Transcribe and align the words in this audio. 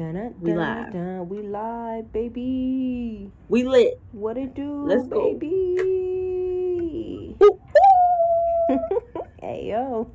Dun, 0.00 0.32
We 0.40 0.54
live. 0.56 0.94
we 1.28 1.42
live, 1.42 2.10
baby. 2.10 3.30
We 3.50 3.64
lit. 3.68 4.00
What 4.12 4.38
it 4.38 4.54
do, 4.54 4.86
Let's 4.88 5.06
go. 5.08 5.34
baby? 5.34 7.36
hey 9.42 9.68
yo. 9.68 10.10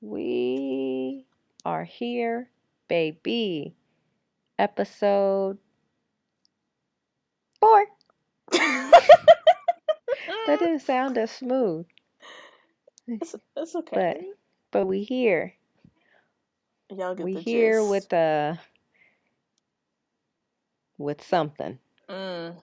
We 0.00 1.26
are 1.64 1.84
here, 1.84 2.48
baby. 2.88 3.74
Episode 4.58 5.58
four. 7.60 7.86
That 10.46 10.58
didn't 10.58 10.80
sound 10.80 11.18
as 11.18 11.30
smooth, 11.30 11.86
It's, 13.06 13.34
it's 13.56 13.74
okay. 13.76 14.20
but 14.70 14.86
we 14.86 15.02
here. 15.04 15.54
Y'all 16.90 17.14
get 17.14 17.24
We 17.24 17.34
the 17.34 17.40
here 17.40 17.78
gist. 17.80 17.90
with 17.90 18.12
uh 18.12 18.54
with 20.98 21.22
something. 21.24 21.78
Mm. 22.08 22.56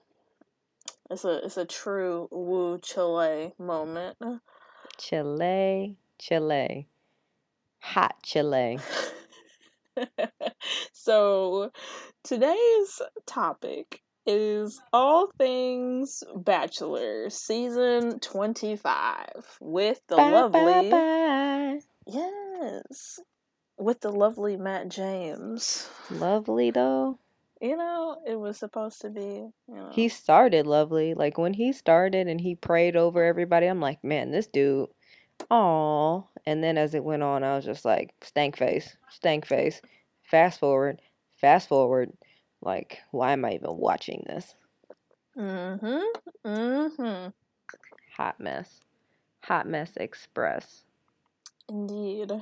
It's 1.10 1.24
a 1.24 1.44
it's 1.44 1.56
a 1.56 1.64
true 1.64 2.28
woo 2.30 2.78
Chile 2.78 3.54
moment. 3.58 4.16
Chile, 4.98 5.96
Chile. 6.18 6.88
Hot 7.80 8.14
Chile. 8.22 8.78
so 10.92 11.70
today's 12.24 13.02
topic 13.26 14.00
is 14.26 14.80
all 14.92 15.30
things 15.38 16.22
Bachelor 16.36 17.30
season 17.30 18.20
25 18.20 19.26
with 19.60 20.00
the 20.08 20.16
Bye, 20.16 20.30
lovely 20.30 20.90
bye, 20.90 20.90
bye. 20.90 21.80
yes 22.06 23.18
with 23.78 24.00
the 24.00 24.10
lovely 24.10 24.56
Matt 24.56 24.88
James. 24.88 25.88
Lovely 26.10 26.70
though. 26.70 27.18
You 27.60 27.76
know, 27.76 28.18
it 28.26 28.38
was 28.38 28.56
supposed 28.58 29.00
to 29.00 29.10
be, 29.10 29.20
you 29.20 29.52
know. 29.68 29.90
He 29.92 30.08
started 30.08 30.66
lovely. 30.66 31.14
Like 31.14 31.38
when 31.38 31.54
he 31.54 31.72
started 31.72 32.28
and 32.28 32.40
he 32.40 32.54
prayed 32.54 32.96
over 32.96 33.24
everybody, 33.24 33.66
I'm 33.66 33.80
like, 33.80 34.02
man, 34.04 34.30
this 34.30 34.46
dude, 34.46 34.88
aw. 35.50 36.22
And 36.46 36.62
then 36.62 36.78
as 36.78 36.94
it 36.94 37.04
went 37.04 37.22
on, 37.22 37.44
I 37.44 37.56
was 37.56 37.64
just 37.64 37.84
like, 37.84 38.14
stank 38.22 38.56
face, 38.56 38.96
stank 39.10 39.46
face. 39.46 39.80
Fast 40.22 40.60
forward, 40.60 41.00
fast 41.40 41.68
forward. 41.68 42.12
Like, 42.60 42.98
why 43.10 43.32
am 43.32 43.44
I 43.44 43.52
even 43.52 43.76
watching 43.76 44.24
this? 44.26 44.54
Mhm. 45.36 46.02
Mhm. 46.44 47.32
Hot 48.16 48.40
mess. 48.40 48.80
Hot 49.44 49.66
mess 49.66 49.96
express. 49.96 50.84
Indeed. 51.68 52.32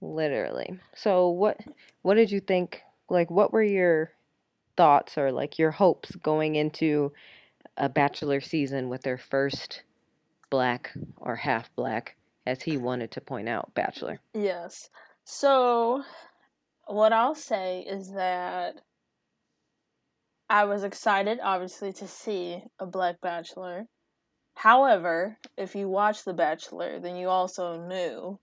Literally. 0.00 0.78
So 0.94 1.30
what 1.30 1.58
what 2.02 2.14
did 2.14 2.30
you 2.30 2.40
think? 2.40 2.82
Like 3.08 3.30
what 3.30 3.52
were 3.52 3.62
your 3.62 4.12
thoughts 4.76 5.18
or 5.18 5.32
like 5.32 5.58
your 5.58 5.70
hopes 5.70 6.14
going 6.16 6.54
into 6.54 7.12
a 7.76 7.88
bachelor 7.88 8.40
season 8.40 8.88
with 8.88 9.02
their 9.02 9.18
first 9.18 9.82
black 10.50 10.92
or 11.16 11.36
half 11.36 11.74
black 11.74 12.16
as 12.46 12.62
he 12.62 12.76
wanted 12.76 13.10
to 13.12 13.20
point 13.20 13.48
out 13.48 13.74
bachelor. 13.74 14.20
Yes. 14.34 14.88
So, 15.24 16.02
what 16.86 17.12
I'll 17.12 17.34
say 17.34 17.80
is 17.80 18.12
that 18.12 18.76
I 20.48 20.64
was 20.64 20.84
excited, 20.84 21.40
obviously, 21.42 21.92
to 21.94 22.06
see 22.06 22.62
a 22.78 22.86
Black 22.86 23.20
Bachelor. 23.20 23.86
However, 24.54 25.38
if 25.56 25.74
you 25.74 25.88
watch 25.88 26.24
The 26.24 26.34
Bachelor, 26.34 27.00
then 27.00 27.16
you 27.16 27.28
also 27.28 27.88
knew 27.88 28.38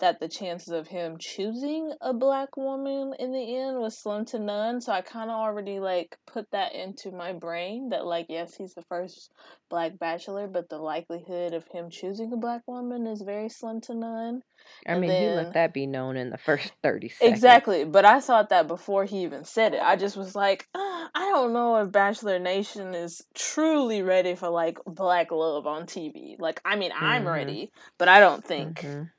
that 0.00 0.20
the 0.20 0.28
chances 0.28 0.68
of 0.72 0.88
him 0.88 1.18
choosing 1.18 1.92
a 2.00 2.12
black 2.14 2.56
woman 2.56 3.14
in 3.18 3.32
the 3.32 3.56
end 3.56 3.78
was 3.78 3.98
slim 3.98 4.24
to 4.26 4.38
none. 4.38 4.80
So 4.80 4.92
I 4.92 5.00
kind 5.02 5.30
of 5.30 5.36
already 5.36 5.80
like 5.80 6.16
put 6.26 6.50
that 6.52 6.74
into 6.74 7.10
my 7.12 7.32
brain 7.32 7.90
that 7.90 8.06
like 8.06 8.26
yes, 8.28 8.54
he's 8.56 8.74
the 8.74 8.82
first 8.88 9.30
black 9.70 9.98
bachelor, 9.98 10.46
but 10.48 10.68
the 10.68 10.78
likelihood 10.78 11.54
of 11.54 11.66
him 11.68 11.90
choosing 11.90 12.32
a 12.32 12.36
black 12.36 12.62
woman 12.66 13.06
is 13.06 13.22
very 13.22 13.48
slim 13.48 13.80
to 13.82 13.94
none. 13.94 14.42
I 14.86 14.94
And 14.94 15.04
mean, 15.04 15.14
he 15.14 15.28
let 15.30 15.52
that 15.52 15.72
be 15.72 15.86
known 15.86 16.16
in 16.16 16.30
the 16.30 16.38
first 16.38 16.72
30 16.82 17.08
seconds. 17.08 17.64
Exactly, 17.64 17.84
but 17.84 18.04
I 18.04 18.20
thought 18.20 18.48
that 18.50 18.68
before 18.68 19.04
he 19.04 19.22
even 19.22 19.44
said 19.44 19.74
it. 19.74 19.82
I 19.82 19.96
just 19.96 20.16
was 20.16 20.34
like, 20.36 20.68
"Ah, 20.74 21.10
I 21.14 21.30
don't 21.30 21.52
know 21.52 21.76
if 21.82 21.90
Bachelor 21.92 22.38
Nation 22.38 22.94
is 22.94 23.22
truly 23.34 24.02
ready 24.02 24.34
for 24.36 24.48
like 24.50 24.78
black 24.86 25.30
love 25.32 25.66
on 25.66 25.86
TV. 25.86 26.36
Like, 26.38 26.60
I 26.64 26.76
mean, 26.76 26.92
I'm 26.94 27.26
Mhm. 27.26 27.28
ready, 27.28 27.72
but 27.98 28.08
I 28.08 28.20
don't 28.20 28.44
think 28.44 28.84
Mhm. 28.84 29.10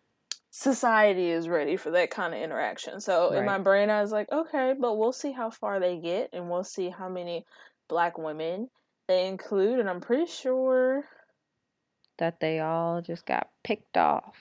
Society 0.59 1.29
is 1.29 1.47
ready 1.47 1.77
for 1.77 1.91
that 1.91 2.11
kind 2.11 2.33
of 2.33 2.41
interaction. 2.41 2.99
So 2.99 3.31
in 3.31 3.45
my 3.45 3.59
brain, 3.59 3.89
I 3.89 4.01
was 4.01 4.11
like, 4.11 4.29
okay, 4.29 4.75
but 4.77 4.97
we'll 4.97 5.13
see 5.13 5.31
how 5.31 5.49
far 5.49 5.79
they 5.79 5.97
get, 5.97 6.31
and 6.33 6.49
we'll 6.49 6.65
see 6.65 6.89
how 6.89 7.07
many 7.07 7.45
black 7.87 8.17
women 8.17 8.69
they 9.07 9.27
include, 9.27 9.79
and 9.79 9.89
I'm 9.89 10.01
pretty 10.01 10.25
sure. 10.25 11.05
That 12.17 12.41
they 12.41 12.59
all 12.59 13.01
just 13.01 13.25
got 13.25 13.47
picked 13.63 13.95
off. 13.95 14.35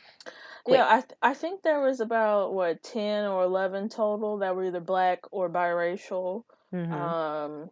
Quick. 0.65 0.79
Yeah, 0.79 0.87
I 0.89 1.01
th- 1.03 1.19
I 1.23 1.35
think 1.35 1.63
there 1.63 1.81
was 1.81 2.01
about 2.01 2.53
what 2.53 2.83
ten 2.83 3.27
or 3.27 3.45
eleven 3.45 3.89
total 3.89 4.39
that 4.39 4.57
were 4.57 4.65
either 4.65 4.81
black 4.81 5.21
or 5.31 5.49
biracial. 5.49 6.43
Mhm. 6.75 6.93
Um, 6.93 7.71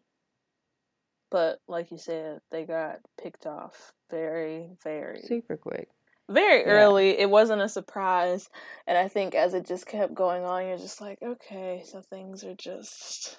but 1.30 1.58
like 1.66 1.90
you 1.90 1.98
said, 1.98 2.40
they 2.52 2.64
got 2.64 3.00
picked 3.20 3.46
off 3.46 3.92
very, 4.08 4.70
very, 4.84 5.22
Super 5.22 5.56
quick. 5.56 5.88
Very 6.28 6.64
Yeah. 6.64 6.66
early. 6.66 7.18
It 7.18 7.30
wasn't 7.30 7.62
a 7.62 7.68
surprise, 7.68 8.48
and 8.86 8.96
I 8.98 9.08
think 9.08 9.34
as 9.34 9.54
it 9.54 9.66
just 9.66 9.86
kept 9.86 10.14
going 10.14 10.44
on, 10.44 10.66
you're 10.66 10.78
just 10.78 11.00
like, 11.00 11.22
okay, 11.22 11.82
so 11.84 12.00
things 12.02 12.44
are 12.44 12.54
just 12.54 13.38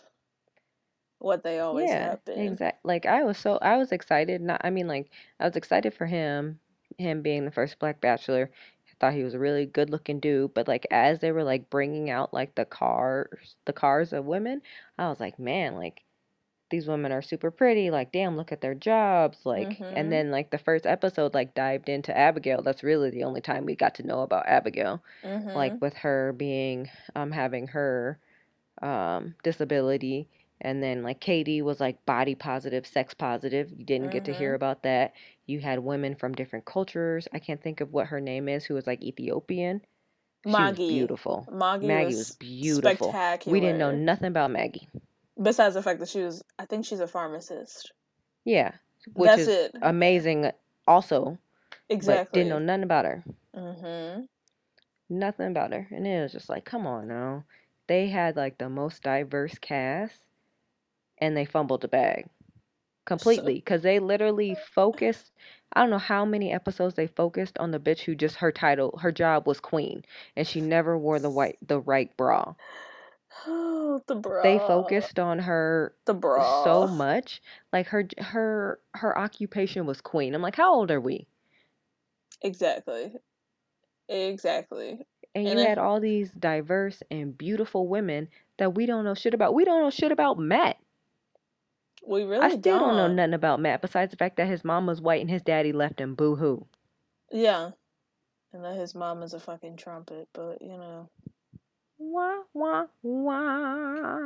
what 1.19 1.43
they 1.43 1.59
always 1.59 1.93
yeah, 1.93 1.93
have 1.93 2.23
been. 2.25 2.59
exact. 2.59 2.85
Like 2.85 3.05
I 3.05 3.23
was 3.23 3.37
so 3.37 3.57
I 3.61 3.77
was 3.77 3.91
excited. 3.91 4.41
Not, 4.41 4.61
I 4.63 4.69
mean, 4.69 4.87
like 4.87 5.09
I 5.39 5.45
was 5.45 5.55
excited 5.55 5.93
for 5.93 6.05
him, 6.05 6.59
him 6.97 7.21
being 7.21 7.45
the 7.45 7.51
first 7.51 7.79
black 7.79 8.01
bachelor. 8.01 8.51
I 8.89 8.93
thought 8.99 9.13
he 9.13 9.23
was 9.23 9.33
a 9.35 9.39
really 9.39 9.65
good 9.65 9.89
looking 9.89 10.19
dude. 10.19 10.53
But 10.53 10.67
like 10.67 10.87
as 10.91 11.19
they 11.19 11.31
were 11.31 11.43
like 11.43 11.69
bringing 11.69 12.09
out 12.09 12.33
like 12.33 12.55
the 12.55 12.65
cars, 12.65 13.55
the 13.65 13.73
cars 13.73 14.13
of 14.13 14.25
women, 14.25 14.61
I 14.97 15.09
was 15.09 15.19
like, 15.19 15.39
man, 15.39 15.75
like 15.75 16.01
these 16.69 16.88
women 16.88 17.11
are 17.11 17.22
super 17.22 17.51
pretty. 17.51 17.89
Like, 17.91 18.11
damn, 18.11 18.35
look 18.38 18.51
at 18.51 18.61
their 18.61 18.75
jobs. 18.75 19.45
Like, 19.45 19.78
Mhm. 19.79 19.94
and 19.95 20.11
then 20.11 20.31
like 20.31 20.50
the 20.51 20.57
first 20.57 20.85
episode 20.85 21.33
like 21.33 21.53
dived 21.55 21.89
into 21.89 22.16
Abigail. 22.17 22.61
That's 22.61 22.83
really 22.83 23.09
the 23.09 23.23
only 23.23 23.41
time 23.41 23.66
we 23.66 23.75
got 23.75 23.95
to 23.95 24.03
know 24.07 24.22
about 24.22 24.47
Abigail 24.47 25.01
hmm 25.23 25.50
like 25.56 25.81
with 25.81 25.94
her 25.95 26.33
being 26.33 26.89
um 27.16 27.31
having 27.31 27.67
her 27.67 28.19
um 28.81 29.35
disability 29.44 30.27
and 30.61 30.81
then 30.81 31.03
like 31.03 31.19
Katie 31.19 31.61
was 31.61 31.79
like 31.79 32.03
body 32.06 32.35
positive, 32.35 32.85
sex 32.88 33.13
positive. 33.13 33.72
You 33.77 33.85
didn't 33.85 34.09
get 34.09 34.25
to 34.25 34.33
hear 34.33 34.53
Mhm. 34.53 34.56
about 34.56 34.83
that. 34.83 35.13
You 35.45 35.59
had 35.59 35.79
women 35.79 36.16
from 36.16 36.33
different 36.33 36.66
cultures. 36.66 37.27
I 37.33 37.39
can't 37.39 37.61
think 37.61 37.79
of 37.81 37.94
what 37.94 38.07
her 38.07 38.19
name 38.19 38.50
is 38.50 38.66
who 38.66 38.73
was 38.73 38.88
like 38.88 39.01
Ethiopian. 39.03 39.81
She 40.47 40.63
was 40.63 40.79
beautiful. 40.79 41.47
Maggie, 41.51 41.88
Maggie 41.88 42.16
was, 42.16 42.29
was 42.29 42.31
beautiful. 42.38 43.11
spectacular. 43.11 43.53
We 43.53 43.59
didn't 43.61 43.77
know 43.79 43.91
nothing 43.91 44.27
about 44.29 44.50
Maggie. 44.51 44.88
Besides 45.41 45.75
the 45.75 45.83
fact 45.83 45.99
that 45.99 46.09
she 46.09 46.21
was, 46.21 46.43
I 46.57 46.65
think 46.65 46.85
she's 46.85 46.99
a 46.99 47.07
pharmacist. 47.07 47.91
Yeah, 48.45 48.71
which 49.13 49.29
That's 49.29 49.44
is 49.44 49.47
it. 49.47 49.75
amazing 49.81 50.51
also, 50.88 51.38
Exactly. 51.89 52.25
but 52.25 52.33
didn't 52.33 52.50
know 52.50 52.59
nothing 52.59 52.83
about 52.83 53.06
her. 53.06 53.23
hmm 53.53 54.21
Nothing 55.09 55.47
about 55.47 55.73
her. 55.73 55.88
And 55.91 56.06
it 56.07 56.21
was 56.21 56.31
just 56.33 56.50
like, 56.50 56.65
come 56.65 56.85
on 56.85 57.07
now. 57.07 57.45
They 57.88 58.07
had 58.07 58.35
like 58.35 58.57
the 58.57 58.69
most 58.69 59.03
diverse 59.03 59.57
cast 59.59 60.21
and 61.19 61.35
they 61.35 61.45
fumbled 61.45 61.81
the 61.81 61.88
bag 61.88 62.27
completely 63.06 63.56
because 63.56 63.83
they 63.83 64.00
literally 64.00 64.56
focused. 64.75 65.31
I 65.73 65.81
don't 65.81 65.89
know 65.89 65.97
how 65.97 66.25
many 66.25 66.51
episodes 66.51 66.95
they 66.95 67.07
focused 67.07 67.57
on 67.57 67.71
the 67.71 67.79
bitch 67.79 68.01
who 68.01 68.15
just 68.15 68.38
her 68.38 68.51
title, 68.51 69.00
her 69.01 69.12
job 69.12 69.47
was 69.47 69.59
queen 69.62 70.03
and 70.35 70.45
she 70.47 70.62
never 70.62 70.97
wore 70.97 71.19
the 71.19 71.29
white, 71.29 71.57
the 71.65 71.79
right 71.79 72.15
bra. 72.17 72.53
Oh, 73.45 74.01
the 74.07 74.16
bra. 74.16 74.42
They 74.44 74.57
focused 74.57 75.19
on 75.19 75.39
her 75.39 75.94
the 76.06 76.13
bra 76.13 76.63
so 76.63 76.88
much. 76.88 77.42
Like 77.72 77.88
her, 77.88 78.07
her, 78.18 78.80
her 78.95 79.18
occupation 79.18 79.86
was 79.86 80.01
queen. 80.01 80.34
I'm 80.34 80.42
like, 80.42 80.56
how 80.56 80.74
old 80.74 80.92
are 80.92 81.01
we? 81.01 81.28
Exactly. 82.42 83.13
Exactly. 84.10 85.06
And 85.36 85.48
And 85.48 85.60
you 85.60 85.66
had 85.66 85.78
all 85.78 86.00
these 86.00 86.31
diverse 86.31 87.04
and 87.12 87.38
beautiful 87.38 87.88
women 87.88 88.30
that 88.57 88.74
we 88.75 88.86
don't 88.86 89.04
know 89.04 89.13
shit 89.13 89.34
about. 89.34 89.54
We 89.54 89.66
don't 89.66 89.81
know 89.81 89.89
shit 89.89 90.12
about 90.12 90.39
Matt. 90.39 90.78
We 92.06 92.24
really 92.24 92.42
I 92.45 92.50
still 92.50 92.80
don't. 92.80 92.95
know 92.95 93.07
don't. 93.07 93.16
nothing 93.18 93.34
about 93.34 93.60
Matt 93.60 93.81
besides 93.81 94.12
the 94.12 94.18
fact 94.18 94.38
that 94.38 94.48
his 94.48 94.63
mom 94.63 94.86
was 94.88 95.01
white 95.01 95.22
and 95.22 95.30
his 95.30 95.42
daddy 95.42 95.74
left 95.74 96.00
him. 96.00 96.16
Boo 96.16 96.36
hoo. 96.36 96.66
Yeah. 97.31 97.72
And 98.54 98.63
that 98.63 98.78
his 98.78 98.95
mom 98.95 99.24
is 99.24 99.34
a 99.34 99.39
fucking 99.39 99.75
trumpet, 99.78 100.30
but 100.34 100.62
you 100.62 100.78
know. 100.78 101.10
Wah 101.99 102.44
wah 102.53 102.85
wah. 103.01 104.19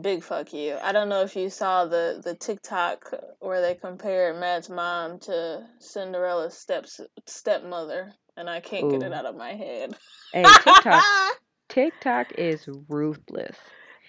Big 0.00 0.22
fuck 0.22 0.52
you. 0.52 0.76
I 0.82 0.92
don't 0.92 1.08
know 1.08 1.22
if 1.22 1.36
you 1.36 1.50
saw 1.50 1.84
the 1.84 2.20
the 2.22 2.34
TikTok 2.34 3.14
where 3.40 3.60
they 3.60 3.74
compared 3.74 4.40
Matt's 4.40 4.68
mom 4.68 5.18
to 5.20 5.66
Cinderella's 5.78 6.56
steps 6.56 7.00
stepmother, 7.26 8.12
and 8.36 8.50
I 8.50 8.60
can't 8.60 8.90
get 8.90 9.02
it 9.02 9.12
out 9.12 9.26
of 9.26 9.36
my 9.36 9.52
head. 9.52 9.96
Hey, 10.32 10.44
TikTok. 10.64 11.04
TikTok 11.68 12.32
is 12.38 12.68
ruthless. 12.88 13.56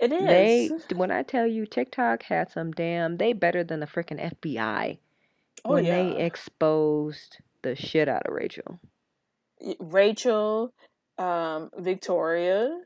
it 0.01 0.11
is. 0.11 0.25
They 0.89 0.95
when 0.95 1.11
I 1.11 1.23
tell 1.23 1.45
you 1.45 1.65
TikTok 1.65 2.23
had 2.23 2.51
some 2.51 2.71
damn 2.71 3.17
they 3.17 3.33
better 3.33 3.63
than 3.63 3.79
the 3.79 3.87
freaking 3.87 4.33
FBI 4.41 4.97
oh 5.65 5.69
when 5.69 5.85
yeah. 5.85 5.95
they 5.95 6.25
exposed 6.25 7.37
the 7.61 7.75
shit 7.75 8.09
out 8.09 8.25
of 8.25 8.33
Rachel. 8.33 8.79
Rachel, 9.79 10.73
um, 11.17 11.69
Victoria. 11.77 12.77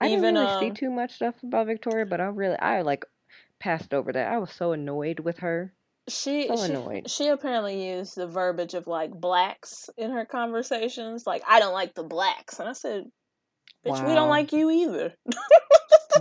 I 0.00 0.08
didn't 0.08 0.24
Even, 0.24 0.34
really 0.34 0.60
see 0.60 0.68
um, 0.68 0.74
too 0.74 0.90
much 0.90 1.14
stuff 1.14 1.34
about 1.42 1.66
Victoria, 1.66 2.06
but 2.06 2.20
I 2.20 2.26
really 2.26 2.58
I 2.58 2.82
like 2.82 3.04
passed 3.58 3.92
over 3.92 4.12
that. 4.12 4.32
I 4.32 4.38
was 4.38 4.50
so 4.52 4.72
annoyed 4.72 5.20
with 5.20 5.38
her. 5.38 5.72
She 6.08 6.48
So 6.48 6.56
she 6.56 6.72
annoyed. 6.72 7.10
she 7.10 7.28
apparently 7.28 7.90
used 7.90 8.16
the 8.16 8.26
verbiage 8.26 8.74
of 8.74 8.86
like 8.86 9.10
blacks 9.10 9.90
in 9.96 10.10
her 10.10 10.24
conversations. 10.24 11.26
Like 11.26 11.42
I 11.46 11.60
don't 11.60 11.74
like 11.74 11.94
the 11.94 12.02
blacks, 12.02 12.58
and 12.58 12.68
I 12.68 12.72
said, 12.72 13.04
"Bitch, 13.86 14.06
we 14.06 14.14
don't 14.14 14.30
like 14.30 14.52
you 14.52 14.70
either." 14.70 15.14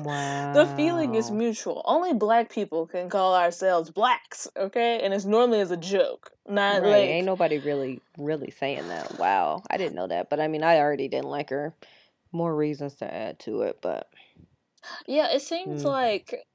Wow. 0.04 0.54
The 0.54 0.68
feeling 0.68 1.16
is 1.16 1.32
mutual. 1.32 1.82
Only 1.86 2.14
black 2.14 2.50
people 2.52 2.88
can 2.88 3.10
call 3.10 3.36
ourselves 3.36 3.90
blacks, 3.92 4.48
okay? 4.58 5.00
And 5.02 5.14
it's 5.14 5.26
normally 5.26 5.60
as 5.62 5.72
a 5.72 5.78
joke, 5.78 6.32
not 6.48 6.84
Right. 6.84 6.86
like 6.86 7.10
Ain't 7.10 7.26
nobody 7.26 7.58
really 7.58 8.04
really 8.18 8.52
saying 8.52 8.90
that. 8.90 9.18
Wow. 9.18 9.64
I 9.72 9.78
didn't 9.78 9.96
know 9.96 10.08
that. 10.08 10.30
But 10.30 10.40
I 10.40 10.48
mean 10.48 10.64
I 10.64 10.78
already 10.78 11.08
didn't 11.08 11.30
like 11.30 11.50
her. 11.50 11.76
More 12.32 12.56
reasons 12.56 12.96
to 12.96 13.12
add 13.12 13.40
to 13.42 13.64
it, 13.64 13.80
but 13.82 14.12
Yeah, 15.08 15.32
it 15.32 15.42
seems 15.42 15.84
Mm. 15.84 15.86
like, 15.86 16.46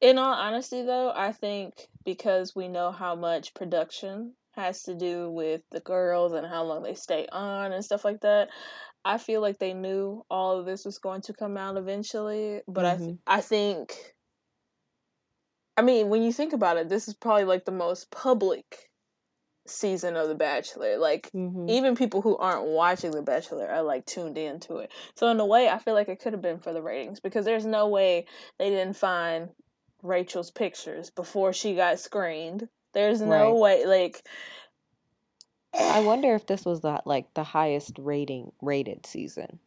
in 0.00 0.18
all 0.18 0.34
honesty, 0.34 0.82
though, 0.82 1.12
I 1.14 1.32
think 1.32 1.88
because 2.04 2.54
we 2.54 2.68
know 2.68 2.92
how 2.92 3.14
much 3.14 3.54
production 3.54 4.36
has 4.52 4.82
to 4.84 4.94
do 4.94 5.30
with 5.30 5.62
the 5.70 5.80
girls 5.80 6.32
and 6.32 6.46
how 6.46 6.62
long 6.64 6.82
they 6.82 6.94
stay 6.94 7.26
on 7.32 7.72
and 7.72 7.84
stuff 7.84 8.04
like 8.04 8.20
that, 8.20 8.50
I 9.04 9.18
feel 9.18 9.40
like 9.40 9.58
they 9.58 9.74
knew 9.74 10.24
all 10.30 10.58
of 10.58 10.66
this 10.66 10.84
was 10.84 10.98
going 10.98 11.22
to 11.22 11.34
come 11.34 11.56
out 11.56 11.76
eventually. 11.76 12.62
But 12.68 12.84
I, 12.84 12.96
th- 12.96 13.10
Mhm. 13.10 13.18
I 13.26 13.40
think, 13.40 14.14
I 15.76 15.82
mean, 15.82 16.08
when 16.08 16.22
you 16.22 16.32
think 16.32 16.52
about 16.52 16.76
it, 16.76 16.88
this 16.88 17.08
is 17.08 17.14
probably 17.14 17.44
like 17.44 17.64
the 17.64 17.72
most 17.72 18.10
public 18.10 18.90
season 19.66 20.16
of 20.16 20.28
The 20.28 20.34
Bachelor. 20.34 20.98
Like, 20.98 21.32
Mhm. 21.34 21.68
even 21.68 21.96
people 21.96 22.22
who 22.22 22.36
aren't 22.36 22.66
watching 22.68 23.10
The 23.12 23.22
Bachelor 23.22 23.68
are 23.68 23.82
like 23.82 24.06
tuned 24.06 24.38
into 24.38 24.78
it. 24.78 24.92
So 25.16 25.28
in 25.28 25.40
a 25.40 25.46
way, 25.46 25.68
I 25.68 25.78
feel 25.78 25.94
like 25.94 26.08
it 26.08 26.20
could 26.20 26.32
have 26.34 26.42
been 26.42 26.60
for 26.60 26.72
the 26.72 26.82
ratings 26.82 27.20
because 27.20 27.44
there's 27.44 27.66
no 27.66 27.88
way 27.88 28.26
they 28.58 28.70
didn't 28.70 28.96
find 28.96 29.50
Rachel's 30.02 30.50
pictures 30.50 31.10
before 31.10 31.52
she 31.52 31.74
got 31.76 32.00
screened. 32.00 32.68
There's 32.94 33.20
no 33.22 33.54
Right. 33.54 33.58
way, 33.58 33.86
like. 33.86 34.26
I 35.78 36.00
wonder 36.00 36.34
if 36.34 36.46
this 36.46 36.64
was 36.64 36.80
the 36.80 37.00
like 37.04 37.32
the 37.34 37.44
highest 37.44 37.98
rating 37.98 38.52
rated 38.62 39.06
season. 39.06 39.58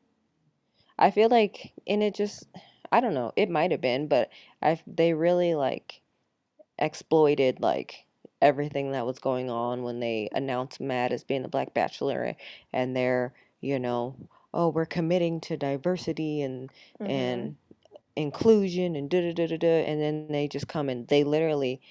I 1.00 1.12
feel 1.12 1.30
like 1.30 1.74
and 1.88 2.04
it 2.04 2.15
just 2.15 2.48
I 2.92 3.01
don't 3.01 3.13
know, 3.13 3.33
it 3.36 3.50
might 3.50 3.71
have 3.71 3.81
been, 3.81 4.07
but 4.07 4.30
I 4.62 4.80
they 4.88 5.13
really 5.13 5.56
like 5.56 6.01
exploited 6.80 7.59
like 7.62 8.06
everything 8.42 8.92
that 8.92 9.06
was 9.06 9.19
going 9.19 9.50
on 9.50 9.83
when 9.83 10.00
they 10.00 10.30
announced 10.33 10.80
Matt 10.80 11.12
as 11.12 11.24
being 11.24 11.42
the 11.42 11.48
Black 11.50 11.74
Bachelor 11.74 12.36
and 12.74 12.95
they're, 12.95 13.33
you 13.62 13.80
know, 13.80 14.15
oh, 14.53 14.69
we're 14.69 14.86
committing 14.86 15.42
to 15.42 15.57
diversity 15.57 16.42
and 16.42 16.71
mhm. 17.01 17.10
and 17.10 17.56
inclusion 18.15 18.95
and 18.95 19.10
da 19.10 19.21
da 19.21 19.33
da 19.33 19.48
da 19.48 19.57
da 19.57 19.86
and 19.86 20.01
then 20.01 20.27
they 20.30 20.48
just 20.48 20.68
come 20.68 20.89
and 20.89 21.07
they 21.07 21.24
literally 21.24 21.81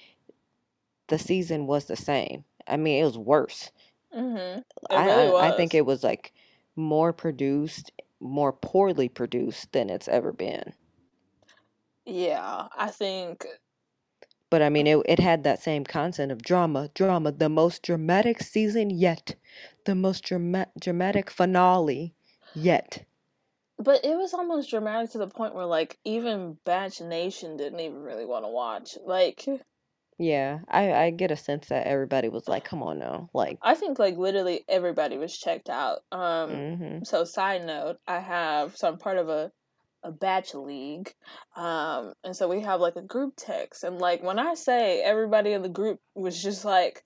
the 1.07 1.19
season 1.19 1.67
was 1.67 1.85
the 1.85 1.95
same. 1.95 2.43
I 2.67 2.77
mean, 2.77 3.01
it 3.01 3.05
was 3.05 3.17
worse. 3.17 3.71
Mhm. 4.13 4.63
It 4.89 4.95
I, 4.95 5.09
really 5.09 5.27
I 5.31 5.47
I 5.47 5.51
think 5.51 5.73
it 5.73 5.85
was 5.85 6.03
like 6.03 6.33
more 6.75 7.13
produced, 7.13 7.91
more 8.19 8.51
poorly 8.53 9.09
produced 9.09 9.71
than 9.73 9.89
it's 9.89 10.07
ever 10.07 10.33
been. 10.33 10.73
Yeah, 12.05 12.69
I 12.75 12.89
think. 12.89 13.45
But 14.49 14.61
I 14.61 14.67
mean, 14.69 14.87
it 14.87 14.97
it 15.05 15.19
had 15.19 15.43
that 15.43 15.61
same 15.61 15.85
concept 15.85 16.31
of 16.33 16.41
drama, 16.41 16.89
drama, 16.93 17.31
the 17.31 17.47
most 17.47 17.81
dramatic 17.81 18.41
season 18.41 18.89
yet, 18.89 19.35
the 19.85 19.95
most 19.95 20.25
drama- 20.25 20.67
dramatic 20.77 21.29
finale 21.29 22.13
yet. 22.53 23.05
But 23.79 24.05
it 24.05 24.15
was 24.15 24.35
almost 24.35 24.69
dramatic 24.69 25.09
to 25.11 25.17
the 25.17 25.27
point 25.27 25.55
where, 25.55 25.65
like, 25.65 25.97
even 26.03 26.59
Bach 26.63 27.01
Nation 27.01 27.57
didn't 27.57 27.79
even 27.79 28.03
really 28.03 28.25
want 28.25 28.45
to 28.45 28.49
watch. 28.49 28.97
Like, 29.03 29.47
Yeah, 30.19 30.59
I 30.67 30.93
I 30.93 31.09
get 31.11 31.31
a 31.31 31.35
sense 31.35 31.67
that 31.69 31.87
everybody 31.87 32.29
was 32.29 32.47
like, 32.47 32.63
"Come 32.65 32.83
on 32.83 32.99
now," 32.99 33.29
like, 33.33 33.59
I 33.61 33.75
think, 33.75 33.99
like, 33.99 34.17
literally 34.17 34.63
everybody 34.67 35.17
was 35.17 35.37
checked 35.37 35.69
out. 35.69 35.99
Um, 36.11 36.63
mm-hmm, 36.79 37.03
so 37.03 37.23
side 37.23 37.65
note, 37.65 37.99
I 38.07 38.19
have 38.19 38.75
so 38.77 38.87
I'm 38.87 38.97
part 38.97 39.17
of 39.17 39.29
a 39.29 39.51
a 40.03 40.11
batch 40.11 40.53
league. 40.53 41.13
Um, 41.55 42.13
and 42.23 42.35
so 42.35 42.47
we 42.47 42.61
have 42.61 42.79
like 42.81 42.95
a 42.95 43.01
group 43.01 43.33
text 43.37 43.83
and 43.83 43.99
like 43.99 44.23
when 44.23 44.39
I 44.39 44.53
say 44.53 45.01
everybody 45.01 45.53
in 45.53 45.63
the 45.63 45.69
group 45.69 45.99
was 46.15 46.41
just 46.41 46.63
like 46.65 47.03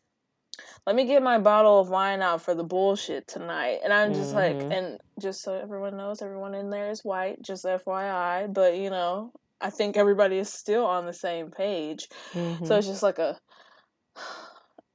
let 0.85 0.95
me 0.95 1.05
get 1.05 1.23
my 1.23 1.39
bottle 1.39 1.79
of 1.79 1.89
wine 1.89 2.21
out 2.21 2.41
for 2.41 2.53
the 2.55 2.63
bullshit 2.63 3.27
tonight. 3.27 3.79
And 3.83 3.93
I'm 3.93 4.13
just 4.13 4.33
like 4.33 4.57
mm-hmm, 4.57 4.71
and 4.71 4.99
just 5.19 5.41
so 5.41 5.53
everyone 5.55 5.97
knows 5.97 6.21
everyone 6.21 6.53
in 6.55 6.69
there 6.69 6.89
is 6.89 7.03
white, 7.03 7.41
just 7.41 7.65
FYI, 7.65 8.47
but 8.53 8.77
you 8.77 8.89
know, 8.89 9.31
I 9.61 9.69
think 9.69 9.97
everybody 9.97 10.37
is 10.37 10.51
still 10.51 10.85
on 10.85 11.05
the 11.05 11.13
same 11.13 11.51
page. 11.51 12.07
So 12.33 12.39
mm-hmm. 12.39 12.71
it's 12.73 12.87
just 12.87 13.03
like 13.03 13.19
a 13.19 13.37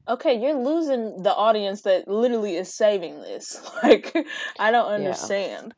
okay, 0.08 0.40
you're 0.40 0.54
losing 0.62 1.22
the 1.22 1.34
audience 1.34 1.82
that 1.82 2.08
literally 2.08 2.56
is 2.56 2.74
saving 2.74 3.20
this. 3.20 3.60
Like 3.82 4.16
I 4.58 4.70
don't 4.70 4.88
Yeah. 4.88 4.96
understand. 4.96 5.74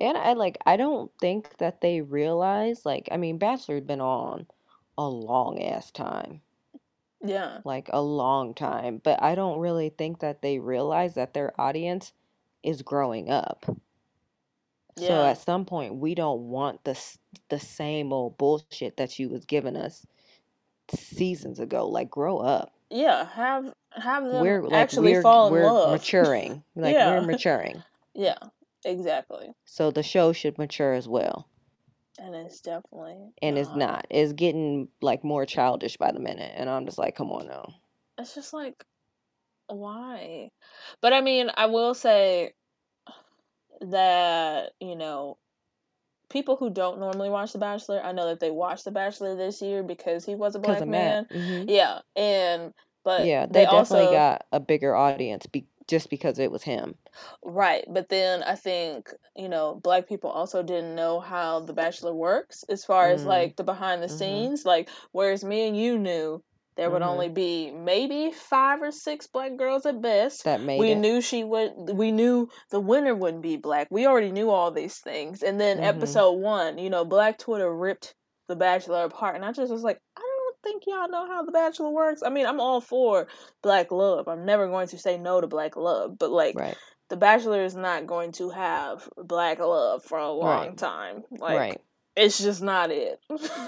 And 0.00 0.16
I 0.16 0.32
like 0.32 0.58
I 0.66 0.76
don't 0.76 1.10
think 1.20 1.58
that 1.58 1.80
they 1.80 2.00
realize 2.00 2.84
like 2.84 3.08
I 3.12 3.16
mean 3.16 3.38
Bachelor's 3.38 3.84
been 3.84 4.00
on 4.00 4.46
a 4.98 5.08
long 5.08 5.62
ass 5.62 5.90
time. 5.90 6.40
Yeah. 7.24 7.58
Like 7.64 7.88
a 7.92 8.02
long 8.02 8.54
time, 8.54 9.00
but 9.02 9.22
I 9.22 9.34
don't 9.34 9.60
really 9.60 9.90
think 9.90 10.20
that 10.20 10.42
they 10.42 10.58
realize 10.58 11.14
that 11.14 11.34
their 11.34 11.58
audience 11.60 12.12
is 12.62 12.82
growing 12.82 13.30
up. 13.30 13.64
So 14.98 15.04
Yeah. 15.04 15.30
at 15.30 15.38
some 15.38 15.64
point 15.64 15.96
we 15.96 16.14
don't 16.14 16.48
want 16.48 16.84
the 16.84 16.92
s- 16.92 17.18
the 17.48 17.58
same 17.60 18.12
old 18.12 18.36
bullshit 18.38 18.96
that 18.98 19.18
you 19.18 19.28
was 19.28 19.44
giving 19.44 19.76
us 19.76 20.06
seasons 20.94 21.58
ago. 21.60 21.88
Like 21.88 22.10
grow 22.10 22.38
up. 22.38 22.72
Yeah, 22.90 23.24
have 23.24 23.72
have 23.92 24.24
them 24.24 24.42
We're 24.42 24.62
like 24.62 24.72
actually 24.72 25.12
we're 25.14 25.22
fall 25.22 25.48
in 25.48 25.52
we're 25.54 25.64
love. 25.72 25.92
maturing. 25.92 26.62
Like 26.76 26.96
we're 26.96 27.20
yeah. 27.20 27.20
maturing. 27.20 27.82
Yeah. 28.14 28.38
Exactly. 28.84 29.52
So 29.64 29.90
the 29.90 30.02
show 30.02 30.32
should 30.32 30.58
mature 30.58 30.92
as 30.92 31.08
well. 31.08 31.48
And 32.18 32.34
it's 32.34 32.60
definitely 32.60 33.30
and 33.40 33.56
it's 33.56 33.70
not. 33.70 33.78
not. 33.78 34.06
It's 34.10 34.32
getting 34.32 34.88
like 35.00 35.24
more 35.24 35.46
childish 35.46 35.96
by 35.96 36.12
the 36.12 36.20
minute, 36.20 36.52
and 36.54 36.68
I'm 36.68 36.84
just 36.84 36.98
like, 36.98 37.14
come 37.16 37.30
on 37.30 37.46
now. 37.46 37.74
It's 38.18 38.34
just 38.34 38.52
like 38.52 38.84
why? 39.68 40.50
But 41.00 41.12
I 41.12 41.20
mean, 41.22 41.50
I 41.56 41.66
will 41.66 41.94
say 41.94 42.52
that, 43.90 44.72
you 44.80 44.96
know, 44.96 45.38
people 46.30 46.56
who 46.56 46.70
don't 46.70 46.98
normally 47.00 47.30
watch 47.30 47.52
The 47.52 47.58
Bachelor, 47.58 48.00
I 48.02 48.12
know 48.12 48.26
that 48.28 48.40
they 48.40 48.50
watched 48.50 48.84
The 48.84 48.90
Bachelor 48.92 49.36
this 49.36 49.62
year 49.62 49.82
because 49.82 50.24
he 50.24 50.34
was 50.34 50.54
a 50.56 50.60
black 50.60 50.86
man. 50.88 50.88
Matt. 50.88 51.28
hmm 51.30 51.66
Yeah. 51.66 52.00
And 52.16 52.74
but 53.04 53.32
Yeah, 53.32 53.46
they 53.46 53.64
they 53.64 53.66
definitely 53.66 54.06
also 54.06 54.08
got 54.08 54.46
a 54.52 54.60
bigger 54.60 54.94
audience 54.94 55.46
be- 55.46 55.68
just 55.86 56.10
because 56.10 56.38
it 56.38 56.50
was 56.50 56.62
him. 56.64 56.96
Right, 57.44 57.84
but 57.88 58.08
then 58.08 58.42
I 58.42 58.54
think, 58.54 59.12
you 59.36 59.48
know, 59.48 59.74
black 59.76 60.08
people 60.08 60.30
also 60.30 60.62
didn't 60.62 60.94
know 60.94 61.20
how 61.20 61.60
The 61.60 61.72
Bachelor 61.72 62.14
works 62.14 62.62
as 62.68 62.84
far 62.84 63.10
as 63.10 63.24
Mm, 63.24 63.24
like 63.24 63.56
the 63.56 63.64
behind 63.64 64.02
the 64.02 64.08
mm-hmm, 64.08 64.08
scenes. 64.08 64.64
Like, 64.64 64.88
whereas 65.12 65.44
me 65.44 65.66
and 65.68 65.76
you 65.76 65.98
knew 65.98 66.42
there 66.76 66.90
would 66.90 67.02
mm-hmm. 67.02 67.10
only 67.10 67.28
be 67.28 67.70
maybe 67.70 68.30
five 68.32 68.80
or 68.82 68.90
six 68.92 69.26
black 69.26 69.56
girls 69.56 69.84
at 69.86 70.00
best. 70.00 70.44
That 70.44 70.62
made 70.62 70.80
We 70.80 70.92
it. 70.92 70.96
knew 70.96 71.20
she 71.20 71.44
would, 71.44 71.72
we 71.92 72.12
knew 72.12 72.48
the 72.70 72.80
winner 72.80 73.14
wouldn't 73.14 73.42
be 73.42 73.56
black. 73.56 73.88
We 73.90 74.06
already 74.06 74.32
knew 74.32 74.50
all 74.50 74.70
these 74.70 74.98
things. 74.98 75.42
And 75.42 75.60
then 75.60 75.76
Mm-hmm. 75.76 75.84
episode 75.84 76.32
one, 76.32 76.78
you 76.78 76.90
know, 76.90 77.04
Black 77.04 77.38
Twitter 77.38 77.74
ripped 77.74 78.14
The 78.48 78.56
Bachelor 78.56 79.04
apart. 79.04 79.36
And 79.36 79.44
I 79.44 79.52
just 79.52 79.72
was 79.72 79.82
like, 79.82 79.98
I 80.16 80.20
don't 80.20 80.56
think 80.62 80.84
y'all 80.86 81.08
know 81.10 81.26
how 81.26 81.44
The 81.44 81.52
Bachelor 81.52 81.90
works. 81.90 82.22
I 82.24 82.30
mean, 82.30 82.46
I'm 82.46 82.60
all 82.60 82.80
for 82.80 83.26
black 83.62 83.90
love. 83.90 84.28
I'm 84.28 84.44
never 84.46 84.66
going 84.68 84.88
to 84.88 84.98
say 84.98 85.18
no 85.18 85.40
to 85.40 85.46
black 85.46 85.76
love. 85.76 86.18
But 86.18 86.30
like, 86.30 86.54
Right, 86.56 86.76
the 87.08 87.16
Bachelor 87.16 87.62
is 87.64 87.74
not 87.74 88.06
going 88.06 88.32
to 88.32 88.50
have 88.50 89.08
black 89.16 89.58
love 89.58 90.04
for 90.04 90.18
a 90.18 90.30
long 90.30 90.68
right, 90.68 90.76
time. 90.78 91.22
Like, 91.30 91.58
right. 91.58 91.80
it's 92.16 92.38
just 92.38 92.62
not 92.62 92.90
it. 92.90 93.18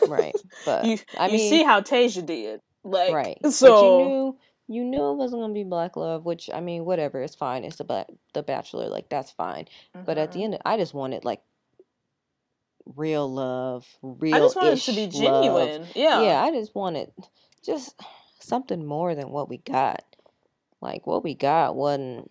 right. 0.09 0.35
But 0.65 0.85
you 0.87 0.99
I 1.19 1.27
you 1.27 1.39
mean, 1.39 1.51
see 1.51 1.63
how 1.63 1.81
Tayshia 1.81 2.25
did. 2.25 2.61
Like 2.85 3.13
right. 3.13 3.39
But 3.61 3.81
you 3.83 3.91
knew 3.91 4.39
you 4.69 4.85
knew 4.85 5.11
it 5.13 5.17
wasn't 5.17 5.43
gonna 5.43 5.55
be 5.55 5.65
black 5.65 5.97
love, 5.97 6.25
which 6.25 6.51
I 6.53 6.61
mean, 6.61 6.85
whatever, 6.85 7.21
it's 7.23 7.35
fine. 7.35 7.65
It's 7.65 7.77
the 7.77 8.07
the 8.35 8.43
Bachelor, 8.43 8.89
like 8.89 9.09
that's 9.09 9.31
fine. 9.31 9.67
But 10.05 10.19
at 10.19 10.33
the 10.33 10.41
Mhm. 10.41 10.45
end, 10.45 10.59
I 10.65 10.77
just 10.77 10.95
wanted 10.95 11.25
like 11.25 11.43
real 12.97 13.33
love, 13.33 13.87
I 14.03 14.07
real 14.21 14.45
just 14.45 14.57
wanted 14.57 14.79
it 14.79 14.85
to 14.85 14.93
be 14.93 15.07
ish 15.07 15.15
love. 15.15 15.73
genuine. 15.73 15.89
Yeah. 15.95 16.21
Yeah, 16.23 16.43
I 16.43 16.51
just 16.51 16.75
wanted 16.75 17.13
just 17.65 18.01
something 18.39 18.85
more 18.85 19.15
than 19.15 19.31
what 19.31 19.49
we 19.49 19.59
got. 19.59 20.05
Like 20.81 21.07
what 21.07 21.25
we 21.25 21.35
got 21.35 21.77
wasn't. 21.77 22.31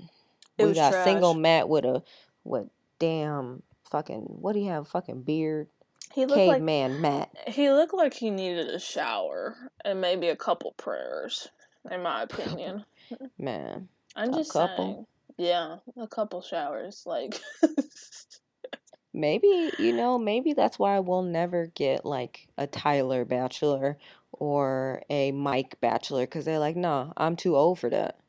It 0.58 0.64
We 0.64 0.70
was 0.70 0.78
got 0.78 0.94
single 0.94 1.34
trash. 1.34 1.42
Matt 1.42 1.70
with 1.70 1.86
a 1.86 2.04
with 2.44 2.70
damn 3.00 3.64
fucking 3.90 4.22
what 4.42 4.54
do 4.54 4.60
you 4.60 4.70
have 4.70 4.88
fucking 4.88 5.24
beard 5.24 5.68
He 6.14 6.26
looked 6.26 6.38
like 6.48 6.58
caveman 6.58 7.02
Matt. 7.02 7.30
he 7.48 7.70
looked 7.72 7.94
like 7.94 8.14
he 8.14 8.30
needed 8.30 8.68
a 8.70 8.80
shower 8.80 9.56
and 9.84 10.00
maybe 10.02 10.30
a 10.30 10.36
couple 10.36 10.74
prayers, 10.78 11.48
in 11.90 12.02
my 12.04 12.24
opinion. 12.24 12.86
Man, 13.40 13.88
I'm 14.16 14.34
A 14.34 14.38
just 14.38 14.52
couple? 14.52 14.86
saying. 14.86 15.06
Yeah, 15.38 15.78
a 15.98 16.08
couple 16.08 16.42
showers. 16.42 17.04
Like 17.06 17.40
maybe 19.14 19.72
you 19.80 19.94
know 19.94 20.18
maybe 20.18 20.54
that's 20.54 20.78
why 20.80 21.00
we'll 21.00 21.24
never 21.24 21.68
get 21.68 22.06
like 22.06 22.48
a 22.58 22.68
Tyler 22.68 23.26
Bachelor 23.26 23.98
or 24.32 25.02
a 25.10 25.32
Mike 25.32 25.80
Bachelor 25.82 26.22
because 26.26 26.46
they're 26.46 26.60
like, 26.60 26.76
no, 26.76 27.14
I'm 27.18 27.36
too 27.36 27.56
old 27.56 27.80
for 27.80 27.90
that. 27.90 28.20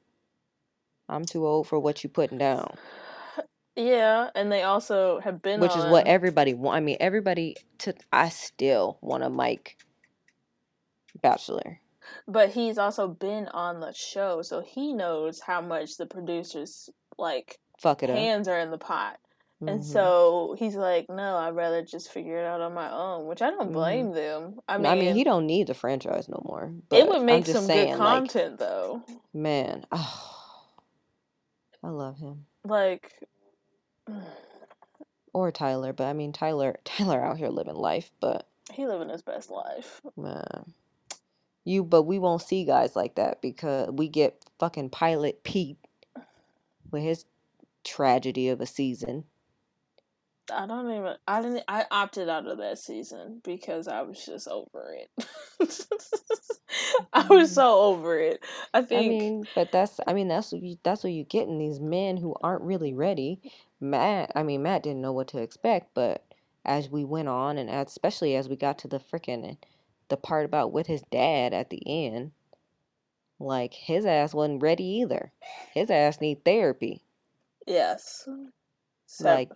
I'm 1.09 1.25
too 1.25 1.47
old 1.47 1.67
for 1.67 1.79
what 1.79 2.03
you 2.03 2.11
putting 2.11 2.39
down. 2.39 2.77
Yeah, 3.77 4.31
and 4.35 4.53
they 4.53 4.63
also 4.63 5.19
have 5.21 5.43
been 5.43 5.61
Which 5.61 5.75
is 5.77 5.85
what 5.85 6.05
on- 6.05 6.09
everybody 6.09 6.55
want. 6.55 6.77
I 6.77 6.81
mean, 6.81 6.97
everybody. 7.01 7.57
To 7.79 7.95
I 8.13 8.29
still 8.29 8.99
want 9.01 9.25
a 9.25 9.31
Mike 9.31 9.77
Bachelor. 11.21 11.81
but 12.29 12.51
he's 12.51 12.79
also 12.79 13.09
been 13.09 13.49
on 13.49 13.81
the 13.81 13.93
show, 13.93 14.43
so 14.43 14.61
he 14.61 14.93
knows 14.93 15.41
how 15.41 15.61
much 15.61 15.97
the 15.97 16.07
producers 16.07 16.89
like 17.19 17.59
Fuck 17.81 18.03
it 18.03 18.11
up. 18.11 18.17
hands 18.17 18.47
are 18.49 18.59
in 18.59 18.71
the 18.71 18.79
pot. 18.79 19.19
And 19.61 19.81
Mhm. 19.81 19.85
so 19.85 20.55
he's 20.59 20.77
like, 20.77 21.09
"No, 21.09 21.37
I'd 21.37 21.55
rather 21.57 21.83
just 21.83 22.11
figure 22.11 22.39
it 22.39 22.45
out 22.45 22.61
on 22.61 22.75
my 22.75 22.91
own," 22.93 23.27
which 23.27 23.41
I 23.41 23.51
don't 23.51 23.71
Mhm. 23.71 23.73
blame 23.73 24.13
them. 24.13 24.61
I 24.69 24.77
mean, 24.77 24.87
I 24.87 24.95
mean, 24.95 25.15
he 25.15 25.25
don't 25.25 25.47
need 25.47 25.69
the 25.69 25.75
franchise 25.75 26.29
no 26.29 26.43
more. 26.45 26.73
But 26.91 26.99
it 27.01 27.09
would 27.09 27.23
make 27.23 27.47
some 27.47 27.65
saying, 27.65 27.93
good 27.93 27.99
like, 27.99 28.19
content 28.19 28.59
though. 28.59 29.03
man, 29.33 29.87
oh, 29.91 30.77
I 31.83 31.89
love 31.89 32.19
him. 32.19 32.47
Like, 32.65 33.13
Or 35.33 35.51
Tyler, 35.51 35.93
but 35.93 36.07
I 36.07 36.13
mean 36.13 36.33
Tyler, 36.33 36.77
Tyler 36.85 37.21
out 37.23 37.39
here 37.39 37.49
living 37.49 37.75
life, 37.75 38.11
but 38.21 38.47
he 38.73 38.87
living 38.87 39.09
his 39.09 39.23
best 39.23 39.51
life. 39.51 40.01
man, 40.17 40.73
you, 41.65 41.85
but 41.85 42.03
we 42.03 42.19
won't 42.19 42.43
see 42.43 42.65
guys 42.65 42.95
like 42.95 43.17
that 43.17 43.43
because 43.43 43.91
we 43.91 44.09
get 44.09 44.45
fucking 44.59 44.91
Pilot 44.91 45.43
Pete 45.43 45.79
with 46.91 47.03
his 47.03 47.25
tragedy 47.85 48.49
of 48.49 48.61
a 48.61 48.67
season. 48.67 49.25
I 50.53 50.67
don't 50.67 50.91
even. 50.91 51.15
I 51.27 51.41
didn't. 51.41 51.65
I 51.69 51.87
opted 51.91 52.29
out 52.29 52.47
of 52.47 52.59
that 52.59 52.79
season 52.79 53.41
because 53.43 53.89
I 53.89 54.03
was 54.03 54.25
just 54.25 54.47
over 54.47 54.95
it. 54.95 55.11
I 57.13 57.27
was 57.29 57.49
mm-hmm. 57.49 57.55
so 57.55 57.81
over 57.81 58.19
it. 58.19 58.45
I 58.75 58.83
think 58.83 59.07
I 59.07 59.09
mean, 59.09 59.45
but 59.55 59.73
that's 59.73 60.01
I 60.07 60.13
mean 60.13 60.29
that's 60.29 60.53
what 60.53 60.63
you, 60.63 60.77
that's 60.83 61.03
what 61.03 61.13
you 61.13 61.25
get 61.25 61.49
in 61.49 61.59
these 61.59 61.81
men 61.81 62.17
who 62.19 62.37
aren't 62.43 62.63
really 62.63 62.93
ready. 62.93 63.41
Matt, 63.91 64.33
I 64.35 64.43
mean 64.43 64.63
Matt 64.63 64.83
didn't 64.83 65.03
know 65.03 65.13
what 65.13 65.29
to 65.29 65.39
expect, 65.39 65.95
but 65.95 66.25
as 66.65 66.89
we 66.89 67.05
went 67.05 67.29
on 67.29 67.59
and 67.59 67.69
as, 67.71 67.89
especially 67.89 68.35
as 68.37 68.49
we 68.49 68.57
got 68.57 68.79
to 68.79 68.89
the 68.89 68.99
freaking 68.99 69.57
the 70.09 70.17
part 70.17 70.45
about 70.47 70.73
with 70.73 70.87
his 70.87 71.03
dad 71.03 71.53
at 71.53 71.71
the 71.71 71.83
end, 71.87 72.33
like 73.39 73.75
his 73.75 74.07
ass 74.07 74.33
wasn't 74.35 74.63
ready 74.63 74.85
either. 74.85 75.33
His 75.73 75.91
ass 75.91 76.21
need 76.21 76.45
therapy. 76.45 77.03
yes. 77.67 78.29
So, 79.07 79.25
Like 79.25 79.51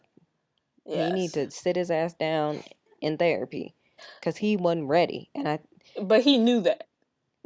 yes. 0.85 1.09
he 1.09 1.13
need 1.13 1.33
to 1.35 1.51
sit 1.51 1.77
his 1.77 1.91
ass 1.91 2.15
down 2.15 2.63
in 3.01 3.17
therapy 3.17 3.75
cuz 4.23 4.37
he 4.37 4.57
wasn't 4.57 4.89
ready. 4.89 5.31
And 5.35 5.49
I, 5.49 5.59
But 6.01 6.23
he 6.23 6.39
knew 6.39 6.61
that. 6.61 6.87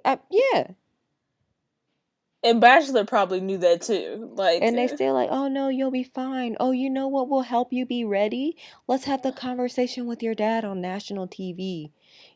I 0.04 0.18
yeah, 0.30 0.72
And 2.44 2.60
Bachelor 2.60 3.04
probably 3.04 3.40
knew 3.40 3.58
that 3.58 3.82
too. 3.82 4.30
Like, 4.34 4.62
And 4.62 4.76
they 4.76 4.88
still 4.88 5.14
like, 5.14 5.28
oh 5.30 5.48
no, 5.48 5.68
you'll 5.68 5.92
be 5.92 6.02
fine. 6.02 6.56
Oh, 6.58 6.72
you 6.72 6.90
know 6.90 7.06
what 7.06 7.28
will 7.28 7.42
help 7.42 7.72
you 7.72 7.86
be 7.86 8.04
ready? 8.04 8.56
Let's 8.88 9.04
have 9.04 9.22
the 9.22 9.32
conversation 9.32 10.06
with 10.06 10.22
your 10.22 10.34
dad 10.34 10.64
on 10.64 10.80
national 10.80 11.28
TV. 11.28 11.90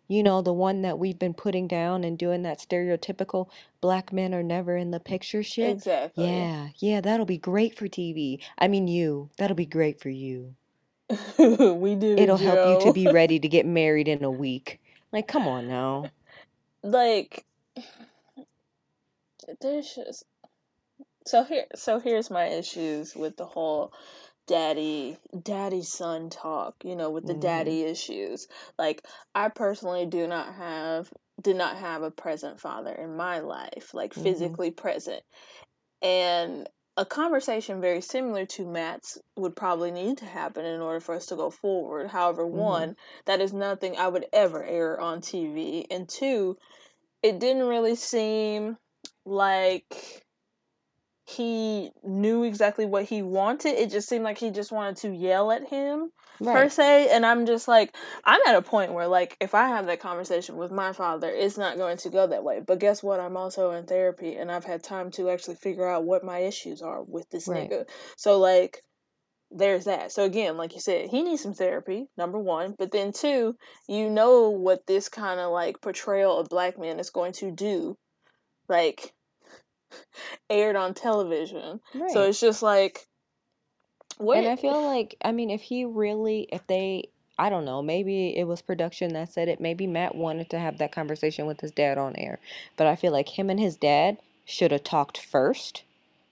You 0.09 0.23
know, 0.23 0.43
the 0.43 0.53
one 0.53 0.83
that 0.83 0.99
we've 1.01 1.19
been 1.19 1.35
putting 1.35 1.67
down 1.67 2.05
and 2.05 2.17
doing 2.17 2.43
that 2.43 2.61
stereotypical 2.61 3.49
black 3.81 4.13
men 4.13 4.33
are 4.35 4.43
never 4.45 4.77
in 4.77 4.93
the 4.93 5.01
picture 5.01 5.43
shit. 5.43 5.71
exactly. 5.71 6.25
Yeah, 6.27 6.69
yeah, 6.79 7.01
that'll 7.01 7.27
be 7.27 7.39
great 7.39 7.77
for 7.77 7.89
TV. 7.89 8.41
I 8.59 8.69
mean, 8.69 8.87
you. 8.87 9.31
That'll 9.39 9.57
be 9.57 9.67
great 9.67 10.01
for 10.01 10.11
you. 10.11 10.55
we 11.39 11.97
did. 11.97 12.19
it, 12.19 12.23
It'll 12.23 12.37
help 12.37 12.65
you 12.65 12.77
to 12.79 12.85
Joe. 12.87 12.93
be 12.93 13.09
ready 13.09 13.41
to 13.41 13.49
get 13.49 13.67
married 13.67 14.09
in 14.09 14.23
a 14.23 14.31
week. 14.31 14.81
Like, 15.13 15.27
come 15.27 15.49
on 15.49 15.67
now. 15.69 16.11
like 16.83 17.45
there's 19.61 19.95
just 19.95 20.25
so 21.27 21.45
here 21.45 21.67
so 21.75 21.99
here's 21.99 22.31
my 22.31 22.47
issues 22.47 23.15
with 23.15 23.37
the 23.37 23.47
whole 23.47 23.93
daddy 24.47 25.19
daddy 25.43 25.83
son 25.83 26.31
talk 26.31 26.75
you 26.85 26.95
know 26.95 27.11
with 27.11 27.27
the 27.27 27.35
Mhm. 27.35 27.41
daddy 27.41 27.83
issues 27.83 28.47
like 28.79 29.05
i 29.35 29.49
personally 29.49 30.07
do 30.07 30.27
not 30.27 30.55
have 30.55 31.13
did 31.43 31.57
not 31.57 31.77
have 31.77 32.03
a 32.03 32.11
present 32.11 32.61
father 32.61 32.93
in 32.93 33.17
my 33.17 33.41
life 33.41 33.93
like 33.93 34.15
Mhm. 34.17 34.23
physically 34.23 34.71
present 34.71 35.23
and 36.03 36.69
a 36.97 37.05
conversation 37.05 37.81
very 37.81 38.01
similar 38.01 38.47
to 38.47 38.65
matt's 38.67 39.19
would 39.37 39.57
probably 39.57 39.91
need 39.91 40.19
to 40.19 40.25
happen 40.25 40.65
in 40.65 40.81
order 40.81 41.01
for 41.01 41.15
us 41.15 41.27
to 41.27 41.37
go 41.37 41.51
forward 41.51 42.09
however 42.09 42.47
Mhm. 42.53 42.59
one 42.59 42.97
that 43.27 43.41
is 43.41 43.53
nothing 43.53 43.97
i 43.97 44.07
would 44.09 44.27
ever 44.33 44.63
air 44.65 45.01
on 45.01 45.21
tv 45.21 45.87
and 45.91 46.09
two 46.09 46.57
it 47.23 47.41
didn't 47.41 47.67
really 47.67 47.97
seem 47.97 48.79
like 49.27 50.25
he 51.27 51.91
knew 52.05 52.45
exactly 52.45 52.87
what 52.87 53.05
he 53.05 53.21
wanted. 53.21 53.71
It 53.71 53.91
just 53.91 54.09
seemed 54.09 54.25
like 54.25 54.39
he 54.39 54.51
just 54.51 54.71
wanted 54.71 54.97
to 54.99 55.11
yell 55.11 55.51
at 55.51 55.67
him 55.69 56.13
per 56.45 56.69
se. 56.69 57.09
And 57.11 57.27
I'm 57.27 57.47
just 57.47 57.67
like, 57.67 57.97
I'm 58.25 58.41
at 58.47 58.55
a 58.55 58.63
point 58.63 58.93
where 58.93 59.09
like 59.09 59.37
if 59.41 59.53
I 59.55 59.69
have 59.69 59.87
that 59.87 60.01
conversation 60.01 60.57
with 60.57 60.71
my 60.71 60.93
father, 60.93 61.29
it's 61.29 61.59
not 61.59 61.79
going 61.79 61.97
to 61.99 62.11
go 62.11 62.29
that 62.29 62.45
way. 62.45 62.61
But 62.65 62.79
guess 62.79 63.03
what? 63.03 63.19
I'm 63.19 63.37
also 63.37 63.73
in 63.73 63.87
therapy 63.87 64.37
and 64.37 64.53
I've 64.53 64.65
had 64.65 64.85
time 64.85 65.11
to 65.13 65.29
actually 65.31 65.57
figure 65.57 65.89
out 65.89 66.05
what 66.05 66.23
my 66.25 66.39
issues 66.39 66.81
are 66.81 67.03
with 67.03 67.29
this 67.31 67.49
Right. 67.49 67.69
nigga. 67.71 67.89
So 68.17 68.39
like 68.39 68.83
there's 69.51 69.87
that. 69.87 70.13
So 70.13 70.25
again, 70.25 70.57
like 70.57 70.75
you 70.75 70.81
said, 70.81 71.09
he 71.09 71.23
needs 71.23 71.43
some 71.43 71.55
therapy, 71.55 72.07
number 72.17 72.39
one. 72.39 72.77
But 72.79 72.93
then 72.93 73.13
two, 73.13 73.57
you 73.89 74.11
know 74.11 74.51
what 74.51 74.87
this 74.87 75.09
kind 75.09 75.41
of 75.41 75.51
like 75.51 75.81
portrayal 75.81 76.39
of 76.39 76.49
black 76.49 76.79
men 76.79 77.01
is 77.01 77.11
going 77.11 77.33
to 77.35 77.51
do. 77.51 77.97
Like 78.69 79.13
aired 80.51 80.77
on 80.77 80.95
television. 80.95 81.81
Right. 81.95 82.11
So 82.11 82.23
it's 82.23 82.41
just 82.41 82.63
like 82.63 83.07
what 84.19 84.39
And 84.39 84.47
I 84.47 84.57
feel 84.57 84.83
like, 84.83 85.17
I 85.23 85.33
mean, 85.33 85.51
if 85.51 85.61
he 85.61 85.85
really, 85.85 86.49
if 86.51 86.67
they, 86.67 87.11
I 87.39 87.51
don't 87.51 87.67
know, 87.67 87.83
maybe 87.83 88.37
it 88.37 88.45
was 88.45 88.63
production 88.63 89.13
that 89.13 89.33
said 89.33 89.49
it. 89.49 89.61
Maybe 89.61 89.87
Matt 89.87 90.15
wanted 90.15 90.49
to 90.51 90.59
have 90.59 90.79
that 90.79 90.93
conversation 90.93 91.47
with 91.47 91.61
his 91.61 91.71
dad 91.71 91.99
on 91.99 92.17
air. 92.17 92.39
But 92.77 92.87
I 92.87 92.97
feel 92.97 93.13
like 93.13 93.39
him 93.39 93.51
and 93.51 93.61
his 93.61 93.77
dad 93.77 94.19
should 94.47 94.73
have 94.73 94.85
talked 94.85 95.19
first 95.19 95.83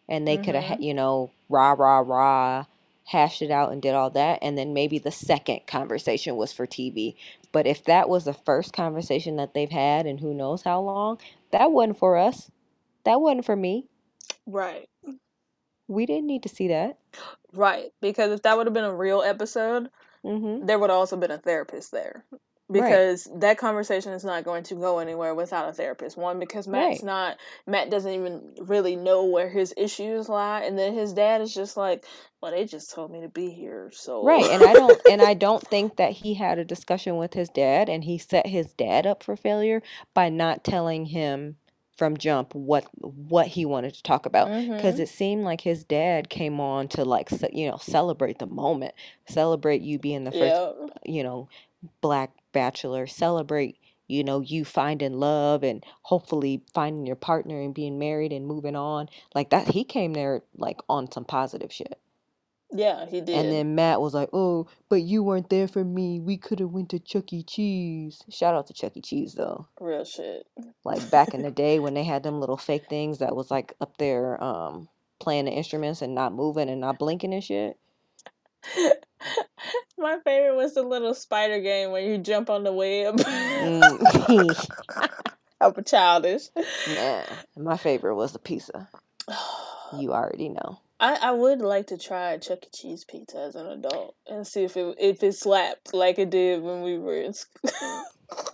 and 0.09 0.27
they 0.27 0.37
could 0.37 0.55
have, 0.55 0.65
mm-hmm. 0.65 0.83
you 0.83 0.95
know, 0.95 1.31
rah, 1.49 1.73
rah, 1.73 1.99
rah, 1.99 2.65
hashed 3.07 3.43
it 3.43 3.51
out 3.51 3.73
and 3.73 3.83
did 3.83 3.95
all 3.95 4.11
that. 4.11 4.39
And 4.41 4.57
then 4.57 4.73
maybe 4.73 4.99
the 4.99 5.11
second 5.11 5.67
conversation 5.67 6.37
was 6.37 6.53
for 6.53 6.67
TV. 6.67 7.17
But 7.53 7.67
if 7.67 7.85
that 7.85 8.09
was 8.09 8.25
the 8.25 8.33
first 8.33 8.73
conversation 8.73 9.37
that 9.37 9.55
they've 9.55 9.71
had 9.71 10.07
and 10.07 10.21
who 10.21 10.35
knows 10.35 10.63
how 10.63 10.81
long, 10.81 11.19
that 11.53 11.71
wasn't 11.71 11.99
for 11.99 12.17
us. 12.17 12.51
That 13.05 13.21
wasn't 13.21 13.45
for 13.45 13.57
me. 13.57 13.87
right. 14.47 14.89
We 15.87 16.07
didn't 16.07 16.27
need 16.27 16.45
to 16.45 16.49
see 16.49 16.69
that. 16.69 16.99
Right. 17.53 17.91
Because 18.01 18.33
if 18.33 18.43
that 18.43 18.57
would 18.57 18.67
have 18.67 18.75
been 18.75 18.85
a 18.85 18.95
real 18.95 19.23
episode, 19.23 19.91
Mm-hmm. 20.25 20.65
there 20.65 20.79
would 20.79 20.89
have 20.89 20.99
also 20.99 21.17
been 21.19 21.31
a 21.31 21.37
therapist 21.37 21.93
there. 21.93 22.25
Because 22.73 23.29
that 23.41 23.59
conversation 23.59 24.15
is 24.15 24.25
not 24.25 24.43
going 24.45 24.63
to 24.65 24.75
go 24.75 24.99
anywhere 24.99 25.35
without 25.35 25.69
a 25.69 25.73
therapist. 25.75 26.17
One, 26.17 26.41
because 26.41 26.67
Matt's 26.67 27.03
Right. 27.03 27.05
not 27.05 27.37
Matt 27.67 27.91
doesn't 27.91 28.11
even 28.11 28.55
really 28.63 28.97
know 28.97 29.27
where 29.27 29.51
his 29.51 29.75
issues 29.77 30.31
lie, 30.31 30.63
and 30.63 30.79
then 30.79 30.95
his 30.95 31.13
dad 31.13 31.43
is 31.43 31.53
just 31.53 31.77
like, 31.77 32.07
Well, 32.41 32.53
they 32.53 32.65
just 32.65 32.91
told 32.95 33.11
me 33.11 33.21
to 33.21 33.29
be 33.29 33.51
here, 33.51 33.91
so 33.93 34.25
Right, 34.25 34.47
and 34.47 34.63
I 34.63 34.73
don't 34.73 34.99
and 35.11 35.21
I 35.21 35.35
don't 35.35 35.63
think 35.69 35.97
that 35.97 36.13
he 36.13 36.33
had 36.33 36.59
a 36.59 36.65
discussion 36.65 37.19
with 37.19 37.35
his 37.35 37.51
dad 37.51 37.91
and 37.91 38.03
he 38.05 38.17
set 38.17 38.47
his 38.47 38.73
dad 38.73 39.07
up 39.07 39.23
for 39.23 39.37
failure 39.37 39.83
by 40.15 40.31
not 40.31 40.65
telling 40.65 41.05
him 41.05 41.57
from 41.97 42.17
jump 42.17 42.55
what 42.55 42.87
what 43.01 43.47
he 43.47 43.65
wanted 43.65 43.95
to 43.95 44.03
talk 44.03 44.27
about 44.27 44.49
because 44.49 44.97
Mhm. 44.97 45.01
it 45.01 45.09
seemed 45.09 45.45
like 45.45 45.61
his 45.61 45.85
dad 45.85 46.29
came 46.29 46.61
on 46.61 46.89
to 46.89 47.05
like 47.05 47.31
ce- 47.31 47.53
you 47.53 47.71
know 47.71 47.77
celebrate 47.79 48.39
the 48.39 48.47
moment, 48.47 48.95
celebrate 49.27 49.83
you 49.83 49.99
being 49.99 50.25
the 50.25 50.33
first, 50.33 50.43
Yeah. 50.43 50.73
you 51.05 51.23
know, 51.23 51.49
black 52.01 52.31
bachelor 52.53 53.07
celebrate 53.07 53.77
you 54.07 54.23
know 54.25 54.41
you 54.41 54.65
finding 54.65 55.15
love 55.15 55.63
and 55.63 55.85
hopefully 56.03 56.63
finding 56.73 57.07
your 57.07 57.17
partner 57.17 57.61
and 57.61 57.75
being 57.75 57.99
married 57.99 58.33
and 58.33 58.47
moving 58.47 58.77
on 58.77 59.09
like 59.35 59.51
that 59.51 59.69
he 59.69 59.83
came 59.85 60.13
there 60.13 60.43
like 60.57 60.81
on 60.89 61.11
some 61.11 61.25
positive 61.25 61.73
shit 61.73 61.99
Yeah, 62.77 63.07
he 63.07 63.21
did. 63.21 63.37
and 63.37 63.53
then 63.53 63.75
matt 63.77 64.01
was 64.01 64.15
like 64.15 64.31
oh 64.33 64.67
but 64.89 65.03
you 65.03 65.23
weren't 65.23 65.49
there 65.49 65.69
for 65.69 65.85
me 65.85 66.19
we 66.19 66.37
could 66.37 66.59
have 66.59 66.71
went 66.71 66.89
to 66.91 66.99
chuck 66.99 67.33
e 67.33 67.43
cheese 67.45 68.21
shout 68.29 68.55
out 68.55 68.67
to 68.67 68.73
chuck 68.75 68.97
e 68.97 69.01
cheese 69.01 69.35
though 69.35 69.69
Real 69.81 70.05
shit. 70.05 70.45
like 70.85 71.09
back 71.11 71.35
in 71.35 71.43
the 71.43 71.51
day 71.65 71.79
when 71.79 71.95
they 71.95 72.03
had 72.05 72.23
them 72.25 72.41
little 72.41 72.57
fake 72.57 72.87
things 72.91 73.19
that 73.19 73.37
was 73.37 73.51
like 73.51 73.75
up 73.81 73.97
there 73.99 74.43
um 74.43 74.89
playing 75.21 75.45
the 75.45 75.53
instruments 75.53 76.03
and 76.03 76.15
not 76.15 76.35
moving 76.35 76.69
and 76.69 76.81
not 76.81 76.99
blinking 76.99 77.33
and 77.33 77.45
shit 77.45 77.79
My 79.97 80.19
favorite 80.25 80.57
was 80.57 80.75
the 80.75 80.83
little 80.83 81.15
spider 81.15 81.61
game 81.61 81.91
where 81.93 82.03
you 82.03 82.19
jump 82.19 82.51
on 82.51 82.65
the 82.65 82.73
web. 82.73 83.17
Mm. 83.17 84.51
Childish. 85.87 86.49
Nah, 86.95 87.23
my 87.57 87.77
favorite 87.77 88.17
was 88.17 88.33
the 88.33 88.39
pizza. 88.39 88.89
You 89.99 90.13
already 90.13 90.49
know. 90.49 90.81
I, 91.01 91.17
I 91.21 91.31
would 91.33 91.61
like 91.61 91.89
to 91.89 91.99
try 91.99 92.39
Chuck 92.39 92.65
E. 92.65 92.69
Cheese 92.73 93.05
pizza 93.05 93.39
as 93.39 93.57
an 93.57 93.67
adult 93.67 94.15
and 94.29 94.47
see 94.47 94.65
if 94.65 94.77
it 94.77 94.97
if 94.99 95.23
it 95.23 95.33
slapped 95.35 95.93
like 95.93 96.19
it 96.19 96.31
did 96.31 96.63
when 96.63 96.83
we 96.83 96.99
were 96.99 97.17
in 97.21 97.33
school. 97.35 98.05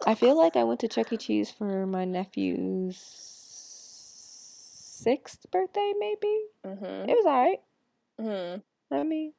I 0.06 0.14
feel 0.14 0.36
like 0.36 0.56
I 0.56 0.64
went 0.64 0.80
to 0.80 0.88
Chuck 0.88 1.12
E. 1.12 1.16
Cheese 1.16 1.50
for 1.50 1.86
my 1.86 2.04
nephew's 2.04 2.96
sixth 5.02 5.50
birthday, 5.50 5.92
maybe. 5.98 6.40
hmm 6.64 7.08
It 7.08 7.14
was 7.16 7.26
alright. 7.26 7.60
hmm 8.18 8.56
I 8.92 9.02
mean, 9.04 9.32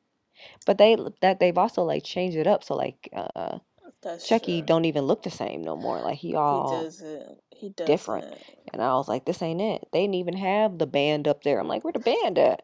but 0.65 0.77
they 0.77 0.96
that 1.22 1.39
they've 1.39 1.58
also 1.58 1.84
like 1.84 2.03
changed 2.03 2.38
it 2.38 2.48
up, 2.48 2.63
so 2.63 2.75
like 2.75 3.10
uh 3.13 3.60
That's 4.01 4.27
Chucky 4.27 4.60
true. 4.60 4.65
don't 4.67 4.86
even 4.86 5.03
look 5.05 5.24
the 5.24 5.29
same 5.31 5.63
no 5.63 5.75
more. 5.75 6.00
Like 6.01 6.20
he 6.20 6.36
all 6.36 6.70
He 6.70 6.75
doesn't. 6.84 7.38
He 7.50 7.70
different. 7.70 8.38
and 8.74 8.81
I 8.81 8.93
was 8.93 9.08
like, 9.08 9.25
this 9.25 9.41
ain't 9.41 9.62
it. 9.62 9.88
They 9.91 10.01
didn't 10.01 10.15
even 10.15 10.38
have 10.38 10.77
the 10.77 10.88
band 10.88 11.27
up 11.27 11.43
there. 11.43 11.60
I'm 11.60 11.67
like, 11.67 11.84
where 11.84 11.93
the 11.93 12.00
band 12.00 12.39
at? 12.39 12.63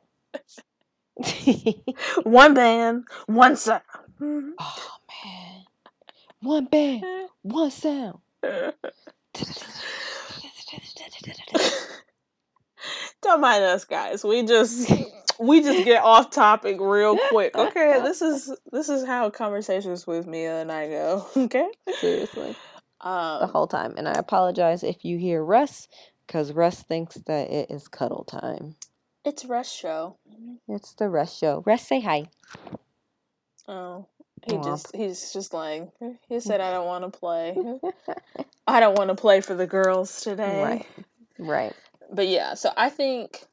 One 2.23 2.53
band, 2.53 3.05
one 3.25 3.55
sound. 3.55 3.81
oh 4.21 4.97
man, 5.25 5.63
one 6.41 6.65
band, 6.65 7.29
one 7.41 7.71
sound. 7.71 8.19
Don't 13.21 13.41
mind 13.41 13.63
us, 13.63 13.83
guys. 13.85 14.23
We 14.23 14.43
just 14.43 14.91
we 15.39 15.61
just 15.61 15.85
get 15.85 16.03
off 16.03 16.31
topic 16.31 16.77
real 16.79 17.17
quick. 17.29 17.55
Okay, 17.55 17.99
this 18.03 18.21
is 18.21 18.55
this 18.71 18.89
is 18.89 19.05
how 19.05 19.29
conversations 19.29 20.05
with 20.05 20.27
Mia 20.27 20.61
and 20.61 20.71
I 20.71 20.87
go. 20.87 21.25
Okay, 21.37 21.67
Seriously, 21.99 22.55
the 23.01 23.07
um, 23.09 23.49
whole 23.49 23.67
time. 23.67 23.95
And 23.97 24.07
I 24.07 24.13
apologize 24.13 24.83
if 24.83 25.03
you 25.03 25.17
hear 25.17 25.43
Russ, 25.43 25.87
because 26.25 26.53
Russ 26.53 26.83
thinks 26.83 27.15
that 27.25 27.49
it 27.49 27.71
is 27.71 27.87
cuddle 27.87 28.23
time. 28.23 28.75
It's 29.27 29.43
Russ 29.43 29.69
Show. 29.69 30.15
It's 30.69 30.93
the 30.93 31.09
Russ 31.09 31.37
show. 31.37 31.61
Russ, 31.65 31.85
say 31.85 31.99
hi. 31.99 32.29
Oh, 33.67 34.07
he 34.47 34.55
Aw. 34.55 34.63
just 34.63 34.95
he's 34.95 35.33
just 35.33 35.53
like 35.53 35.89
he 36.29 36.39
said. 36.39 36.61
I 36.61 36.71
don't 36.71 36.85
want 36.85 37.03
to 37.03 37.19
play. 37.19 37.57
I 38.67 38.79
don't 38.79 38.97
want 38.97 39.09
to 39.09 39.15
play 39.15 39.41
for 39.41 39.53
the 39.53 39.67
girls 39.67 40.21
today. 40.21 40.63
Right. 40.63 40.85
Right. 41.39 41.73
but 42.11 42.27
yeah 42.27 42.55
so 42.55 42.71
i 42.75 42.89
think 42.89 43.45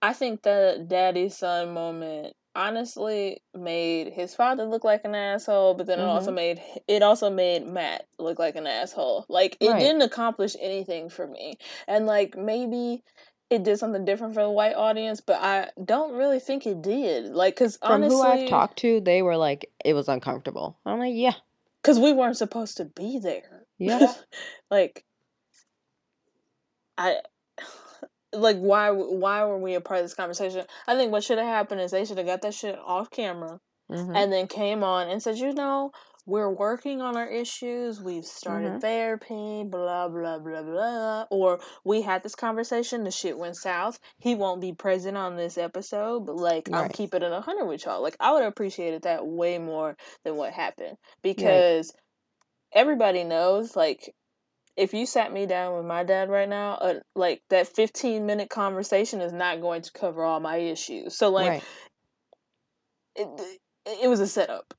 i 0.00 0.14
think 0.14 0.40
the 0.42 0.82
daddy 0.88 1.28
son 1.28 1.74
moment 1.74 2.34
honestly 2.56 3.42
made 3.52 4.10
his 4.10 4.34
father 4.34 4.64
look 4.64 4.84
like 4.84 5.04
an 5.04 5.14
asshole 5.14 5.74
but 5.74 5.86
then 5.86 5.98
it 5.98 6.04
also 6.04 6.28
mm-hmm. 6.28 6.36
made 6.36 6.62
it 6.88 7.02
also 7.02 7.28
made 7.28 7.66
matt 7.66 8.06
look 8.18 8.38
like 8.38 8.56
an 8.56 8.66
asshole 8.66 9.26
like 9.28 9.58
it 9.60 9.68
Right. 9.68 9.80
didn't 9.80 10.00
accomplish 10.00 10.56
anything 10.58 11.10
for 11.10 11.26
me 11.26 11.58
and 11.86 12.06
like 12.06 12.38
maybe 12.38 13.02
it 13.50 13.62
did 13.62 13.78
something 13.78 14.04
different 14.04 14.34
for 14.34 14.42
the 14.42 14.50
white 14.50 14.74
audience 14.74 15.20
but 15.20 15.36
i 15.40 15.68
don't 15.84 16.14
really 16.14 16.40
think 16.40 16.66
it 16.66 16.82
did 16.82 17.26
like 17.26 17.54
because 17.54 17.76
From 17.76 18.02
honestly 18.02 18.16
who 18.16 18.22
I've 18.22 18.48
talked 18.48 18.78
to, 18.78 19.00
they 19.00 19.22
were 19.22 19.36
like, 19.36 19.70
it 19.84 19.94
was 19.94 20.08
uncomfortable. 20.08 20.78
I'm 20.86 20.98
like, 20.98 21.14
yeah, 21.14 21.34
because 21.82 21.98
we 22.00 22.12
weren't 22.12 22.36
supposed 22.36 22.78
to 22.78 22.84
be 22.86 23.18
there 23.18 23.66
yeah. 23.78 24.12
like 24.70 25.04
i 26.96 27.16
like 28.32 28.56
why 28.58 28.90
why 28.90 29.44
were 29.44 29.58
we 29.58 29.74
a 29.74 29.80
part 29.80 30.00
of 30.00 30.04
this 30.04 30.14
conversation 30.14 30.64
i 30.86 30.96
think 30.96 31.12
what 31.12 31.22
should 31.24 31.38
have 31.38 31.46
happened 31.46 31.80
is 31.80 31.90
they 31.90 32.04
should 32.04 32.18
have 32.18 32.26
got 32.26 32.42
that 32.42 32.54
shit 32.54 32.78
off 32.78 33.10
camera 33.10 33.60
Mhm. 33.90 34.16
and 34.16 34.32
then 34.32 34.46
came 34.46 34.82
on 34.82 35.08
and 35.10 35.22
said 35.22 35.36
you 35.36 35.52
know 35.52 35.92
we're 36.26 36.50
working 36.50 37.02
on 37.02 37.16
our 37.16 37.26
issues 37.26 38.00
we've 38.00 38.24
started 38.24 38.72
Mhm. 38.72 38.80
therapy 38.80 39.64
blah 39.64 40.08
blah 40.08 40.38
blah 40.38 40.62
blah 40.62 41.26
or 41.30 41.60
we 41.84 42.02
had 42.02 42.22
this 42.22 42.34
conversation 42.34 43.04
the 43.04 43.10
shit 43.10 43.36
went 43.38 43.56
south 43.56 43.98
he 44.18 44.34
won't 44.34 44.60
be 44.60 44.72
present 44.72 45.16
on 45.16 45.36
this 45.36 45.58
episode 45.58 46.26
but 46.26 46.36
like 46.36 46.68
Right. 46.70 46.92
keeping 46.92 47.22
it 47.22 47.32
a 47.32 47.40
hundred 47.40 47.66
with 47.66 47.84
y'all 47.84 48.02
like 48.02 48.16
i 48.20 48.32
would 48.32 48.42
have 48.42 48.52
appreciated 48.52 49.02
that 49.02 49.26
way 49.26 49.58
more 49.58 49.96
than 50.24 50.36
what 50.36 50.52
happened 50.52 50.96
because 51.22 51.92
everybody 52.72 53.24
knows 53.24 53.76
like 53.76 54.14
if 54.76 54.92
you 54.92 55.06
sat 55.06 55.32
me 55.32 55.46
down 55.46 55.76
with 55.76 55.84
my 55.84 56.02
dad 56.02 56.28
right 56.28 56.48
now 56.48 56.72
uh, 56.74 56.94
like 57.14 57.42
that 57.50 57.68
15 57.68 58.26
minute 58.26 58.48
conversation 58.50 59.20
is 59.20 59.32
not 59.32 59.60
going 59.60 59.82
to 59.82 59.92
cover 59.92 60.24
all 60.24 60.40
my 60.40 60.56
issues 60.56 61.16
so 61.16 61.28
like 61.30 61.52
right. 61.52 61.64
it, 63.16 63.58
it 64.02 64.08
was 64.08 64.20
a 64.20 64.26
setup 64.26 64.74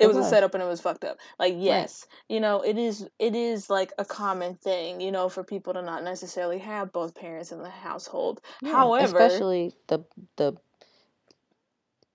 it, 0.00 0.06
was, 0.06 0.16
a 0.16 0.24
setup 0.24 0.54
and 0.54 0.62
it 0.62 0.66
was 0.66 0.80
fucked 0.80 1.04
up 1.04 1.18
like 1.38 1.54
yes 1.56 2.06
you 2.28 2.40
know 2.40 2.60
it 2.60 2.78
is 2.78 3.08
it 3.18 3.34
is 3.34 3.70
like 3.70 3.92
a 3.98 4.04
common 4.04 4.54
thing 4.54 5.00
you 5.00 5.10
know 5.10 5.28
for 5.28 5.42
people 5.42 5.72
to 5.72 5.82
not 5.82 6.02
necessarily 6.04 6.58
have 6.58 6.92
both 6.92 7.14
parents 7.14 7.52
in 7.52 7.62
the 7.62 7.70
household 7.70 8.40
Yeah, 8.62 8.72
however 8.72 9.18
especially 9.18 9.74
the 9.88 10.04
the 10.36 10.56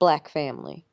black 0.02 0.28
family. 0.28 0.84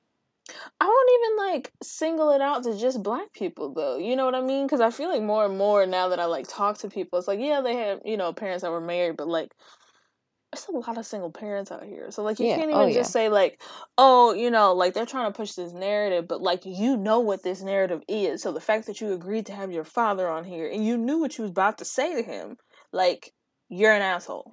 I 0.79 0.85
won't 0.85 1.09
even 1.19 1.37
like 1.47 1.73
single 1.81 2.29
it 2.29 2.41
out 2.41 2.63
to 2.63 2.77
just 2.77 3.01
black 3.01 3.33
people 3.33 3.73
though. 3.73 3.97
You 3.97 4.15
know 4.15 4.25
what 4.25 4.35
I 4.35 4.41
mean? 4.41 4.67
Because 4.67 4.81
I 4.81 4.91
feel 4.91 5.09
like 5.09 5.23
more 5.23 5.45
and 5.45 5.57
more 5.57 5.85
now 5.87 6.09
that 6.09 6.19
I 6.19 6.25
like 6.25 6.47
talk 6.47 6.77
to 6.79 6.89
people, 6.89 7.17
it's 7.17 7.27
like 7.27 7.39
yeah, 7.39 7.61
they 7.61 7.75
have 7.75 8.01
you 8.05 8.17
know 8.17 8.33
parents 8.33 8.61
that 8.61 8.69
were 8.69 8.79
married, 8.79 9.17
but 9.17 9.27
like 9.27 9.51
there's 10.51 10.67
a 10.67 10.71
lot 10.71 10.97
of 10.97 11.05
single 11.05 11.31
parents 11.31 11.71
out 11.71 11.83
here. 11.83 12.09
So 12.11 12.23
like 12.23 12.39
you 12.39 12.47
Yeah, 12.47 12.55
can't 12.57 12.71
oh, 12.71 12.81
even 12.81 12.93
just 12.93 13.11
say 13.11 13.29
like 13.29 13.61
oh 13.97 14.33
you 14.33 14.49
know 14.49 14.73
like 14.73 14.93
they're 14.93 15.05
trying 15.05 15.31
to 15.31 15.35
push 15.37 15.53
this 15.53 15.73
narrative, 15.73 16.27
but 16.27 16.41
like 16.41 16.65
you 16.65 16.97
know 16.97 17.19
what 17.19 17.43
this 17.43 17.61
narrative 17.61 18.01
is. 18.07 18.41
So 18.41 18.51
the 18.51 18.61
fact 18.61 18.87
that 18.87 18.99
you 19.01 19.13
agreed 19.13 19.45
to 19.47 19.53
have 19.53 19.71
your 19.71 19.83
father 19.83 20.27
on 20.27 20.43
here 20.43 20.67
and 20.69 20.85
you 20.85 20.97
knew 20.97 21.19
what 21.19 21.37
you 21.37 21.43
was 21.43 21.51
about 21.51 21.77
to 21.79 21.85
say 21.85 22.15
to 22.15 22.23
him, 22.23 22.57
like 22.91 23.31
you're 23.69 23.93
an 23.93 24.01
asshole. 24.01 24.51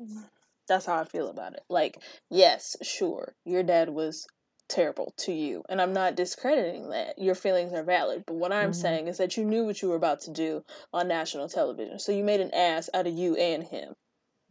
That's 0.68 0.86
how 0.86 1.00
I 1.00 1.04
feel 1.04 1.28
about 1.28 1.54
it. 1.54 1.62
Like 1.68 2.02
yes, 2.30 2.76
sure, 2.82 3.34
your 3.44 3.62
dad 3.62 3.88
was 3.88 4.26
terrible 4.68 5.14
to 5.18 5.32
you. 5.32 5.62
And 5.68 5.80
I'm 5.80 5.92
not 5.92 6.16
discrediting 6.16 6.90
that. 6.90 7.18
Your 7.18 7.36
feelings 7.36 7.72
are 7.72 7.84
valid. 7.84 8.24
But 8.26 8.34
what 8.34 8.52
I'm 8.52 8.72
Mhm. 8.72 8.74
saying 8.74 9.08
is 9.08 9.18
that 9.18 9.36
you 9.36 9.44
knew 9.44 9.64
what 9.64 9.80
you 9.80 9.88
were 9.88 9.96
about 9.96 10.20
to 10.22 10.32
do 10.32 10.64
on 10.92 11.08
national 11.08 11.48
television. 11.48 11.98
So 12.00 12.12
you 12.12 12.24
made 12.24 12.40
an 12.40 12.52
ass 12.52 12.90
out 12.92 13.06
of 13.06 13.14
you 13.14 13.36
and 13.36 13.62
him. 13.64 13.94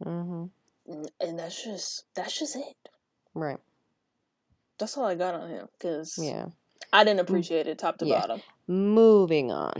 hmm 0.02 0.46
And- 0.88 1.38
that's 1.38 1.62
just 1.64 2.04
that's 2.14 2.38
just 2.38 2.56
it. 2.56 2.76
Right. 3.34 3.58
That's 4.78 4.96
all 4.96 5.04
I 5.06 5.14
got 5.14 5.34
on 5.34 5.48
him 5.50 5.68
cuz 5.80 6.18
Yeah. 6.18 6.46
I 6.92 7.04
didn't 7.04 7.20
appreciate 7.20 7.66
it 7.66 7.78
top 7.78 7.98
to 7.98 8.06
Yeah. 8.06 8.20
bottom. 8.20 8.42
Moving 8.68 9.50
on. 9.52 9.72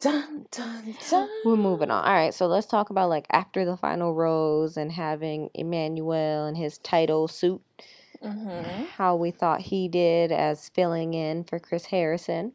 Dun 0.00 0.46
dun 0.50 0.94
dun. 1.10 1.28
We're 1.44 1.56
moving 1.56 1.90
on. 1.90 2.04
All 2.04 2.12
right, 2.12 2.32
so 2.34 2.46
let's 2.46 2.66
talk 2.66 2.90
about 2.90 3.08
like 3.08 3.26
after 3.30 3.64
the 3.64 3.76
final 3.76 4.14
rose 4.14 4.76
and 4.76 4.92
having 4.92 5.50
Emmanuel 5.54 6.44
and 6.46 6.56
his 6.56 6.78
title 6.78 7.28
suit. 7.28 7.62
Mhm. 8.22 8.86
How 8.88 9.16
we 9.16 9.30
thought 9.30 9.60
he 9.60 9.88
did 9.88 10.32
as 10.32 10.68
filling 10.70 11.14
in 11.14 11.44
for 11.44 11.58
Chris 11.58 11.86
Harrison. 11.86 12.52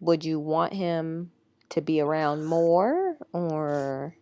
Would 0.00 0.24
you 0.24 0.40
want 0.40 0.72
him 0.72 1.32
to 1.70 1.80
be 1.80 2.00
around 2.00 2.44
more, 2.46 3.16
or 3.32 4.14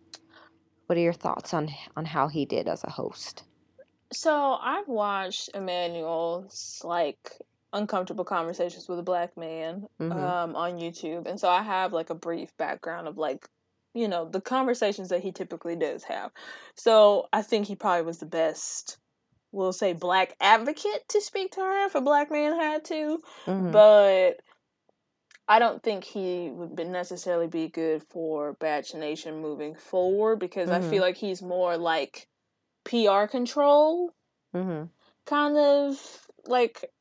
what 0.89 0.97
are 0.97 1.01
your 1.01 1.13
thoughts 1.13 1.53
on 1.53 1.69
on 1.95 2.03
how 2.03 2.27
he 2.27 2.45
did 2.45 2.67
as 2.67 2.83
a 2.83 2.89
host? 2.89 3.43
So 4.11 4.57
I've 4.59 4.87
watched 4.87 5.51
Emmanuel's 5.53 6.81
like 6.83 7.37
uncomfortable 7.73 8.25
conversations 8.25 8.89
with 8.89 8.97
a 8.97 9.03
black 9.03 9.37
man 9.37 9.87
Mhm. 9.99 10.11
um, 10.11 10.55
on 10.55 10.79
YouTube, 10.79 11.27
and 11.27 11.39
so 11.39 11.47
I 11.47 11.61
have 11.61 11.93
like 11.93 12.09
a 12.09 12.15
brief 12.15 12.57
background 12.57 13.07
of 13.07 13.19
like 13.19 13.47
you 13.93 14.07
know 14.07 14.25
the 14.25 14.41
conversations 14.41 15.09
that 15.09 15.21
he 15.21 15.31
typically 15.31 15.75
does 15.75 16.03
have. 16.05 16.31
So 16.73 17.27
I 17.31 17.43
think 17.43 17.67
he 17.67 17.75
probably 17.75 18.01
was 18.01 18.17
the 18.17 18.25
best, 18.25 18.97
we'll 19.51 19.73
say, 19.73 19.93
black 19.93 20.35
advocate 20.41 21.07
to 21.09 21.21
speak 21.21 21.51
to 21.51 21.59
her 21.61 21.85
if 21.85 21.93
a 21.93 22.01
black 22.01 22.31
man 22.31 22.59
had 22.59 22.83
to, 22.85 23.21
Mhm. 23.45 23.71
but. 23.71 24.39
I 25.49 25.59
don't 25.59 25.83
think 25.83 26.05
he 26.05 26.49
would 26.51 26.75
be 26.75 26.85
necessarily 26.85 27.47
be 27.47 27.69
good 27.69 28.03
for 28.03 28.53
Bach 28.53 28.93
Nation 28.95 29.41
moving 29.41 29.75
forward 29.75 30.39
because 30.39 30.71
I 30.71 30.79
Mhm. 30.79 30.89
feel 30.89 31.03
like 31.03 31.17
he's 31.17 31.41
more 31.41 31.77
like 31.77 32.27
PR 32.85 33.27
control 33.27 34.13
hmm 34.53 34.83
kind 35.25 35.57
of 35.57 36.27
like 36.45 36.91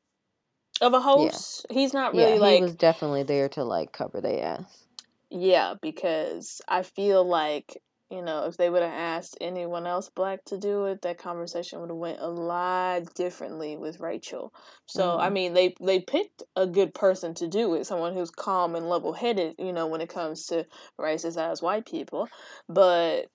of 0.80 0.94
a 0.94 1.00
host. 1.00 1.66
Yeah. 1.70 1.74
He's 1.74 1.94
not 1.94 2.14
really 2.14 2.34
yeah, 2.34 2.40
like 2.40 2.56
he 2.56 2.62
was 2.62 2.74
definitely 2.76 3.24
there 3.24 3.48
to 3.50 3.64
like 3.64 3.92
cover 3.92 4.20
their 4.20 4.44
ass. 4.44 4.86
Yeah, 5.30 5.74
because 5.80 6.60
I 6.68 6.82
feel 6.82 7.24
like 7.24 7.82
you 8.10 8.22
know 8.22 8.46
if 8.46 8.56
they 8.56 8.70
would 8.70 8.82
have 8.82 8.92
asked 8.92 9.36
anyone 9.40 9.86
else 9.86 10.10
black 10.14 10.44
to 10.46 10.58
do 10.58 10.86
it, 10.86 11.02
that 11.02 11.18
conversation 11.18 11.80
would 11.80 11.90
have 11.90 11.96
went 11.96 12.20
a 12.20 12.28
lot 12.28 13.14
differently 13.14 13.76
with 13.76 14.00
Rachel. 14.00 14.52
So 14.86 15.02
mm. 15.02 15.18
I 15.18 15.26
mm-hmm. 15.26 15.34
mean, 15.34 15.54
they 15.54 15.74
they 15.80 16.00
picked 16.00 16.42
a 16.56 16.66
good 16.66 16.94
person 16.94 17.34
to 17.34 17.48
do 17.48 17.74
it, 17.74 17.86
someone 17.86 18.14
who's 18.14 18.30
calm 18.30 18.74
and 18.74 18.88
level 18.88 19.12
headed. 19.12 19.54
You 19.58 19.72
know, 19.72 19.86
when 19.86 20.00
it 20.00 20.08
comes 20.08 20.46
to 20.46 20.66
racist 21.00 21.36
as 21.36 21.62
white 21.62 21.86
people, 21.86 22.28
but 22.68 23.26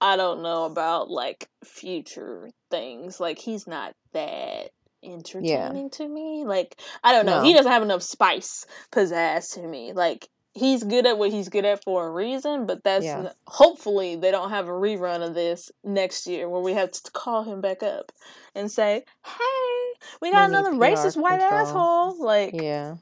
I 0.00 0.16
don't 0.16 0.42
know 0.42 0.64
about 0.64 1.10
like 1.10 1.48
future 1.64 2.50
things. 2.70 3.20
Like 3.20 3.38
he's 3.38 3.66
not 3.66 3.94
that 4.12 4.70
entertaining 5.02 5.84
yeah. 5.84 5.88
to 5.92 6.08
me. 6.08 6.44
Like 6.46 6.80
I 7.02 7.12
don't 7.12 7.26
know. 7.26 7.38
No. 7.38 7.44
He 7.44 7.54
doesn't 7.54 7.70
have 7.70 7.82
enough 7.82 8.02
spice 8.02 8.66
pizzazz 8.92 9.54
to 9.54 9.66
me. 9.66 9.92
Like 9.92 10.28
he's 10.54 10.84
good 10.84 11.06
at 11.06 11.18
what 11.18 11.30
he's 11.30 11.48
good 11.48 11.64
at 11.64 11.82
for 11.82 12.06
a 12.06 12.10
reason, 12.10 12.66
but 12.66 12.84
that's 12.84 13.04
yeah. 13.04 13.32
hopefully 13.46 14.16
they 14.16 14.30
don't 14.30 14.50
have 14.50 14.68
a 14.68 14.72
rerun 14.72 15.26
of 15.26 15.34
this 15.34 15.70
next 15.82 16.26
year 16.26 16.48
where 16.48 16.62
we 16.62 16.72
have 16.72 16.92
to 16.92 17.10
call 17.10 17.42
him 17.42 17.60
back 17.60 17.82
up 17.82 18.12
and 18.54 18.70
say, 18.70 19.04
"Hey, 19.24 20.06
we 20.20 20.30
got 20.30 20.48
we 20.48 20.56
another 20.56 20.72
racist 20.72 21.16
white 21.16 21.40
asshole." 21.40 22.22
Like 22.24 22.54
Yeah. 22.54 22.96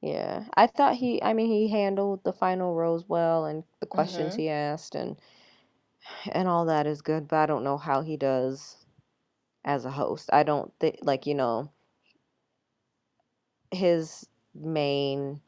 Yeah. 0.00 0.44
I 0.54 0.66
thought 0.66 0.96
he 0.96 1.22
I 1.22 1.32
mean 1.32 1.48
he 1.48 1.68
handled 1.68 2.22
the 2.24 2.32
final 2.32 2.74
rose 2.74 3.04
well 3.08 3.46
and 3.46 3.64
the 3.80 3.86
questions 3.86 4.32
mm-hmm. 4.32 4.42
he 4.42 4.48
asked 4.48 4.94
and 4.94 5.16
and 6.30 6.48
all 6.48 6.66
that 6.66 6.86
is 6.86 7.02
good, 7.02 7.28
but 7.28 7.36
I 7.36 7.46
don't 7.46 7.64
know 7.64 7.78
how 7.78 8.02
he 8.02 8.16
does 8.16 8.76
as 9.64 9.84
a 9.84 9.90
host. 9.90 10.28
I 10.32 10.42
don't 10.42 10.72
think 10.78 10.98
like, 11.02 11.26
you 11.26 11.34
know, 11.34 11.70
his 13.70 14.26
main 14.54 15.40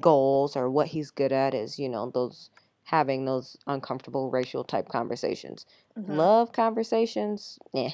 goals 0.00 0.56
or 0.56 0.70
what 0.70 0.88
he's 0.88 1.10
good 1.10 1.32
at 1.32 1.54
is, 1.54 1.78
you 1.78 1.88
know, 1.88 2.10
those 2.10 2.50
having 2.84 3.24
those 3.24 3.56
uncomfortable 3.66 4.30
racial 4.30 4.64
type 4.64 4.88
conversations. 4.88 5.66
Mm-hmm. 5.98 6.12
Love 6.12 6.52
conversations, 6.52 7.58
yeah. 7.72 7.90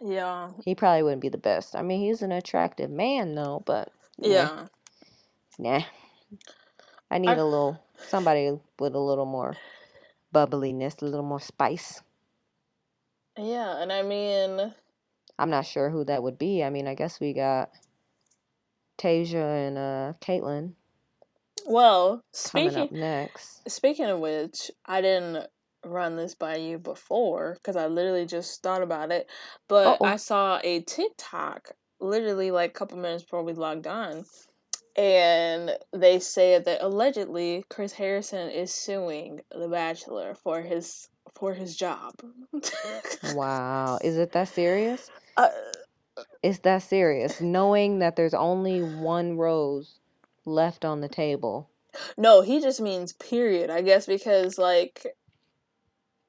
Yeah. 0.00 0.50
He 0.64 0.74
probably 0.74 1.02
wouldn't 1.02 1.22
be 1.22 1.28
the 1.28 1.38
best. 1.38 1.74
I 1.74 1.82
mean, 1.82 2.00
he's 2.00 2.22
an 2.22 2.32
attractive 2.32 2.90
man 2.90 3.34
though, 3.34 3.62
but 3.66 3.90
yeah. 4.18 4.66
Nah. 5.58 5.82
I 7.10 7.18
need 7.18 7.30
I... 7.30 7.34
a 7.34 7.44
little 7.44 7.82
somebody 8.08 8.58
with 8.78 8.94
a 8.94 9.00
little 9.00 9.26
more 9.26 9.56
bubbliness, 10.34 11.00
a 11.00 11.06
little 11.06 11.24
more 11.24 11.40
spice. 11.40 12.02
Yeah, 13.38 13.82
and 13.82 13.92
I 13.92 14.02
mean, 14.02 14.72
I'm 15.38 15.50
not 15.50 15.66
sure 15.66 15.90
who 15.90 16.04
that 16.04 16.22
would 16.22 16.38
be. 16.38 16.62
I 16.62 16.70
mean, 16.70 16.86
I 16.86 16.94
guess 16.94 17.20
we 17.20 17.32
got 17.32 17.70
Tayshia 18.98 19.68
and 19.68 19.78
uh 19.78 20.12
Kaitlyn. 20.20 20.72
Well, 21.66 22.22
speaking 22.32 22.88
next. 22.92 23.68
Speaking 23.68 24.06
of 24.06 24.20
which, 24.20 24.70
I 24.86 25.00
didn't 25.00 25.46
run 25.84 26.16
this 26.16 26.34
by 26.34 26.56
you 26.56 26.78
before 26.78 27.54
because 27.54 27.76
I 27.76 27.86
literally 27.86 28.26
just 28.26 28.62
thought 28.62 28.82
about 28.82 29.10
it, 29.10 29.28
but 29.68 29.98
Uh-oh. 30.00 30.04
I 30.04 30.16
saw 30.16 30.60
a 30.62 30.80
TikTok 30.80 31.72
literally 32.00 32.50
like 32.50 32.70
a 32.70 32.74
couple 32.74 32.98
minutes 32.98 33.24
before 33.24 33.42
we 33.42 33.52
logged 33.52 33.86
on, 33.86 34.24
and 34.96 35.76
they 35.92 36.18
said 36.20 36.64
that 36.66 36.82
allegedly 36.82 37.64
Chris 37.68 37.92
Harrison 37.92 38.50
is 38.50 38.72
suing 38.72 39.40
The 39.50 39.68
Bachelor 39.68 40.34
for 40.34 40.62
his 40.62 41.08
for 41.34 41.52
his 41.54 41.76
job. 41.76 42.14
wow, 43.34 43.98
is 44.02 44.16
it 44.18 44.32
that 44.32 44.48
serious? 44.48 45.10
Uh, 45.36 45.48
is 46.42 46.60
that 46.60 46.82
serious? 46.82 47.40
Knowing 47.40 47.98
that 47.98 48.16
there's 48.16 48.34
only 48.34 48.80
one 48.80 49.36
rose 49.36 49.98
left 50.46 50.84
on 50.84 51.00
the 51.00 51.08
table. 51.08 51.68
No, 52.16 52.40
he 52.40 52.60
just 52.60 52.80
means 52.80 53.12
period. 53.12 53.70
I 53.70 53.82
guess 53.82 54.06
because 54.06 54.58
like 54.58 55.06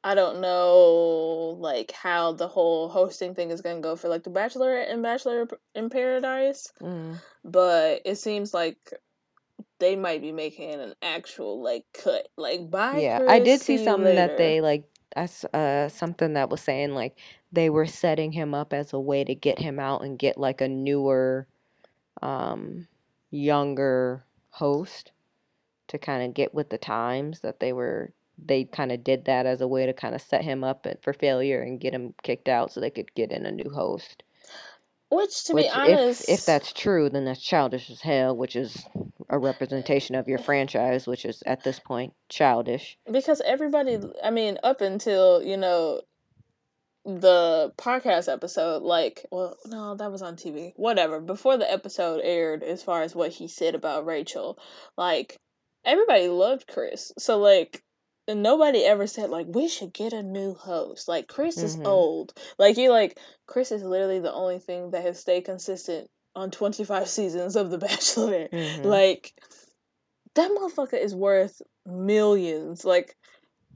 I 0.03 0.15
don't 0.15 0.41
know 0.41 1.57
like 1.59 1.91
how 1.91 2.33
the 2.33 2.47
whole 2.47 2.89
hosting 2.89 3.35
thing 3.35 3.51
is 3.51 3.61
gonna 3.61 3.81
go 3.81 3.95
for 3.95 4.07
like 4.07 4.23
the 4.23 4.29
Bachelor 4.29 4.77
and 4.77 5.03
Bachelor 5.03 5.47
in 5.75 5.89
Paradise, 5.89 6.71
mm. 6.81 7.19
but 7.43 8.01
it 8.05 8.15
seems 8.15 8.53
like 8.53 8.77
they 9.79 9.95
might 9.95 10.21
be 10.21 10.31
making 10.31 10.73
an 10.73 10.93
actual 11.01 11.61
like 11.61 11.85
cut. 11.93 12.29
Like 12.37 12.69
bye. 12.69 12.99
Yeah, 12.99 13.19
Chris, 13.19 13.31
I 13.31 13.39
did 13.39 13.61
see, 13.61 13.77
see 13.77 13.83
something 13.83 14.15
that 14.15 14.37
they 14.37 14.61
like. 14.61 14.85
As 15.15 15.45
uh 15.45 15.87
something 15.89 16.33
that 16.33 16.49
was 16.49 16.61
saying 16.61 16.93
like 16.93 17.17
they 17.51 17.69
were 17.69 17.87
setting 17.87 18.31
him 18.31 18.53
up 18.53 18.71
as 18.71 18.93
a 18.93 18.99
way 18.99 19.23
to 19.23 19.33
get 19.33 19.57
him 19.57 19.79
out 19.79 20.03
and 20.03 20.19
get 20.19 20.37
like 20.37 20.61
a 20.61 20.67
newer, 20.67 21.47
um, 22.21 22.87
younger 23.31 24.23
host 24.49 25.11
to 25.87 25.97
kind 25.97 26.23
of 26.23 26.33
get 26.33 26.53
with 26.53 26.69
the 26.69 26.77
times 26.77 27.41
that 27.41 27.59
they 27.59 27.73
were 27.73 28.11
they 28.43 28.65
kind 28.65 28.91
of 28.91 29.03
did 29.03 29.25
that 29.25 29.45
as 29.45 29.61
a 29.61 29.67
way 29.67 29.85
to 29.85 29.93
kind 29.93 30.13
of 30.13 30.21
set 30.21 30.43
him 30.43 30.63
up 30.63 30.85
for 31.01 31.13
failure 31.13 31.61
and 31.61 31.79
get 31.79 31.93
him 31.93 32.13
kicked 32.21 32.47
out 32.47 32.71
so 32.71 32.79
they 32.79 32.89
could 32.89 33.13
get 33.15 33.31
in 33.31 33.45
a 33.45 33.51
new 33.51 33.69
host. 33.69 34.23
Which, 35.09 35.45
to 35.45 35.53
which 35.53 35.65
be 35.65 35.69
honest, 35.69 36.23
if, 36.23 36.39
if 36.39 36.45
that's 36.45 36.73
true, 36.73 37.09
then 37.09 37.25
that's 37.25 37.41
childish 37.41 37.89
as 37.89 38.01
hell. 38.01 38.35
Which 38.35 38.55
is 38.55 38.85
a 39.29 39.39
representation 39.39 40.15
of 40.15 40.27
your 40.27 40.37
franchise, 40.37 41.07
which 41.07 41.23
is 41.23 41.41
at 41.45 41.63
this 41.63 41.79
point 41.79 42.13
childish. 42.27 42.97
Because 43.09 43.41
everybody, 43.45 43.99
I 44.21 44.31
mean, 44.31 44.57
up 44.63 44.81
until 44.81 45.41
you 45.41 45.55
know 45.55 46.01
the 47.07 47.73
podcast 47.77 48.31
episode, 48.31 48.83
like, 48.83 49.25
well, 49.31 49.57
no, 49.65 49.95
that 49.95 50.11
was 50.11 50.21
on 50.21 50.35
TV. 50.35 50.73
Whatever. 50.75 51.19
Before 51.21 51.57
the 51.57 51.71
episode 51.71 52.21
aired, 52.23 52.63
as 52.63 52.83
far 52.83 53.01
as 53.01 53.15
what 53.15 53.31
he 53.31 53.47
said 53.47 53.75
about 53.75 54.05
Rachel, 54.05 54.59
like, 54.97 55.37
everybody 55.85 56.27
loved 56.27 56.67
Chris. 56.67 57.13
So, 57.17 57.39
like, 57.39 57.81
nobody 58.35 58.83
ever 58.83 59.07
said 59.07 59.29
like 59.29 59.45
we 59.47 59.67
should 59.69 59.93
get 59.93 60.13
a 60.13 60.23
new 60.23 60.53
host. 60.53 61.07
Like 61.07 61.27
Chris 61.27 61.57
mm-hmm. 61.57 61.65
is 61.65 61.79
old. 61.87 62.33
Like 62.59 62.77
you 62.77 62.91
like 62.91 63.17
Chris 63.45 63.71
is 63.71 63.83
literally 63.83 64.19
the 64.19 64.33
only 64.33 64.59
thing 64.59 64.91
that 64.91 65.03
has 65.03 65.19
stayed 65.19 65.45
consistent 65.45 66.09
on 66.35 66.51
25 66.51 67.07
seasons 67.09 67.55
of 67.55 67.69
The 67.69 67.77
Bachelor. 67.77 68.47
Mm-hmm. 68.49 68.83
Like 68.83 69.33
that 70.35 70.51
motherfucker 70.51 71.01
is 71.01 71.15
worth 71.15 71.61
millions. 71.85 72.83
Like 72.83 73.15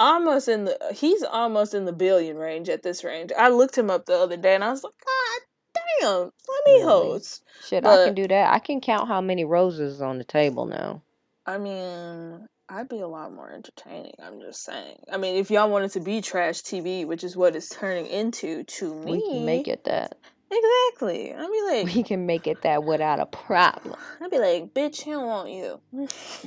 almost 0.02 0.48
in 0.48 0.66
the 0.66 0.78
he's 0.94 1.24
almost 1.24 1.74
in 1.74 1.86
the 1.86 1.94
billion 1.94 2.38
range 2.38 2.70
at 2.70 2.84
this 2.84 3.04
range. 3.04 3.32
I 3.38 3.50
looked 3.50 3.78
him 3.78 3.90
up 3.90 4.06
the 4.06 4.18
other 4.18 4.38
day 4.38 4.56
and 4.56 4.64
I 4.64 4.72
was 4.72 4.84
like, 4.84 4.94
God 5.06 5.82
damn, 6.02 6.20
let 6.20 6.66
me 6.66 6.74
really? 6.74 6.84
host. 6.84 7.44
Shit, 7.64 7.84
but, 7.84 8.02
I 8.02 8.06
can 8.06 8.16
do 8.16 8.28
that. 8.28 8.54
I 8.54 8.60
can 8.60 8.82
count 8.82 9.08
how 9.08 9.22
many 9.22 9.46
roses 9.46 10.02
on 10.02 10.18
the 10.18 10.24
table 10.24 10.66
now. 10.66 11.04
I 11.46 11.58
mean, 11.60 12.48
I'd 12.68 12.90
be 12.90 13.00
a 13.00 13.08
lot 13.08 13.34
more 13.34 13.52
entertaining. 13.52 14.14
I'm 14.22 14.42
just 14.42 14.64
saying. 14.64 14.98
I 15.12 15.18
mean, 15.18 15.36
if 15.36 15.52
y'all 15.52 15.70
wanted 15.70 15.92
to 15.92 16.00
be 16.00 16.22
trash 16.22 16.62
TV, 16.62 17.06
which 17.06 17.24
is 17.24 17.38
what 17.38 17.56
it's 17.56 17.70
turning 17.70 18.08
into, 18.08 18.64
to 18.64 18.94
me, 18.94 19.12
we 19.12 19.22
can 19.22 19.46
make 19.46 19.68
it 19.68 19.84
that. 19.84 20.18
Exactly. 20.52 21.34
I'd 21.34 21.52
be 21.52 21.62
like, 21.86 21.96
we 21.96 22.04
can 22.04 22.26
make 22.26 22.48
it 22.48 22.64
that 22.64 22.84
without 22.84 23.20
a 23.20 23.26
problem. 23.28 23.98
I'd 24.20 24.32
be 24.32 24.40
like, 24.40 24.74
bitch, 24.74 25.02
he 25.02 25.12
don't 25.12 25.28
want 25.28 25.50
you. 25.50 25.80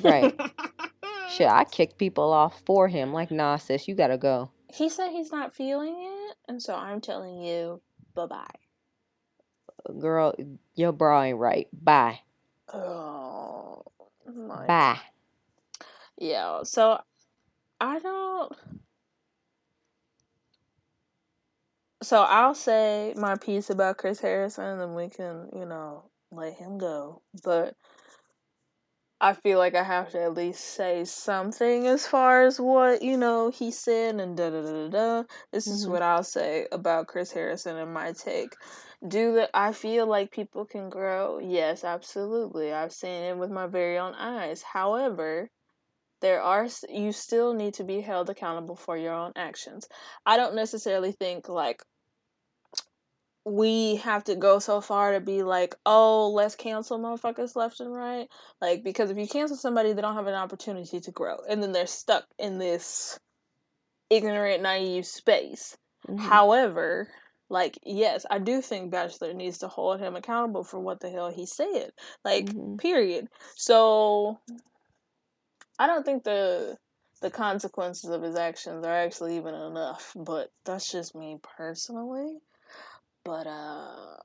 right. 0.02 0.34
Shit, 1.30 1.48
I 1.48 1.64
kicked 1.64 1.98
people 1.98 2.32
off 2.32 2.62
for 2.66 2.88
him. 2.88 3.12
Like, 3.12 3.30
nah, 3.30 3.56
sis, 3.56 3.88
you 3.88 3.94
gotta 3.94 4.18
go. 4.18 4.50
He 4.72 4.88
said 4.88 5.10
he's 5.10 5.32
not 5.32 5.54
feeling 5.54 5.94
it, 5.98 6.36
and 6.48 6.62
so 6.62 6.74
I'm 6.74 7.00
telling 7.00 7.42
you, 7.42 7.80
bye 8.14 8.26
bye. 8.26 8.46
Girl, 10.00 10.34
your 10.74 10.92
bra 10.92 11.22
ain't 11.22 11.38
right. 11.38 11.68
Bye. 11.72 12.20
Oh. 12.72 13.84
My 14.26 14.66
Bye. 14.66 15.00
Yeah, 16.18 16.62
so 16.62 17.00
I 17.80 17.98
don't. 17.98 18.52
So 22.02 22.22
I'll 22.22 22.54
say 22.54 23.14
my 23.16 23.36
piece 23.36 23.70
about 23.70 23.98
Chris 23.98 24.20
Harrison, 24.20 24.64
and 24.64 24.80
then 24.80 24.94
we 24.94 25.08
can, 25.08 25.48
you 25.54 25.66
know, 25.66 26.10
let 26.30 26.54
him 26.54 26.78
go. 26.78 27.22
But 27.42 27.76
I 29.24 29.32
feel 29.32 29.56
like 29.56 29.74
I 29.74 29.82
have 29.82 30.10
to 30.10 30.22
at 30.22 30.34
least 30.34 30.62
say 30.62 31.06
something 31.06 31.86
as 31.86 32.06
far 32.06 32.42
as 32.44 32.60
what, 32.60 33.00
you 33.00 33.16
know, 33.16 33.48
he 33.48 33.70
said 33.70 34.20
and 34.20 34.36
da 34.36 34.50
da 34.50 34.60
da 34.60 34.88
da. 34.88 35.22
This 35.50 35.66
mm-hmm. 35.66 35.76
is 35.76 35.88
what 35.88 36.02
I'll 36.02 36.22
say 36.22 36.66
about 36.70 37.06
Chris 37.06 37.32
Harrison 37.32 37.78
and 37.78 37.94
my 37.94 38.12
take. 38.12 38.54
Do 39.08 39.36
that 39.36 39.48
I 39.54 39.72
feel 39.72 40.06
like 40.06 40.30
people 40.30 40.66
can 40.66 40.90
grow? 40.90 41.38
Yes, 41.38 41.84
absolutely. 41.84 42.74
I've 42.74 42.92
seen 42.92 43.22
it 43.22 43.38
with 43.38 43.50
my 43.50 43.66
very 43.66 43.96
own 43.96 44.12
eyes. 44.12 44.60
However, 44.60 45.48
there 46.20 46.42
are 46.42 46.68
you 46.90 47.10
still 47.12 47.54
need 47.54 47.72
to 47.74 47.84
be 47.84 48.02
held 48.02 48.28
accountable 48.28 48.76
for 48.76 48.94
your 48.94 49.14
own 49.14 49.32
actions. 49.36 49.88
I 50.26 50.36
don't 50.36 50.54
necessarily 50.54 51.12
think 51.12 51.48
like 51.48 51.82
we 53.44 53.96
have 53.96 54.24
to 54.24 54.36
go 54.36 54.58
so 54.58 54.80
far 54.80 55.12
to 55.12 55.20
be 55.20 55.42
like, 55.42 55.74
oh, 55.84 56.30
let's 56.30 56.56
cancel 56.56 56.98
motherfuckers 56.98 57.56
left 57.56 57.80
and 57.80 57.94
right. 57.94 58.28
Like, 58.60 58.82
because 58.82 59.10
if 59.10 59.18
you 59.18 59.28
cancel 59.28 59.56
somebody, 59.56 59.92
they 59.92 60.00
don't 60.02 60.14
have 60.14 60.26
an 60.26 60.34
opportunity 60.34 61.00
to 61.00 61.10
grow. 61.10 61.38
And 61.48 61.62
then 61.62 61.72
they're 61.72 61.86
stuck 61.86 62.24
in 62.38 62.58
this 62.58 63.18
ignorant, 64.10 64.62
naive 64.62 65.06
space. 65.06 65.76
Mm-hmm. 66.08 66.24
However, 66.26 67.08
Like, 67.50 67.78
yes, 67.84 68.24
I 68.30 68.38
do 68.38 68.62
think 68.62 68.90
Bachelor 68.90 69.34
needs 69.34 69.58
to 69.58 69.68
hold 69.68 70.00
him 70.00 70.16
accountable 70.16 70.64
for 70.64 70.80
what 70.80 71.00
the 71.00 71.10
hell 71.10 71.30
he 71.30 71.46
said. 71.46 71.92
Like, 72.24 72.46
Mhm. 72.46 72.78
period. 72.78 73.28
So 73.54 74.40
I 75.78 75.86
don't 75.86 76.04
think 76.04 76.24
the 76.24 76.78
the 77.20 77.30
consequences 77.30 78.10
of 78.10 78.22
his 78.22 78.36
actions 78.36 78.84
are 78.84 78.92
actually 78.94 79.36
even 79.36 79.54
enough, 79.54 80.12
but 80.16 80.50
that's 80.64 80.90
just 80.90 81.14
me 81.14 81.38
personally. 81.56 82.40
But 83.24 83.46
uh 83.46 84.16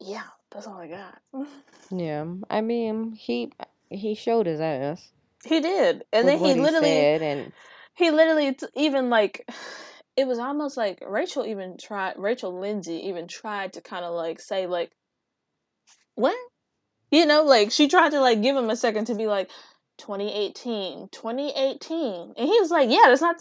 yeah, 0.00 0.24
that's 0.50 0.66
all 0.66 0.78
I 0.78 0.88
got. 0.88 1.20
Yeah. 1.94 2.24
I 2.48 2.62
mean, 2.62 3.12
he 3.12 3.52
he 3.90 4.14
showed 4.14 4.46
his 4.46 4.60
ass 4.60 5.12
he 5.44 5.60
did. 5.60 6.04
And 6.12 6.28
then 6.28 6.38
he 6.38 6.54
he 6.54 6.60
literally 6.60 6.86
said, 6.86 7.22
and 7.22 7.52
he 7.94 8.10
literally 8.10 8.54
t- 8.54 8.66
even 8.76 9.10
like 9.10 9.48
it 10.16 10.26
was 10.26 10.38
almost 10.38 10.76
like 10.76 11.02
Rachel 11.06 11.44
even 11.46 11.76
tried 11.76 12.14
Rachel 12.16 12.58
Lindsay 12.58 13.08
even 13.08 13.26
tried 13.26 13.74
to 13.74 13.80
kind 13.80 14.04
of 14.04 14.14
like 14.14 14.40
say 14.40 14.66
like 14.66 14.92
what 16.14 16.36
you 17.10 17.26
know 17.26 17.42
like 17.42 17.72
she 17.72 17.88
tried 17.88 18.10
to 18.10 18.20
like 18.20 18.42
give 18.42 18.56
him 18.56 18.70
a 18.70 18.76
second 18.76 19.06
to 19.06 19.14
be 19.14 19.26
like 19.26 19.50
2018 19.98 21.08
2018 21.10 22.34
and 22.36 22.48
he 22.48 22.60
was 22.60 22.70
like 22.70 22.90
yeah 22.90 23.04
that's 23.06 23.20
not 23.20 23.36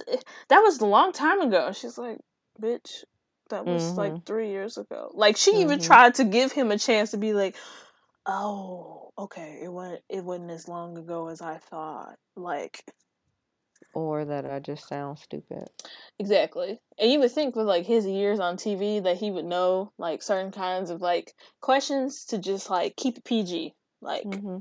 that 0.50 0.60
was 0.60 0.80
a 0.80 0.86
long 0.86 1.12
time 1.12 1.42
ago 1.42 1.68
and 1.68 1.76
she's 1.76 1.98
like 1.98 2.18
bitch 2.62 3.04
that 3.52 3.66
was 3.66 3.94
Mhm. 3.94 3.98
like 3.98 4.26
three 4.26 4.50
years 4.50 4.78
ago 4.78 5.12
like 5.14 5.38
she 5.38 5.62
even 5.62 5.80
Mhm. 5.80 5.84
tried 5.84 6.16
to 6.16 6.24
give 6.24 6.52
him 6.52 6.72
a 6.72 6.78
chance 6.78 7.12
to 7.12 7.18
be 7.18 7.34
like 7.34 7.56
oh 8.26 9.12
okay 9.18 9.60
it 9.64 9.72
wasn't 9.72 10.02
it 10.10 10.24
wasn't 10.24 10.52
as 10.52 10.68
long 10.68 10.98
ago 10.98 11.28
as 11.28 11.42
i 11.42 11.58
thought 11.58 12.16
like 12.36 12.84
or 13.94 14.26
that 14.26 14.46
I 14.50 14.60
just 14.60 14.88
sound 14.88 15.20
stupid. 15.20 15.68
Exactly. 16.18 16.80
And 16.98 17.12
you 17.12 17.20
would 17.20 17.32
think 17.32 17.56
with 17.56 17.68
like 17.68 17.86
his 17.86 18.06
years 18.06 18.40
on 18.40 18.58
TV 18.58 19.04
that 19.04 19.18
he 19.18 19.32
would 19.32 19.46
know 19.46 19.92
like 19.98 20.22
certain 20.22 20.52
kinds 20.52 20.90
of 20.90 21.02
like 21.02 21.34
questions 21.60 22.26
to 22.26 22.38
just 22.38 22.70
like 22.70 22.96
keep 22.96 23.18
it 23.18 23.26
PG. 23.26 23.74
Like 24.02 24.24
hmm 24.24 24.60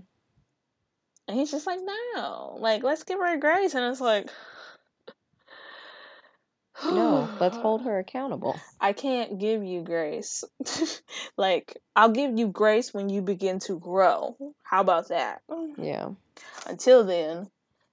and 1.28 1.38
he's 1.38 1.52
just 1.52 1.66
like, 1.66 1.78
No. 2.14 2.56
Like, 2.58 2.82
let's 2.82 3.04
give 3.04 3.20
her 3.20 3.34
a 3.34 3.38
grace 3.38 3.74
and 3.74 3.84
it's 3.84 4.00
like 4.00 4.28
No, 6.84 7.28
let's 7.40 7.56
hold 7.58 7.82
her 7.82 7.98
accountable. 7.98 8.58
I 8.80 8.92
can't 8.92 9.38
give 9.38 9.64
you 9.64 9.82
grace. 9.82 10.44
like, 11.36 11.76
I'll 11.94 12.10
give 12.10 12.38
you 12.38 12.48
grace 12.48 12.94
when 12.94 13.08
you 13.08 13.22
begin 13.22 13.58
to 13.60 13.78
grow. 13.78 14.36
How 14.62 14.80
about 14.80 15.08
that? 15.08 15.42
Yeah. 15.76 16.10
Until 16.66 17.04
then, 17.04 17.50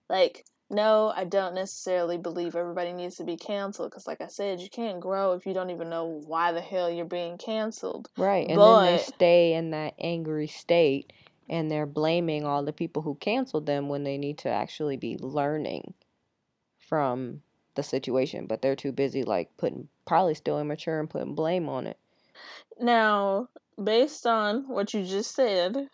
like, 0.10 0.46
no, 0.70 1.14
I 1.16 1.24
don't 1.24 1.56
necessarily 1.56 2.18
believe 2.18 2.56
everybody 2.56 2.92
needs 2.92 3.16
to 3.18 3.24
be 3.24 3.38
canceled 3.38 3.92
because, 3.92 4.06
like 4.06 4.22
I 4.22 4.28
said, 4.28 4.60
you 4.60 4.70
can't 4.70 5.00
grow 5.00 5.34
if 5.34 5.46
you 5.46 5.54
don't 5.54 5.70
even 5.70 5.90
know 5.90 6.06
why 6.26 6.52
the 6.52 6.62
hell 6.62 6.90
you're 6.90 7.06
being 7.06 7.38
canceled. 7.38 8.10
Right. 8.18 8.48
And 8.50 8.60
then 8.60 8.86
they 8.86 8.98
stay 8.98 9.54
in 9.54 9.72
that 9.72 9.94
angry 10.00 10.48
state 10.48 11.14
and 11.50 11.72
they're 11.72 11.86
blaming 11.86 12.46
all 12.46 12.64
the 12.64 12.74
people 12.74 13.02
who 13.02 13.16
canceled 13.16 13.66
them 13.66 13.88
when 13.88 14.04
they 14.04 14.18
need 14.18 14.40
to 14.40 14.50
actually 14.50 14.98
be 14.98 15.18
learning 15.18 15.94
from 16.80 17.42
the 17.78 17.84
situation. 17.84 18.46
But 18.46 18.62
they're 18.62 18.76
too 18.76 18.92
busy, 18.92 19.24
like, 19.24 19.56
putting, 19.56 19.88
probably 20.06 20.34
still 20.34 20.60
immature 20.60 21.00
and 21.00 21.10
putting 21.10 21.34
blame 21.34 21.70
on 21.70 21.88
it. 21.88 21.98
Now, 22.78 23.48
based 23.82 24.28
on 24.28 24.68
what 24.68 24.94
you 24.94 25.06
just 25.06 25.34
said, 25.34 25.88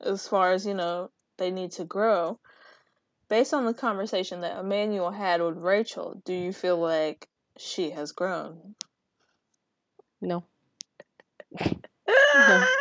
as 0.00 0.26
far 0.26 0.52
as, 0.52 0.64
you 0.64 0.72
know, 0.72 1.10
they 1.36 1.50
need 1.50 1.72
to 1.72 1.84
grow, 1.84 2.38
based 3.28 3.52
on 3.52 3.66
the 3.66 3.74
conversation 3.74 4.40
that 4.40 4.58
Emmanuel 4.58 5.10
had 5.10 5.42
with 5.42 5.58
Rachel, 5.58 6.22
do 6.24 6.32
you 6.32 6.52
feel 6.52 6.78
like 6.78 7.28
she 7.58 7.90
has 7.90 8.12
grown? 8.12 8.74
No. 10.22 10.44
No. 11.60 12.66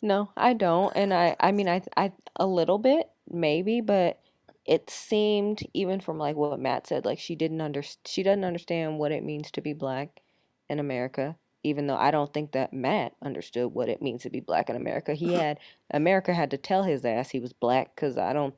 No, 0.00 0.30
I 0.36 0.52
don't. 0.52 0.92
And 0.94 1.12
I 1.12 1.36
I 1.40 1.52
mean 1.52 1.68
I 1.68 1.82
I 1.96 2.12
a 2.36 2.46
little 2.46 2.78
bit 2.78 3.10
maybe, 3.28 3.80
but 3.80 4.20
it 4.68 4.90
seemed 4.90 5.62
even 5.72 5.98
from 5.98 6.18
like 6.18 6.36
what 6.36 6.60
Matt 6.60 6.86
said 6.86 7.06
like 7.06 7.18
she 7.18 7.34
didn't 7.34 7.62
under 7.62 7.82
she 8.04 8.22
doesn't 8.22 8.44
understand 8.44 8.98
what 8.98 9.12
it 9.12 9.24
means 9.24 9.50
to 9.52 9.62
be 9.62 9.72
black 9.72 10.20
in 10.68 10.78
America, 10.78 11.36
even 11.64 11.86
though 11.86 11.96
I 11.96 12.10
don't 12.10 12.32
think 12.34 12.52
that 12.52 12.74
Matt 12.74 13.14
understood 13.22 13.72
what 13.72 13.88
it 13.88 14.02
means 14.02 14.22
to 14.22 14.30
be 14.30 14.40
black 14.40 14.68
in 14.68 14.76
America. 14.76 15.14
He 15.14 15.32
had 15.32 15.58
America 15.90 16.34
had 16.34 16.50
to 16.50 16.58
tell 16.58 16.82
his 16.82 17.04
ass 17.06 17.30
he 17.30 17.40
was 17.40 17.54
black 17.54 17.96
cuz 17.96 18.18
I 18.18 18.34
don't 18.34 18.54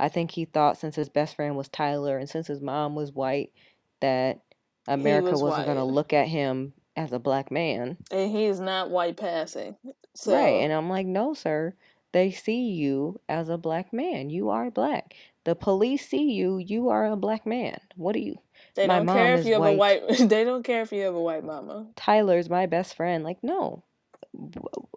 I 0.00 0.08
think 0.08 0.30
he 0.30 0.46
thought 0.46 0.78
since 0.78 0.96
his 0.96 1.10
best 1.10 1.36
friend 1.36 1.56
was 1.56 1.68
Tyler 1.68 2.16
and 2.16 2.28
since 2.28 2.46
his 2.46 2.62
mom 2.62 2.94
was 2.94 3.12
white 3.12 3.52
that 4.00 4.40
America 4.88 5.32
was 5.32 5.42
wasn't 5.42 5.66
going 5.66 5.78
to 5.78 5.84
look 5.84 6.12
at 6.14 6.26
him 6.26 6.72
as 6.96 7.12
a 7.12 7.18
black 7.18 7.50
man. 7.50 7.98
And 8.10 8.30
he 8.30 8.46
is 8.46 8.60
not 8.60 8.90
white 8.90 9.16
passing. 9.16 9.76
So, 10.14 10.32
Right. 10.32 10.62
And 10.62 10.72
I'm 10.72 10.88
like, 10.88 11.06
no, 11.06 11.34
sir. 11.34 11.74
They 12.12 12.30
see 12.30 12.70
you 12.70 13.20
as 13.28 13.48
a 13.48 13.58
black 13.58 13.92
man. 13.92 14.30
You 14.30 14.50
are 14.50 14.70
black. 14.70 15.14
The 15.44 15.54
police 15.54 16.08
see 16.08 16.32
you. 16.32 16.58
You 16.58 16.88
are 16.88 17.06
a 17.06 17.16
black 17.16 17.46
man. 17.46 17.78
What 17.96 18.14
do 18.14 18.20
you? 18.20 18.38
they 18.74 18.86
my 18.86 18.96
don't 18.98 19.06
mom 19.06 19.16
care 19.16 19.36
if 19.36 19.46
you 19.46 19.54
have 19.54 19.62
a 19.64 19.72
white. 19.72 20.02
white 20.08 20.18
they 20.28 20.44
don't 20.44 20.62
care 20.62 20.82
if 20.82 20.92
you 20.92 21.02
have 21.02 21.14
a 21.14 21.20
white 21.20 21.44
mama. 21.44 21.86
Tyler's 21.96 22.48
my 22.48 22.66
best 22.66 22.96
friend. 22.96 23.24
Like, 23.24 23.42
no. 23.42 23.82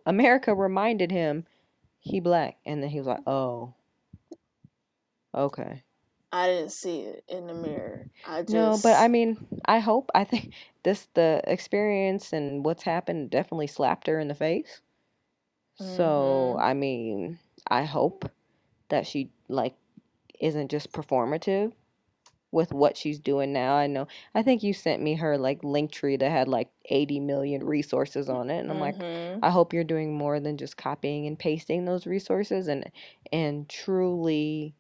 America 0.06 0.56
reminded 0.56 1.12
him 1.12 1.46
he 2.00 2.20
black. 2.20 2.58
And 2.66 2.82
then 2.82 2.90
he 2.90 2.98
was 3.00 3.08
like, 3.08 3.28
oh, 3.28 3.74
okay. 5.36 5.84
I 6.32 6.48
didn't 6.48 6.72
see 6.72 7.02
it 7.02 7.24
in 7.28 7.48
the 7.48 7.54
mirror. 7.54 8.08
I 8.26 8.42
just 8.42 8.54
No, 8.54 8.78
but 8.82 8.96
I 8.96 9.08
mean, 9.08 9.38
I 9.66 9.80
hope, 9.80 10.10
I 10.16 10.24
think 10.24 10.54
this, 10.84 11.08
the 11.14 11.42
experience 11.46 12.34
and 12.34 12.66
what's 12.66 12.84
happened 12.84 13.30
definitely 13.30 13.68
slapped 13.68 14.08
her 14.08 14.20
in 14.20 14.28
the 14.28 14.36
face. 14.36 14.82
So, 15.76 16.56
Mhm. 16.58 16.62
I 16.62 16.74
mean, 16.74 17.40
I 17.68 17.84
hope 17.84 18.30
that 18.90 19.08
she, 19.08 19.32
like, 19.50 19.76
isn't 20.40 20.70
just 20.72 20.92
performative 20.92 21.74
with 22.52 22.74
what 22.74 22.98
she's 22.98 23.20
doing 23.20 23.54
now. 23.54 23.76
I 23.76 23.88
know, 23.88 24.08
I 24.36 24.44
think 24.44 24.64
you 24.64 24.74
sent 24.74 25.02
me 25.04 25.16
her, 25.16 25.38
like, 25.38 25.64
link 25.64 25.92
tree 25.92 26.18
that 26.18 26.32
had, 26.32 26.48
like, 26.48 26.72
80 26.86 27.20
million 27.20 27.64
resources 27.66 28.30
on 28.30 28.50
it. 28.50 28.60
And 28.60 28.72
I'm 28.72 28.80
like, 28.80 29.04
Mhm. 29.04 29.44
I 29.44 29.52
hope 29.52 29.74
you're 29.74 29.84
doing 29.84 30.18
more 30.18 30.40
than 30.40 30.58
just 30.58 30.78
copying 30.78 31.28
and 31.28 31.38
pasting 31.40 31.86
those 31.86 32.08
resources 32.08 32.68
and, 32.70 32.90
and 33.34 33.70
truly 33.70 34.76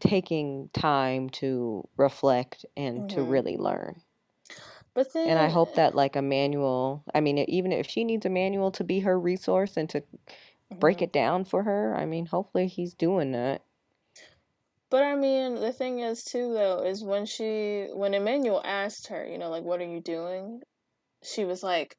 taking 0.00 0.68
time 0.72 1.30
to 1.30 1.88
reflect 1.96 2.64
and 2.76 3.06
to 3.08 3.22
Mhm. 3.22 3.22
really 3.22 3.56
learn. 3.56 4.02
But 4.94 5.12
then 5.12 5.30
And 5.30 5.38
I 5.38 5.48
hope 5.48 5.74
that 5.74 5.94
like 5.94 6.16
Emmanuel, 6.16 7.04
I 7.14 7.20
mean, 7.20 7.38
even 7.38 7.72
if 7.72 7.86
she 7.88 8.04
needs 8.04 8.26
Emmanuel 8.26 8.70
to 8.72 8.84
be 8.84 9.00
her 9.00 9.18
resource 9.18 9.76
and 9.76 9.88
to 9.90 10.04
break 10.80 11.00
Mhm. 11.00 11.02
it 11.02 11.12
down 11.12 11.44
for 11.44 11.62
her, 11.64 11.94
I 11.96 12.06
mean, 12.06 12.26
hopefully 12.26 12.66
he's 12.68 12.94
doing 12.94 13.32
that. 13.32 13.64
But 14.92 15.04
I 15.04 15.16
mean, 15.16 15.56
the 15.56 15.72
thing 15.72 16.00
is 16.00 16.22
too 16.24 16.54
though 16.54 16.84
is 16.84 17.02
when 17.04 17.26
she 17.26 17.88
when 17.92 18.14
Emmanuel 18.14 18.62
asked 18.64 19.08
her, 19.08 19.26
you 19.26 19.38
know, 19.38 19.50
like 19.50 19.64
what 19.64 19.80
are 19.80 19.86
you 19.86 20.00
doing? 20.02 20.62
She 21.24 21.44
was 21.46 21.62
like, 21.62 21.96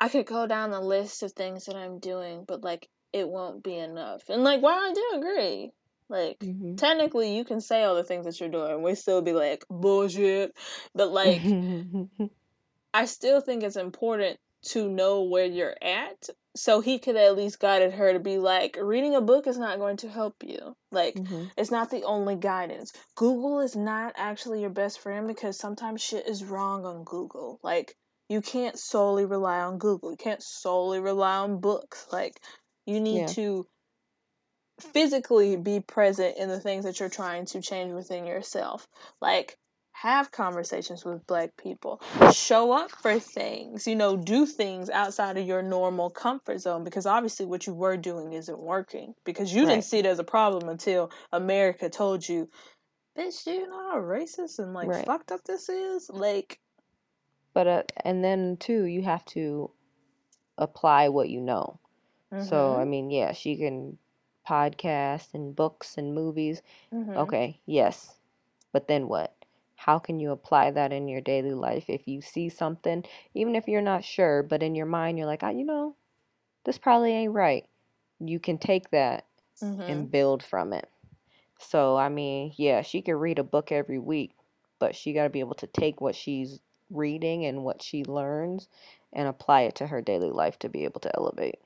I 0.00 0.08
could 0.08 0.26
go 0.26 0.46
down 0.46 0.70
the 0.70 0.80
list 0.80 1.22
of 1.24 1.32
things 1.32 1.66
that 1.66 1.76
I'm 1.76 2.00
doing, 2.00 2.44
but 2.46 2.62
like 2.64 2.88
it 3.12 3.28
won't 3.28 3.62
be 3.64 3.76
enough. 3.76 4.30
And 4.30 4.44
like, 4.44 4.62
while 4.62 4.78
I 4.78 4.92
do 4.94 5.18
agree, 5.18 5.72
like 6.08 6.38
hmm 6.42 6.78
technically 6.78 7.36
you 7.36 7.44
can 7.44 7.60
say 7.60 7.84
all 7.84 7.96
the 7.96 8.04
things 8.04 8.26
that 8.26 8.40
you're 8.40 8.50
doing, 8.50 8.82
we 8.82 8.94
still 8.94 9.22
be 9.22 9.32
like 9.34 9.64
bullshit. 9.70 10.56
But 10.94 11.10
like, 11.12 11.56
I 12.94 13.06
still 13.06 13.40
think 13.40 13.62
it's 13.62 13.76
important 13.76 14.38
to 14.66 14.88
know 14.88 15.22
where 15.22 15.46
you're 15.46 15.76
at. 15.82 16.28
So 16.58 16.80
he 16.80 16.98
could 16.98 17.16
at 17.16 17.36
least 17.36 17.60
guided 17.60 17.92
her 17.92 18.12
to 18.12 18.18
be 18.18 18.38
like, 18.38 18.76
reading 18.80 19.14
a 19.14 19.20
book 19.20 19.46
is 19.46 19.58
not 19.58 19.78
going 19.78 19.96
to 19.98 20.08
help 20.08 20.42
you. 20.42 20.76
Like, 20.90 21.14
hmm 21.14 21.44
it's 21.56 21.70
not 21.70 21.90
the 21.90 22.02
only 22.04 22.34
guidance. 22.34 22.92
Google 23.14 23.60
is 23.60 23.76
not 23.76 24.14
actually 24.16 24.60
your 24.60 24.70
best 24.70 24.98
friend 24.98 25.28
because 25.28 25.56
sometimes 25.56 26.02
shit 26.02 26.26
is 26.26 26.44
wrong 26.44 26.84
on 26.84 27.04
Google. 27.04 27.60
Like, 27.62 27.94
you 28.28 28.40
can't 28.40 28.78
solely 28.78 29.24
rely 29.24 29.60
on 29.60 29.78
Google. 29.78 30.10
You 30.10 30.16
can't 30.16 30.42
solely 30.42 30.98
rely 31.00 31.36
on 31.36 31.60
books. 31.60 32.06
Like, 32.12 32.40
you 32.86 33.00
need 33.00 33.20
Yeah. 33.20 33.26
to 33.28 33.66
physically 34.80 35.56
be 35.56 35.80
present 35.80 36.36
in 36.36 36.48
the 36.48 36.60
things 36.60 36.84
that 36.84 36.98
you're 37.00 37.08
trying 37.08 37.46
to 37.46 37.60
change 37.60 37.92
within 37.92 38.26
yourself. 38.26 38.86
Like, 39.20 39.56
have 40.02 40.30
conversations 40.30 41.04
with 41.04 41.26
black 41.26 41.56
people. 41.56 42.00
Show 42.32 42.72
up 42.72 42.90
for 42.90 43.18
things. 43.18 43.86
You 43.86 43.96
know, 43.96 44.16
do 44.16 44.46
things 44.46 44.90
outside 44.90 45.36
of 45.38 45.46
your 45.46 45.62
normal 45.62 46.10
comfort 46.10 46.58
zone 46.60 46.84
because 46.84 47.06
obviously 47.06 47.46
what 47.46 47.66
you 47.66 47.74
were 47.74 47.96
doing 47.96 48.32
isn't 48.32 48.58
working 48.58 49.14
because 49.24 49.52
you 49.54 49.64
Right. 49.64 49.72
didn't 49.72 49.84
see 49.84 49.98
it 49.98 50.06
as 50.06 50.18
a 50.18 50.24
problem 50.24 50.68
until 50.68 51.10
America 51.32 51.88
told 51.90 52.28
you, 52.28 52.48
bitch, 53.18 53.44
do 53.44 53.52
you 53.52 53.68
know 53.68 53.90
how 53.90 53.98
racist 54.00 54.58
and 54.58 54.74
like 54.74 54.88
Right. 54.88 55.04
fucked 55.06 55.32
up 55.32 55.44
this 55.44 55.68
is? 55.68 56.10
Like, 56.10 56.60
But, 57.52 57.66
uh, 57.66 57.82
and 58.04 58.24
then 58.24 58.56
too, 58.58 58.84
you 58.84 59.02
have 59.02 59.24
to 59.26 59.70
apply 60.58 61.08
what 61.08 61.28
you 61.28 61.40
know. 61.40 61.78
So, 62.38 62.76
I 62.76 62.84
mhm, 62.84 62.86
mean, 62.86 63.10
yeah, 63.10 63.32
she 63.32 63.56
can 63.56 63.98
podcast 64.46 65.34
and 65.34 65.54
books 65.56 65.98
and 65.98 66.14
movies. 66.14 66.62
mhm. 66.92 67.16
Okay, 67.16 67.60
yes. 67.66 68.16
But 68.72 68.88
then 68.88 69.08
what? 69.08 69.37
How 69.78 69.98
can 69.98 70.20
you 70.20 70.32
apply 70.32 70.70
that 70.70 70.92
in 70.92 71.08
your 71.08 71.22
daily 71.22 71.54
life 71.54 71.86
if 71.88 72.06
you 72.08 72.20
see 72.22 72.48
something 72.48 73.04
even 73.34 73.56
if 73.56 73.68
you're 73.68 73.82
not 73.82 74.04
sure 74.04 74.42
but 74.42 74.62
in 74.62 74.74
your 74.74 74.86
mind 74.86 75.18
you're 75.18 75.26
like 75.26 75.42
ah, 75.44 75.50
you 75.50 75.64
know 75.64 75.96
this 76.64 76.78
probably 76.78 77.12
ain't 77.12 77.32
right. 77.34 77.66
You 78.20 78.38
can 78.40 78.58
take 78.58 78.90
that 78.90 79.26
Mm-hmm. 79.62 79.80
and 79.88 80.10
build 80.10 80.42
from 80.42 80.72
it. 80.72 80.88
So 81.58 81.96
i 81.96 82.08
mean 82.08 82.52
yeah 82.56 82.82
she 82.82 83.02
could 83.02 83.14
read 83.16 83.38
a 83.38 83.44
book 83.44 83.72
every 83.72 83.98
week 83.98 84.36
but 84.78 84.94
she 84.94 85.12
got 85.12 85.24
to 85.24 85.30
be 85.30 85.40
able 85.40 85.54
to 85.56 85.66
take 85.66 86.00
what 86.00 86.14
she's 86.16 86.60
reading 86.90 87.44
and 87.46 87.64
what 87.64 87.82
she 87.82 88.04
learns 88.04 88.68
and 89.12 89.28
apply 89.28 89.62
it 89.62 89.74
to 89.76 89.86
her 89.88 90.00
daily 90.02 90.30
life 90.30 90.58
to 90.60 90.68
be 90.68 90.84
able 90.84 91.00
to 91.00 91.14
elevate. 91.16 91.60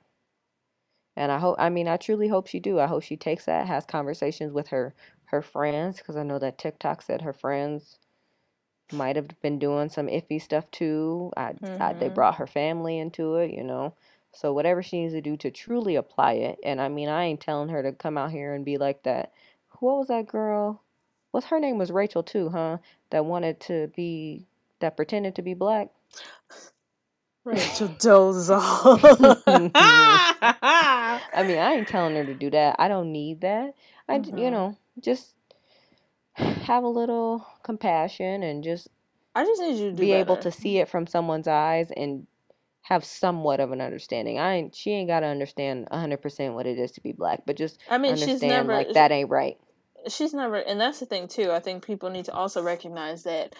And 1.16 1.32
i 1.32 1.38
hope 1.38 1.56
i 1.58 1.68
mean 1.70 1.88
i 1.88 1.96
truly 1.96 2.28
hope 2.28 2.46
she 2.48 2.60
do. 2.60 2.80
I 2.80 2.86
hope 2.86 3.02
she 3.02 3.16
takes 3.16 3.46
that 3.46 3.66
has 3.66 3.84
conversations 3.86 4.52
with 4.52 4.68
her 4.68 4.94
her 5.32 5.42
friends 5.42 5.98
because 5.98 6.16
i 6.16 6.24
know 6.24 6.40
that 6.40 6.58
tiktok 6.58 7.02
said 7.02 7.22
her 7.22 7.34
friends 7.34 7.98
might 8.92 9.16
have 9.16 9.28
been 9.42 9.58
doing 9.58 9.90
some 9.90 10.08
iffy 10.08 10.42
stuff 10.42 10.70
too 10.72 11.32
I, 11.36 11.54
I 11.80 11.94
they 11.94 12.08
Mhm. 12.08 12.14
brought 12.14 12.36
her 12.36 12.48
family 12.48 12.98
into 12.98 13.36
it 13.36 13.52
you 13.52 13.64
know 13.64 13.94
so 14.32 14.52
whatever 14.54 14.82
she 14.82 15.02
needs 15.02 15.14
to 15.14 15.22
do 15.22 15.36
to 15.38 15.50
truly 15.52 15.96
apply 15.96 16.34
it 16.34 16.58
and 16.64 16.80
i 16.80 16.88
mean 16.88 17.08
i 17.10 17.24
ain't 17.24 17.40
telling 17.42 17.70
her 17.70 17.82
to 17.84 17.92
come 17.92 18.18
out 18.18 18.32
here 18.32 18.54
and 18.54 18.64
be 18.64 18.78
like 18.78 19.04
that 19.04 19.32
what 19.80 19.98
was 19.98 20.08
that 20.08 20.28
girl 20.28 20.82
what's 21.32 21.48
her 21.48 21.60
name 21.60 21.78
was 21.78 21.92
rachel 21.92 22.22
too 22.24 22.50
huh 22.50 22.78
that 23.10 23.26
wanted 23.26 23.60
to 23.60 23.88
be 23.96 24.46
that 24.80 24.96
pretended 24.96 25.36
to 25.36 25.42
be 25.42 25.54
black 25.54 25.90
Rachel 27.44 27.88
Dolezal. 27.88 29.00
I 31.34 31.44
mean, 31.44 31.58
I 31.58 31.72
ain't 31.74 31.88
telling 31.88 32.16
her 32.16 32.24
to 32.24 32.34
do 32.34 32.50
that. 32.52 32.76
I 32.78 32.88
don't 32.88 33.12
need 33.12 33.42
that. 33.42 33.74
I, 34.08 34.18
j- 34.20 34.32
you 34.36 34.50
know, 34.50 34.76
just 35.00 35.34
have 36.36 36.84
a 36.84 36.88
little 36.88 37.46
compassion 37.62 38.42
and 38.42 38.64
just 38.64 38.88
I 39.34 39.44
just 39.44 39.60
need 39.62 39.78
you 39.78 39.90
to 39.90 39.96
be 39.96 40.12
able 40.12 40.36
to 40.38 40.50
see 40.50 40.78
it 40.78 40.88
from 40.88 41.06
someone's 41.06 41.48
eyes 41.48 41.90
and 41.96 42.26
have 42.82 43.04
somewhat 43.04 43.60
of 43.60 43.72
an 43.72 43.80
understanding. 43.80 44.38
I 44.38 44.54
ain't, 44.56 44.74
she 44.74 44.90
ain't 44.92 45.08
got 45.08 45.20
to 45.20 45.26
understand 45.26 45.88
100% 45.92 46.54
what 46.54 46.66
it 46.66 46.78
is 46.78 46.92
to 46.92 47.00
be 47.00 47.12
black, 47.12 47.42
but 47.46 47.56
just 47.56 47.78
I 47.88 47.98
mean, 47.98 48.16
she's 48.16 48.24
understand 48.24 48.68
never 48.68 48.72
like 48.74 48.92
that 48.94 49.12
ain't 49.12 49.30
right. 49.30 49.58
she's 50.08 50.34
never 50.34 50.56
and 50.56 50.80
that's 50.80 51.00
the 51.00 51.06
thing 51.06 51.28
too 51.28 51.50
i 51.52 51.60
think 51.60 51.84
people 51.84 52.10
need 52.10 52.24
to 52.26 52.34
also 52.34 52.62
recognize 52.62 53.24
that 53.24 53.54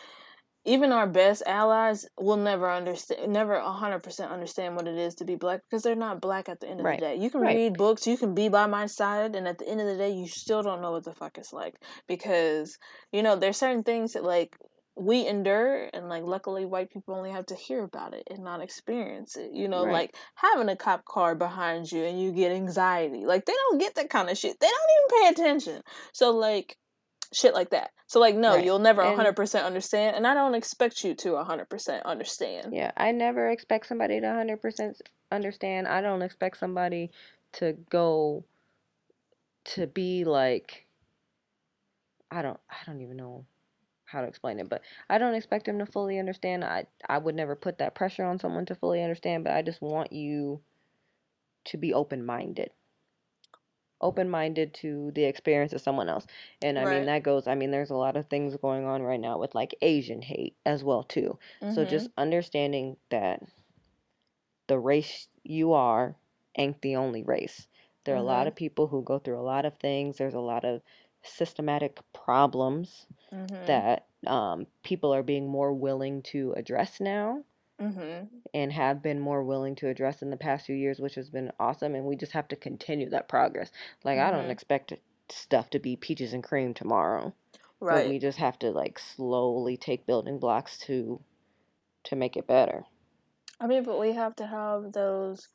even 0.65 0.93
our 0.93 1.07
best 1.07 1.43
allies 1.47 2.07
will 2.19 2.37
never 2.37 2.71
understand 2.71 3.33
never 3.33 3.55
100% 3.55 4.31
understand 4.31 4.77
what 4.77 4.87
it 4.87 4.97
is 4.97 5.15
to 5.17 5.25
be 5.25 5.35
black 5.35 5.61
because 5.69 5.83
they're 5.83 5.95
not 5.95 6.21
black 6.21 6.49
at 6.49 6.61
the 6.61 6.69
end 6.69 6.81
of 6.81 6.87
Right. 6.87 7.01
the 7.01 7.07
day 7.07 7.17
you 7.17 7.31
can 7.31 7.41
Right. 7.41 7.57
read 7.57 7.75
books 7.75 8.07
you 8.07 8.17
can 8.17 8.35
be 8.35 8.49
by 8.49 8.67
my 8.67 8.87
side 8.87 9.35
and 9.35 9.49
at 9.49 9.59
the 9.59 9.69
end 9.69 9.81
of 9.81 9.87
the 9.87 9.97
day 9.97 10.11
you 10.11 10.27
still 10.29 10.63
don't 10.63 10.83
know 10.83 10.93
what 10.93 11.05
the 11.05 11.13
fuck 11.15 11.39
it's 11.39 11.53
like 11.53 11.75
because 12.07 12.79
you 13.13 13.23
know 13.23 13.37
there's 13.37 13.57
certain 13.57 13.83
things 13.83 14.13
that 14.13 14.25
like 14.25 14.57
we 14.95 15.27
endure 15.27 15.89
and 15.95 16.11
like 16.11 16.23
luckily 16.23 16.67
white 16.67 16.91
people 16.91 17.15
only 17.15 17.31
have 17.31 17.47
to 17.47 17.55
hear 17.55 17.83
about 17.83 18.13
it 18.13 18.25
and 18.31 18.45
not 18.45 18.61
experience 18.61 19.37
it 19.37 19.51
you 19.53 19.67
know 19.67 19.85
Right. 19.85 19.93
like 19.93 20.17
having 20.35 20.69
a 20.69 20.77
cop 20.77 21.05
car 21.07 21.35
behind 21.35 21.91
you 21.91 22.05
and 22.05 22.21
you 22.21 22.31
get 22.31 22.53
anxiety 22.53 23.25
like 23.25 23.47
they 23.47 23.55
don't 23.55 23.79
get 23.79 23.95
that 23.95 24.11
kind 24.11 24.29
of 24.29 24.37
shit 24.37 24.61
they 24.61 24.69
don't 24.69 24.91
even 25.25 25.35
pay 25.35 25.43
attention 25.43 25.83
so 26.13 26.31
like 26.33 26.77
shit 27.33 27.55
like 27.55 27.71
that. 27.71 27.91
So 28.07 28.21
like 28.21 28.35
no, 28.37 28.55
Right. 28.57 28.65
you'll 28.65 28.79
never 28.79 29.03
And- 29.03 29.17
100% 29.19 29.65
understand 29.65 30.17
and 30.17 30.27
I 30.27 30.35
don't 30.35 30.55
expect 30.55 31.03
you 31.05 31.15
to 31.17 31.37
100% 31.37 32.03
understand. 32.05 32.75
Yeah, 32.75 32.93
I 32.97 33.13
never 33.13 33.49
expect 33.51 33.87
somebody 33.87 34.21
to 34.21 34.27
100% 34.27 35.01
understand. 35.31 35.89
I 35.89 36.01
don't 36.01 36.23
expect 36.23 36.59
somebody 36.59 37.11
to 37.53 37.73
go 37.91 38.45
to 39.65 39.87
be 39.87 40.25
like 40.25 40.87
I 42.31 42.43
don't 42.43 42.59
I 42.71 42.77
don't 42.87 43.01
even 43.03 43.17
know 43.17 43.45
how 44.05 44.21
to 44.21 44.27
explain 44.27 44.59
it, 44.61 44.69
but 44.69 44.83
I 45.09 45.17
don't 45.19 45.35
expect 45.35 45.65
them 45.67 45.79
to 45.79 45.87
fully 45.87 46.19
understand. 46.19 46.65
I 46.65 46.87
I 47.09 47.19
would 47.19 47.35
never 47.35 47.57
put 47.57 47.79
that 47.79 47.95
pressure 47.95 48.25
on 48.25 48.39
someone 48.39 48.67
to 48.67 48.75
fully 48.75 49.03
understand, 49.03 49.45
but 49.45 49.55
I 49.55 49.63
just 49.63 49.81
want 49.81 50.13
you 50.13 50.61
to 51.67 51.77
be 51.79 51.95
open-minded. 51.95 52.71
Open-minded 54.03 54.75
to 54.75 55.11
the 55.13 55.25
experience 55.25 55.73
of 55.73 55.81
someone 55.81 56.09
else. 56.09 56.27
And 56.63 56.79
I 56.79 56.85
Right. 56.85 56.97
mean 56.97 57.07
that 57.07 57.23
goes 57.23 57.47
I 57.47 57.55
mean 57.55 57.71
there's 57.71 57.91
a 57.91 57.95
lot 57.97 58.17
of 58.17 58.27
things 58.27 58.57
going 58.57 58.85
on 58.85 59.03
right 59.03 59.21
now 59.21 59.39
with 59.39 59.55
like 59.55 59.75
Asian 59.83 60.23
hate 60.23 60.57
as 60.67 60.83
well 60.85 61.03
too. 61.05 61.39
So 61.69 61.85
Mhm. 61.85 61.89
just 61.89 62.11
understanding 62.19 62.97
that 63.11 63.43
the 64.67 64.79
race 64.79 65.29
you 65.45 65.73
are 65.73 66.17
ain't 66.57 66.81
the 66.83 66.97
only 66.97 67.23
race. 67.23 67.69
There 68.05 68.15
are 68.15 68.19
a 68.19 68.23
lot 68.23 68.47
of 68.47 68.55
people 68.57 68.89
who 68.89 69.03
go 69.03 69.19
through 69.19 69.39
a 69.39 69.43
lot 69.43 69.65
of 69.65 69.79
things. 69.79 70.19
There's 70.19 70.35
a 70.35 70.41
lot 70.41 70.65
of 70.65 70.83
systematic 71.23 72.01
problems 72.13 73.07
Mhm. 73.33 73.67
that 73.67 74.07
um, 74.27 74.67
people 74.83 75.15
are 75.15 75.23
being 75.23 75.49
more 75.49 75.73
willing 75.73 76.23
to 76.23 76.53
address 76.57 77.01
now 77.01 77.45
Mhm. 77.83 78.43
and 78.55 78.73
have 78.73 79.03
been 79.03 79.21
more 79.21 79.43
willing 79.45 79.75
to 79.77 79.89
address 79.89 80.23
in 80.23 80.31
the 80.31 80.37
past 80.37 80.67
few 80.67 80.77
years, 80.77 81.01
which 81.01 81.15
has 81.17 81.31
been 81.31 81.53
awesome. 81.61 81.95
And 81.95 82.07
we 82.07 82.17
just 82.17 82.33
have 82.33 82.49
to 82.49 82.57
continue 82.57 83.09
that 83.11 83.29
progress. 83.29 83.73
Like, 84.05 84.19
I 84.19 84.31
don't 84.31 84.51
Mhm. 84.51 84.53
expect 84.53 84.93
stuff 85.31 85.71
to 85.71 85.79
be 85.79 85.97
peaches 85.97 86.33
and 86.35 86.45
cream 86.45 86.75
tomorrow, 86.75 87.35
but 87.89 88.05
Right. 88.05 88.07
we 88.07 88.19
just 88.19 88.39
have 88.39 88.59
to 88.61 88.71
like 88.73 88.99
slowly 88.99 89.77
take 89.77 90.07
building 90.07 90.39
blocks 90.41 90.79
to 90.81 91.23
to 92.05 92.17
make 92.17 92.37
it 92.37 92.47
better. 92.47 92.87
I 93.61 93.67
mean, 93.67 93.83
but 93.85 93.99
we 93.99 94.13
have 94.13 94.35
to 94.37 94.47
have 94.47 94.93
those 94.93 95.49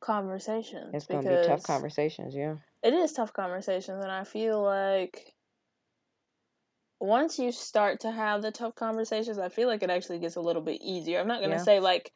conversations 0.00 1.06
It's 1.06 1.06
gonna 1.06 1.22
be 1.28 1.38
tough 1.38 1.62
conversations, 1.62 2.34
yeah. 2.34 2.56
it 2.82 2.94
is 2.94 3.12
tough 3.12 3.32
conversations 3.32 4.02
and 4.02 4.12
I 4.12 4.24
feel 4.24 4.62
like 4.62 5.35
once 7.00 7.38
you 7.38 7.52
start 7.52 8.00
to 8.00 8.10
have 8.10 8.42
the 8.42 8.52
tough 8.52 8.74
conversations, 8.74 9.38
I 9.38 9.48
feel 9.48 9.68
like 9.68 9.82
it 9.82 9.90
actually 9.90 10.18
gets 10.18 10.36
a 10.36 10.40
little 10.40 10.62
bit 10.62 10.80
easier. 10.82 11.20
I'm 11.20 11.28
not 11.28 11.40
going 11.40 11.50
to 11.50 11.58
Yeah. 11.58 11.60
say 11.60 11.80
like 11.80 12.12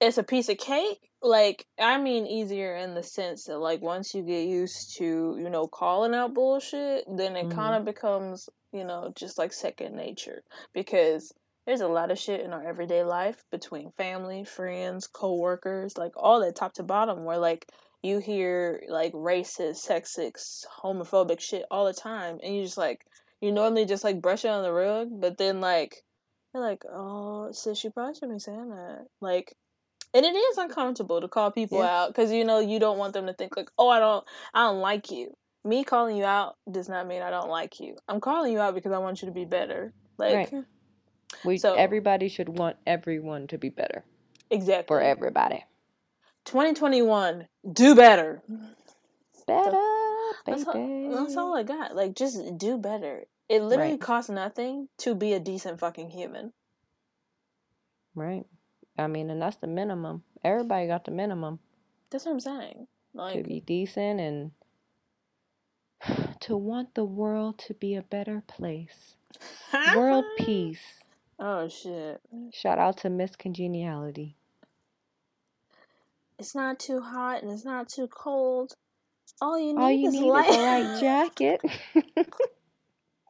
it's 0.00 0.18
a 0.18 0.22
piece 0.24 0.48
of 0.48 0.58
cake. 0.58 1.10
Like 1.22 1.66
I 1.78 2.00
mean 2.00 2.26
easier 2.26 2.76
in 2.76 2.94
the 2.94 3.02
sense 3.02 3.44
that 3.44 3.58
like 3.58 3.82
once 3.82 4.14
you 4.14 4.22
get 4.22 4.46
used 4.48 4.96
to, 4.98 5.36
you 5.38 5.50
know, 5.50 5.66
calling 5.68 6.14
out 6.14 6.34
bullshit, 6.34 7.04
then 7.08 7.36
it 7.36 7.48
Mhm. 7.48 7.50
kind 7.50 7.76
of 7.76 7.84
becomes, 7.84 8.48
you 8.72 8.84
know, 8.84 9.12
just 9.16 9.38
like 9.38 9.52
second 9.52 9.94
nature 9.96 10.42
because 10.72 11.32
there's 11.66 11.82
a 11.82 11.88
lot 11.88 12.10
of 12.10 12.18
shit 12.18 12.40
in 12.40 12.52
our 12.52 12.66
everyday 12.66 13.04
life 13.04 13.44
between 13.50 13.92
family, 13.92 14.44
friends, 14.44 15.06
coworkers, 15.06 15.98
like 15.98 16.12
all 16.16 16.40
that 16.40 16.56
top 16.56 16.72
to 16.74 16.82
bottom 16.82 17.24
where 17.24 17.38
like 17.38 17.66
you 18.02 18.18
hear 18.18 18.82
like 18.88 19.12
racist, 19.12 19.86
sexist, 19.86 20.64
homophobic 20.82 21.40
shit 21.40 21.64
all 21.70 21.84
the 21.84 21.92
time 21.92 22.38
and 22.42 22.56
you 22.56 22.62
just 22.62 22.78
like 22.78 23.04
you 23.40 23.52
normally 23.52 23.84
just 23.86 24.04
like 24.04 24.20
brush 24.20 24.44
it 24.44 24.48
on 24.48 24.62
the 24.62 24.72
rug, 24.72 25.08
but 25.12 25.38
then 25.38 25.60
like 25.60 25.96
you're 26.54 26.62
like, 26.62 26.82
oh, 26.90 27.52
sis, 27.52 27.82
you 27.84 27.90
probably 27.90 28.14
shouldn't 28.14 28.32
be 28.34 28.38
saying 28.40 28.70
that. 28.70 29.06
Like, 29.20 29.54
and 30.12 30.26
it 30.26 30.34
is 30.34 30.58
uncomfortable 30.58 31.20
to 31.20 31.28
call 31.28 31.50
people 31.52 31.78
Yeah. 31.78 32.02
out 32.02 32.08
because 32.08 32.32
you 32.32 32.44
know 32.44 32.58
you 32.58 32.80
don't 32.80 32.98
want 32.98 33.12
them 33.14 33.26
to 33.26 33.32
think 33.32 33.56
like, 33.56 33.70
oh, 33.78 33.88
I 33.88 34.00
don't, 34.00 34.24
I 34.52 34.64
don't 34.64 34.80
like 34.80 35.10
you. 35.10 35.32
Me 35.64 35.84
calling 35.84 36.16
you 36.16 36.24
out 36.24 36.56
does 36.70 36.88
not 36.88 37.06
mean 37.06 37.22
I 37.22 37.30
don't 37.30 37.50
like 37.50 37.78
you. 37.80 37.96
I'm 38.08 38.20
calling 38.20 38.52
you 38.52 38.58
out 38.60 38.74
because 38.74 38.92
I 38.92 38.98
want 38.98 39.22
you 39.22 39.26
to 39.28 39.32
be 39.34 39.44
better. 39.44 39.92
Like, 40.18 40.50
Right. 40.52 40.64
We 41.44 41.58
So- 41.58 41.74
everybody 41.74 42.28
should 42.28 42.48
want 42.48 42.76
everyone 42.86 43.46
to 43.48 43.58
be 43.58 43.68
better 43.68 44.04
exactly. 44.50 44.86
for 44.88 45.00
everybody. 45.00 45.64
2021, 46.46 47.46
do 47.72 47.94
better. 47.94 48.42
Better, 49.46 49.70
That's 50.46 50.66
all, 50.66 51.10
that's 51.24 51.36
all 51.36 51.56
I 51.56 51.62
got. 51.62 51.94
Like, 51.94 52.14
just 52.14 52.58
do 52.58 52.78
better. 52.78 53.24
It 53.48 53.62
literally 53.62 53.92
Right. 53.92 54.00
costs 54.00 54.30
nothing 54.30 54.88
to 54.98 55.14
be 55.14 55.32
a 55.32 55.40
decent 55.40 55.80
fucking 55.80 56.10
human. 56.10 56.52
Right. 58.14 58.46
I 58.98 59.06
mean, 59.06 59.30
and 59.30 59.40
that's 59.40 59.56
the 59.56 59.66
minimum. 59.66 60.22
Everybody 60.44 60.86
got 60.86 61.04
the 61.04 61.10
minimum 61.10 61.58
That's 62.10 62.24
what 62.26 62.32
I'm 62.32 62.40
saying. 62.40 62.86
Like 63.12 63.34
to 63.36 63.42
be 63.42 63.60
decent 63.60 64.20
and 64.20 64.50
to 66.40 66.56
want 66.56 66.94
the 66.94 67.04
world 67.04 67.58
to 67.58 67.74
be 67.74 67.94
a 67.96 68.02
better 68.02 68.42
place. 68.46 69.16
World 69.96 70.24
peace. 70.38 71.02
Oh 71.38 71.68
shit. 71.68 72.20
Shout 72.52 72.78
out 72.78 72.98
to 72.98 73.10
Miss 73.10 73.34
Congeniality. 73.36 74.36
It's 76.38 76.54
not 76.54 76.78
too 76.78 77.00
hot 77.00 77.42
and 77.42 77.50
it's 77.50 77.64
not 77.64 77.88
too 77.88 78.08
cold. 78.08 78.74
All 79.40 79.58
you 79.58 79.72
need, 79.74 79.78
All 79.82 79.90
you 79.90 80.08
is, 80.08 80.14
need 80.14 80.30
light. 80.30 80.50
is 80.50 80.56
a 80.56 80.60
light 80.60 81.00
jacket. 81.00 81.60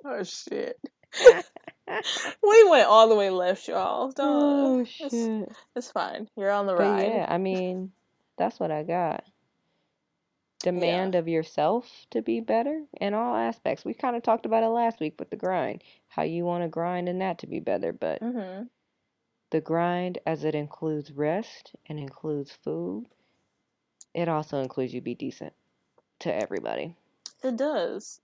oh 0.04 0.22
shit. 0.24 0.78
we 2.42 2.70
went 2.70 2.88
all 2.88 3.08
the 3.08 3.16
way 3.16 3.30
left, 3.30 3.68
y'all. 3.68 4.10
Don't, 4.12 4.26
oh 4.28 4.84
it's, 4.98 5.12
shit. 5.12 5.52
it's 5.76 5.90
fine. 5.92 6.28
You're 6.36 6.50
on 6.50 6.66
the 6.66 6.74
But 6.74 6.82
ride. 6.82 7.06
yeah, 7.06 7.26
I 7.28 7.38
mean, 7.38 7.92
that's 8.38 8.58
what 8.60 8.70
I 8.70 8.82
got. 8.82 9.24
Demand 10.60 11.14
of 11.14 11.26
yourself 11.26 11.88
to 12.10 12.20
be 12.22 12.40
better 12.40 12.82
in 13.00 13.14
all 13.14 13.34
aspects. 13.34 13.84
We 13.84 13.94
kind 13.94 14.14
of 14.14 14.22
talked 14.22 14.44
about 14.46 14.62
it 14.62 14.68
last 14.68 15.00
week 15.00 15.14
with 15.18 15.30
the 15.30 15.36
grind, 15.36 15.82
how 16.08 16.22
you 16.22 16.44
want 16.44 16.64
to 16.64 16.68
grind 16.68 17.08
and 17.08 17.20
that 17.22 17.38
to 17.38 17.46
be 17.46 17.60
better. 17.60 17.92
But 17.92 18.22
Mm-hmm. 18.22 18.64
the 19.50 19.60
grind, 19.60 20.18
as 20.26 20.44
it 20.44 20.54
includes 20.54 21.12
rest 21.12 21.72
and 21.86 21.98
includes 21.98 22.52
food, 22.62 23.06
it 24.14 24.28
also 24.28 24.60
includes 24.60 24.92
you 24.92 25.00
be 25.00 25.14
decent 25.14 25.54
to 26.20 26.34
everybody. 26.34 26.94
It 27.42 27.56
does. 27.56 28.20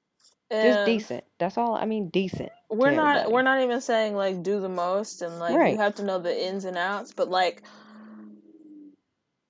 Just 0.51 0.87
decent. 0.87 1.25
That's 1.39 1.59
all. 1.59 1.75
I 1.75 1.87
mean, 1.87 2.09
decent 2.09 2.53
we're 2.69 2.91
not 2.91 3.31
we're 3.31 3.43
not 3.43 3.63
even 3.63 3.81
saying 3.81 4.15
like 4.15 4.43
do 4.43 4.61
the 4.61 4.69
most 4.69 5.23
and 5.23 5.39
like 5.39 5.73
you 5.73 5.79
have 5.79 5.95
to 5.95 6.05
know 6.05 6.19
the 6.19 6.47
ins 6.47 6.65
and 6.65 6.77
outs, 6.77 7.13
but 7.13 7.29
like 7.29 7.63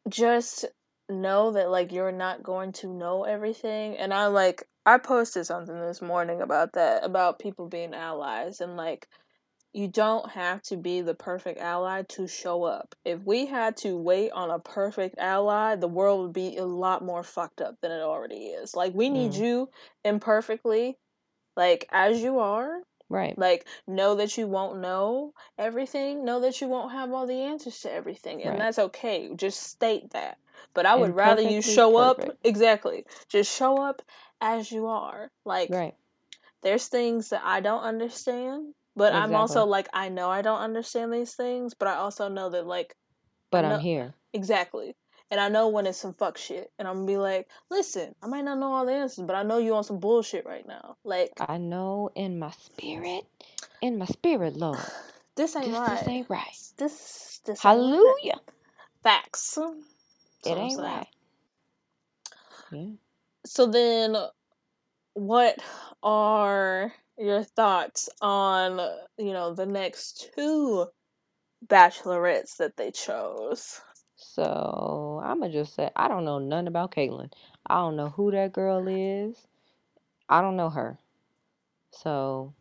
just 0.08 0.64
know 1.08 1.52
that 1.52 1.70
like 1.70 1.92
you're 1.92 2.12
not 2.12 2.42
going 2.42 2.72
to 2.72 2.88
know 2.88 3.22
everything 3.22 3.96
and 3.96 4.12
i 4.12 4.26
like 4.26 4.64
i 4.84 4.98
posted 4.98 5.46
something 5.46 5.78
this 5.80 6.02
morning 6.02 6.40
about 6.40 6.72
that 6.72 7.04
about 7.04 7.38
people 7.38 7.68
being 7.68 7.94
allies 7.94 8.60
and 8.60 8.76
like 8.76 9.08
you 9.76 9.88
don't 9.88 10.30
have 10.30 10.62
to 10.62 10.76
be 10.76 11.02
the 11.02 11.14
perfect 11.14 11.60
ally 11.60 12.02
to 12.02 12.26
show 12.26 12.64
up 12.64 12.94
if 13.04 13.20
we 13.24 13.46
had 13.46 13.76
to 13.76 13.96
wait 13.96 14.30
on 14.32 14.50
a 14.50 14.58
perfect 14.58 15.18
ally 15.18 15.76
the 15.76 15.86
world 15.88 16.22
would 16.22 16.32
be 16.32 16.56
a 16.56 16.64
lot 16.64 17.04
more 17.04 17.22
fucked 17.22 17.60
up 17.60 17.76
than 17.82 17.92
it 17.92 18.00
already 18.00 18.46
is 18.46 18.74
like 18.74 18.94
we 18.94 19.10
need 19.10 19.32
Mm. 19.32 19.38
you 19.38 19.70
imperfectly 20.04 20.96
like 21.56 21.86
as 21.92 22.22
you 22.22 22.38
are 22.38 22.80
Right. 23.08 23.38
like 23.38 23.66
know 23.86 24.16
that 24.16 24.36
you 24.38 24.46
won't 24.48 24.80
know 24.80 25.32
everything 25.58 26.24
know 26.24 26.40
that 26.40 26.60
you 26.60 26.68
won't 26.68 26.92
have 26.92 27.12
all 27.12 27.26
the 27.26 27.42
answers 27.42 27.80
to 27.80 27.92
everything 27.92 28.42
and 28.42 28.52
Right. 28.52 28.60
that's 28.60 28.78
okay 28.78 29.30
just 29.36 29.62
state 29.62 30.10
that 30.12 30.38
but 30.74 30.86
i 30.86 30.94
would 30.96 31.14
rather 31.14 31.42
you 31.42 31.60
show 31.62 31.96
up 31.98 32.24
exactly 32.44 33.04
just 33.28 33.54
show 33.56 33.78
up 33.80 34.02
as 34.40 34.72
you 34.72 34.86
are 34.86 35.30
like 35.44 35.70
Right. 35.70 35.94
there's 36.62 36.88
things 36.88 37.28
that 37.30 37.42
i 37.44 37.60
don't 37.60 37.82
understand 37.82 38.74
but 38.96 39.12
i'm 39.14 39.34
also 39.34 39.64
like 39.66 39.88
i 39.92 40.08
know 40.08 40.30
i 40.30 40.42
don't 40.42 40.60
understand 40.60 41.12
these 41.12 41.34
things 41.34 41.74
but 41.74 41.88
i 41.88 41.94
also 41.94 42.28
know 42.28 42.50
that 42.50 42.66
like 42.66 42.96
But 43.50 43.64
I'm 43.64 43.80
here. 43.80 44.14
exactly 44.32 44.96
and 45.30 45.40
i 45.40 45.48
know 45.48 45.68
when 45.68 45.86
it's 45.86 45.98
some 45.98 46.14
fuck 46.14 46.38
shit 46.38 46.70
and 46.78 46.88
i'm 46.88 46.96
gonna 46.96 47.06
be 47.06 47.16
like 47.16 47.48
listen 47.70 48.14
i 48.22 48.26
might 48.26 48.44
not 48.44 48.58
know 48.58 48.72
all 48.72 48.86
the 48.86 48.92
answers 48.92 49.24
but 49.26 49.36
i 49.36 49.42
know 49.42 49.58
you 49.58 49.74
on 49.74 49.84
some 49.84 50.00
bullshit 50.00 50.46
right 50.46 50.66
now 50.66 50.96
like 51.04 51.32
I 51.40 51.58
know 51.58 52.10
in 52.14 52.38
my 52.38 52.50
spirit, 52.52 53.24
in 53.82 53.98
my 53.98 54.06
spirit, 54.06 54.56
Lord, 54.56 54.78
this 55.36 55.56
ain't 55.56 55.66
this 55.66 55.74
this 55.80 55.80
right 55.80 56.08
ain't 56.08 56.30
right. 56.30 56.56
this 56.78 57.40
this 57.44 57.64
ain't 57.64 57.64
right 57.64 57.72
Hallelujah. 57.72 58.40
Facts. 59.02 59.54
That's 59.56 60.46
It 60.46 60.58
ain't 60.60 60.80
right. 60.80 61.06
Yeah. 62.70 62.90
So 63.46 63.66
then, 63.66 64.16
what 65.14 65.58
are 66.02 66.92
your 67.18 67.44
thoughts 67.44 68.08
on 68.20 68.78
you 69.18 69.32
know 69.32 69.54
the 69.54 69.66
next 69.66 70.30
two 70.34 70.86
bachelorettes 71.66 72.56
that 72.58 72.76
they 72.76 72.90
chose? 72.90 73.80
So 74.16 75.20
I'ma 75.24 75.48
just 75.48 75.74
say 75.74 75.90
I 75.96 76.08
don't 76.08 76.24
know 76.24 76.38
nothing 76.38 76.68
about 76.68 76.92
Caitlyn. 76.92 77.32
I 77.66 77.76
don't 77.76 77.96
know 77.96 78.10
who 78.10 78.30
that 78.32 78.52
girl 78.52 78.86
is. 78.88 79.46
I 80.28 80.40
don't 80.42 80.56
know 80.56 80.70
her. 80.70 80.98
So, 81.92 82.54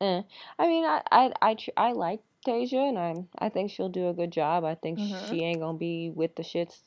eh. 0.00 0.22
I 0.58 0.66
mean, 0.66 0.84
I 0.84 1.02
I 1.10 1.32
I, 1.42 1.56
I 1.76 1.92
like 1.92 2.20
Tayshia, 2.46 2.88
and 2.88 2.98
I 2.98 3.46
I 3.46 3.48
think 3.48 3.70
she'll 3.70 3.88
do 3.88 4.08
a 4.08 4.14
good 4.14 4.30
job. 4.32 4.64
I 4.64 4.74
think 4.74 4.98
Mhm. 4.98 5.28
she 5.28 5.42
ain't 5.42 5.60
gonna 5.60 5.78
be 5.78 6.10
with 6.10 6.34
the 6.36 6.42
shits, 6.42 6.80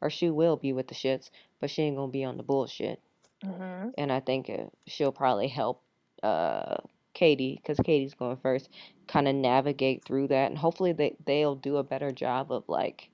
or 0.00 0.10
she 0.10 0.30
will 0.30 0.56
be 0.56 0.72
with 0.72 0.88
the 0.88 0.94
shits, 0.94 1.30
but 1.60 1.70
she 1.70 1.82
ain't 1.82 1.96
gonna 1.96 2.12
be 2.12 2.24
on 2.24 2.36
the 2.36 2.42
bullshit. 2.42 3.00
Mhm. 3.44 3.94
And 3.98 4.12
I 4.12 4.20
think 4.20 4.50
uh, 4.50 4.66
she'll 4.86 5.12
probably 5.12 5.48
help 5.48 5.82
uh 6.22 6.76
Katie, 7.14 7.56
because 7.62 7.78
Katie's 7.78 8.14
going 8.14 8.36
first, 8.36 8.68
kind 9.08 9.28
of 9.28 9.34
navigate 9.34 10.04
through 10.04 10.28
that, 10.28 10.50
and 10.50 10.58
hopefully 10.58 10.92
they 10.92 11.16
they'll 11.24 11.54
do 11.56 11.76
a 11.76 11.82
better 11.84 12.10
job 12.12 12.50
of 12.52 12.68
like 12.68 13.10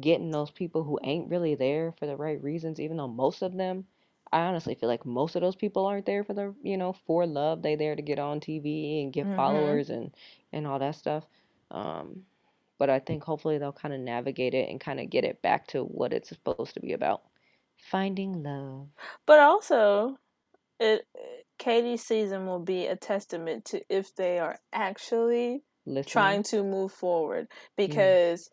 getting 0.00 0.30
those 0.30 0.50
people 0.50 0.84
who 0.84 0.98
ain't 1.02 1.28
really 1.30 1.54
there 1.54 1.92
for 1.92 2.06
the 2.06 2.16
right 2.16 2.42
reasons, 2.42 2.80
even 2.80 2.96
though 2.96 3.08
most 3.08 3.42
of 3.42 3.56
them, 3.56 3.86
I 4.32 4.40
honestly 4.42 4.74
feel 4.74 4.88
like 4.88 5.04
most 5.06 5.34
of 5.36 5.42
those 5.42 5.56
people 5.56 5.86
aren't 5.86 6.06
there 6.06 6.24
for 6.24 6.34
the, 6.34 6.54
you 6.62 6.76
know, 6.76 6.92
for 6.92 7.26
love. 7.26 7.62
They 7.62 7.74
there 7.76 7.96
to 7.96 8.02
get 8.02 8.18
on 8.18 8.40
TV 8.40 9.02
and 9.02 9.12
get 9.12 9.28
Mhm. 9.28 9.34
followers 9.34 9.90
and 9.90 10.14
and 10.52 10.66
all 10.66 10.78
that 10.78 10.96
stuff. 10.96 11.26
Um, 11.70 12.24
but 12.78 12.90
I 12.90 12.98
think 13.00 13.24
hopefully 13.24 13.58
they'll 13.58 13.72
kind 13.72 13.94
of 13.94 14.00
navigate 14.00 14.54
it 14.54 14.68
and 14.70 14.80
kind 14.80 15.00
of 15.00 15.10
get 15.10 15.24
it 15.24 15.42
back 15.42 15.66
to 15.68 15.84
what 15.84 16.12
it's 16.12 16.28
supposed 16.30 16.66
to 16.66 16.72
be 16.72 16.84
about. 16.84 17.14
Finding 17.76 18.42
love. 18.42 18.88
But 19.26 19.38
also, 19.40 20.18
it 20.80 21.06
Katie's 21.58 22.02
season 22.04 22.46
will 22.46 22.60
be 22.60 22.86
a 22.86 22.96
testament 22.96 23.66
to 23.66 23.82
if 23.88 24.14
they 24.16 24.38
are 24.38 24.58
actually 24.72 25.62
Listening. 25.86 26.02
trying 26.12 26.42
to 26.44 26.62
move 26.64 26.92
forward 26.92 27.48
Mm. 27.88 27.88
because 27.88 28.50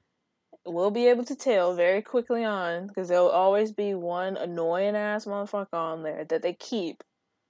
we'll 0.66 0.92
be 0.92 1.08
able 1.08 1.26
to 1.26 1.36
tell 1.36 1.74
very 1.76 2.02
quickly 2.02 2.44
on 2.46 2.88
because 2.88 3.08
there'll 3.10 3.30
always 3.30 3.72
be 3.72 3.94
one 3.96 4.38
annoying 4.38 4.96
ass 4.96 5.26
motherfucker 5.26 5.74
on 5.74 6.04
there 6.04 6.26
that 6.26 6.42
they 6.42 6.54
keep 6.54 7.04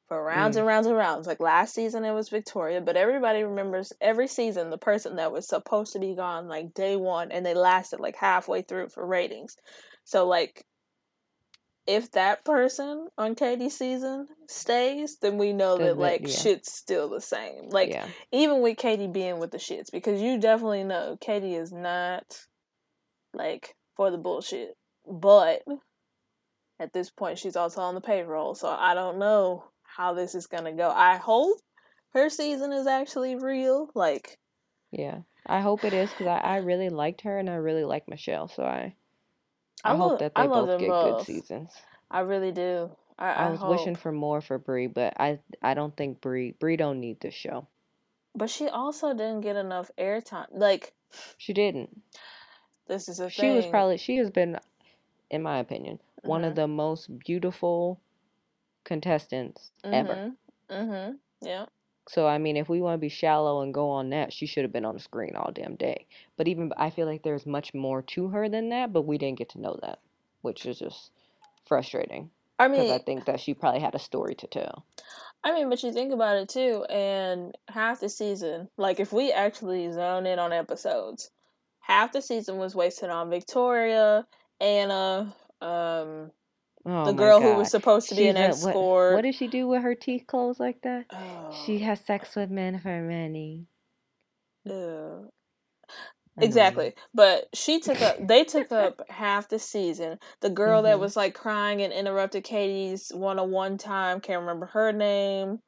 for 0.07 0.23
rounds 0.23 0.55
Mm. 0.55 0.59
and 0.59 0.67
rounds 0.67 0.87
and 0.87 0.97
rounds. 0.97 1.27
Like 1.27 1.39
last 1.39 1.73
season, 1.75 2.05
it 2.05 2.13
was 2.13 2.29
Victoria, 2.29 2.81
but 2.81 2.97
everybody 2.97 3.43
remembers 3.43 3.93
every 4.01 4.27
season 4.27 4.69
the 4.69 4.77
person 4.77 5.17
that 5.17 5.31
was 5.31 5.47
supposed 5.47 5.93
to 5.93 5.99
be 5.99 6.15
gone 6.15 6.47
like 6.47 6.73
day 6.73 6.95
one 6.95 7.31
and 7.31 7.45
they 7.45 7.53
lasted 7.55 7.99
like 7.99 8.15
halfway 8.17 8.61
through 8.63 8.89
for 8.89 9.05
ratings. 9.05 9.57
So, 10.05 10.27
like, 10.27 10.65
if 11.89 12.11
that 12.11 12.45
person 12.45 13.07
on 13.17 13.33
Katie's 13.33 13.75
season 13.75 14.27
stays, 14.47 15.17
then 15.23 15.39
we 15.39 15.53
know 15.53 15.75
that 15.79 15.97
like 15.97 16.21
yeah. 16.21 16.35
shit's 16.35 16.71
still 16.71 17.09
the 17.09 17.19
same. 17.19 17.69
Like 17.69 17.89
yeah. 17.89 18.05
even 18.31 18.61
with 18.61 18.77
Katie 18.77 19.07
being 19.07 19.39
with 19.39 19.49
the 19.49 19.57
shits, 19.57 19.91
because 19.91 20.21
you 20.21 20.39
definitely 20.39 20.83
know 20.83 21.17
Katie 21.19 21.55
is 21.55 21.71
not 21.71 22.39
like 23.33 23.75
for 23.95 24.11
the 24.11 24.19
bullshit. 24.19 24.77
But 25.11 25.63
at 26.79 26.93
this 26.93 27.09
point, 27.09 27.39
she's 27.39 27.55
also 27.55 27.81
on 27.81 27.95
the 27.95 28.01
payroll, 28.01 28.53
so 28.53 28.69
I 28.69 28.93
don't 28.93 29.17
know 29.17 29.63
how 29.81 30.13
this 30.13 30.35
is 30.35 30.45
gonna 30.45 30.73
go. 30.73 30.91
I 30.91 31.17
hope 31.17 31.57
her 32.13 32.29
season 32.29 32.71
is 32.71 32.85
actually 32.85 33.35
real. 33.35 33.89
Like, 33.95 34.37
Yeah. 34.91 35.21
I 35.47 35.61
hope 35.61 35.83
it 35.83 35.93
is 35.93 36.11
because 36.11 36.27
I, 36.27 36.37
I 36.37 36.57
really 36.57 36.89
liked 36.89 37.21
her 37.21 37.39
and 37.39 37.49
I 37.49 37.55
really 37.55 37.83
like 37.83 38.07
Michelle. 38.07 38.47
So 38.47 38.61
I 38.61 38.93
I, 39.83 39.91
I 39.91 39.93
hope 39.93 40.11
love, 40.11 40.19
that 40.19 40.35
they 40.35 40.47
both 40.47 40.77
get 40.77 40.87
good 40.99 41.21
seasons. 41.21 41.71
I 42.11 42.21
really 42.21 42.51
do. 42.51 42.89
I, 43.17 43.29
I 43.31 43.45
I 43.45 43.49
was 43.49 43.59
hope. 43.59 43.69
wishing 43.71 43.95
for 43.95 44.11
more 44.11 44.41
for 44.41 44.57
Bri, 44.57 44.87
but 44.87 45.13
I 45.19 45.39
I 45.61 45.73
don't 45.73 45.95
think 45.95 46.21
Bri 46.21 46.51
Bri 46.59 46.77
don't 46.77 46.99
need 46.99 47.19
this 47.19 47.33
show. 47.33 47.67
But 48.35 48.49
she 48.49 48.67
also 48.67 49.13
didn't 49.13 49.41
get 49.41 49.55
enough 49.55 49.91
airtime. 49.97 50.47
Like, 50.51 50.93
She 51.37 51.53
didn't. 51.53 52.01
this 52.87 53.09
is 53.09 53.19
a 53.19 53.29
She 53.29 53.49
was 53.49 53.65
probably 53.65 53.97
she 53.97 54.17
has 54.17 54.29
been, 54.29 54.59
in 55.29 55.41
my 55.43 55.59
opinion, 55.59 55.99
one 56.23 56.43
of 56.43 56.53
Mhm. 56.53 56.55
the 56.55 56.67
most 56.67 57.19
beautiful 57.19 57.99
contestants 58.83 59.71
ever. 59.91 60.15
Mhm. 60.15 60.37
Mhm. 60.69 61.19
Yeah. 61.41 61.65
So 62.09 62.25
I 62.25 62.39
mean, 62.39 62.57
if 62.57 62.67
we 62.67 62.81
want 62.81 62.95
to 62.95 62.97
be 62.97 63.09
shallow 63.09 63.61
and 63.61 63.71
go 63.71 63.91
on 63.91 64.09
that, 64.09 64.33
she 64.33 64.47
should 64.47 64.63
have 64.63 64.73
been 64.73 64.83
on 64.83 64.95
the 64.95 64.99
screen 64.99 65.35
all 65.35 65.51
damn 65.53 65.75
day. 65.75 66.07
But 66.37 66.47
even 66.47 66.73
I 66.75 66.89
feel 66.89 67.05
like 67.05 67.21
there's 67.21 67.45
much 67.45 67.75
more 67.75 68.01
to 68.01 68.29
her 68.29 68.49
than 68.49 68.69
that, 68.69 68.91
but 68.91 69.03
we 69.03 69.19
didn't 69.19 69.37
get 69.37 69.49
to 69.49 69.61
know 69.61 69.77
that, 69.83 69.99
which 70.41 70.65
is 70.65 70.79
just 70.79 71.11
frustrating 71.67 72.31
I 72.57 72.67
mean, 72.67 72.81
because 72.81 72.99
I 72.99 73.03
think 73.03 73.25
that 73.25 73.39
she 73.39 73.53
probably 73.53 73.81
had 73.81 73.93
a 73.93 73.99
story 73.99 74.33
to 74.33 74.47
tell. 74.47 74.83
I 75.43 75.53
mean, 75.53 75.69
but 75.69 75.83
you 75.83 75.93
think 75.93 76.11
about 76.11 76.37
it 76.37 76.49
too, 76.49 76.83
and 76.89 77.55
half 77.67 77.99
the 77.99 78.09
season, 78.09 78.69
like 78.75 78.99
if 78.99 79.13
we 79.13 79.31
actually 79.31 79.91
zone 79.91 80.25
in 80.25 80.39
on 80.39 80.51
episodes, 80.51 81.29
half 81.79 82.11
the 82.11 82.23
season 82.23 82.57
was 82.57 82.73
wasted 82.73 83.11
on 83.11 83.29
Victoria, 83.29 84.25
Anna, 84.59 85.35
um, 85.61 86.31
Oh 86.85 87.05
the 87.05 87.13
girl 87.13 87.41
who 87.41 87.55
was 87.55 87.69
supposed 87.69 88.09
to 88.09 88.15
be 88.15 88.25
She's 88.25 88.29
an 88.29 88.37
a 88.37 88.55
what 88.55 88.79
escort. 88.79 89.13
what 89.15 89.23
did 89.23 89.35
she 89.35 89.47
do 89.47 89.67
with 89.67 89.83
her 89.83 89.95
teeth 89.95 90.25
closed 90.27 90.59
like 90.59 90.81
that? 90.83 91.05
She 91.49 91.79
Oh, 91.79 91.79
has 91.79 91.99
sex 92.01 92.35
with 92.35 92.49
men 92.51 92.79
for 92.79 93.01
money. 93.01 93.67
know. 94.65 95.29
Exactly. 96.41 96.93
But 97.13 97.49
she 97.53 97.79
took 97.79 98.01
up 98.01 98.17
they 98.27 98.43
took 98.45 98.71
up 98.71 99.01
half 99.09 99.49
the 99.49 99.59
season. 99.59 100.19
The 100.41 100.49
girl 100.49 100.83
that 100.83 100.97
Mhm. 100.97 100.99
was 100.99 101.15
like 101.17 101.35
crying 101.35 101.81
and 101.81 101.93
interrupted 101.93 102.43
Katie's 102.45 103.09
one 103.13 103.39
on 103.39 103.51
one 103.51 103.77
time, 103.77 104.21
can't 104.21 104.41
remember 104.41 104.67
her 104.67 104.91
name, 104.93 105.61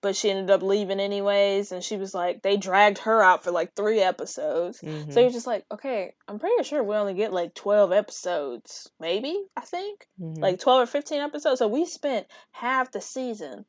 but 0.00 0.14
she 0.14 0.30
ended 0.30 0.50
up 0.50 0.62
leaving 0.62 1.00
anyways 1.00 1.72
and 1.72 1.82
she 1.82 1.96
was 1.96 2.14
like 2.14 2.42
they 2.42 2.56
dragged 2.56 2.98
her 2.98 3.22
out 3.22 3.42
for 3.42 3.50
like 3.50 3.74
3 3.74 4.00
episodes. 4.00 4.78
So 4.78 4.86
Mhm. 4.86 5.14
you're 5.20 5.30
just 5.30 5.46
like, 5.46 5.64
okay, 5.72 6.14
I'm 6.28 6.38
pretty 6.38 6.62
sure 6.64 6.82
we 6.82 6.94
only 6.96 7.14
get 7.14 7.32
like 7.32 7.54
12 7.54 7.92
episodes, 7.92 8.90
maybe, 9.00 9.44
I 9.56 9.62
think. 9.62 10.06
Mhm. 10.20 10.38
Like 10.40 10.60
12 10.60 10.82
or 10.82 10.86
15 10.86 11.20
episodes. 11.20 11.58
So 11.58 11.66
we 11.68 11.84
spent 11.84 12.26
half 12.52 12.92
the 12.92 13.00
season 13.00 13.64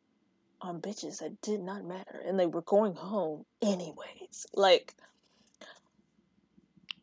on 0.62 0.82
bitches 0.82 1.20
that 1.20 1.40
did 1.42 1.62
not 1.62 1.84
matter 1.86 2.22
and 2.26 2.40
they 2.40 2.46
were 2.46 2.62
going 2.64 2.94
home 2.96 3.46
anyways. 3.62 4.46
Like 4.54 4.94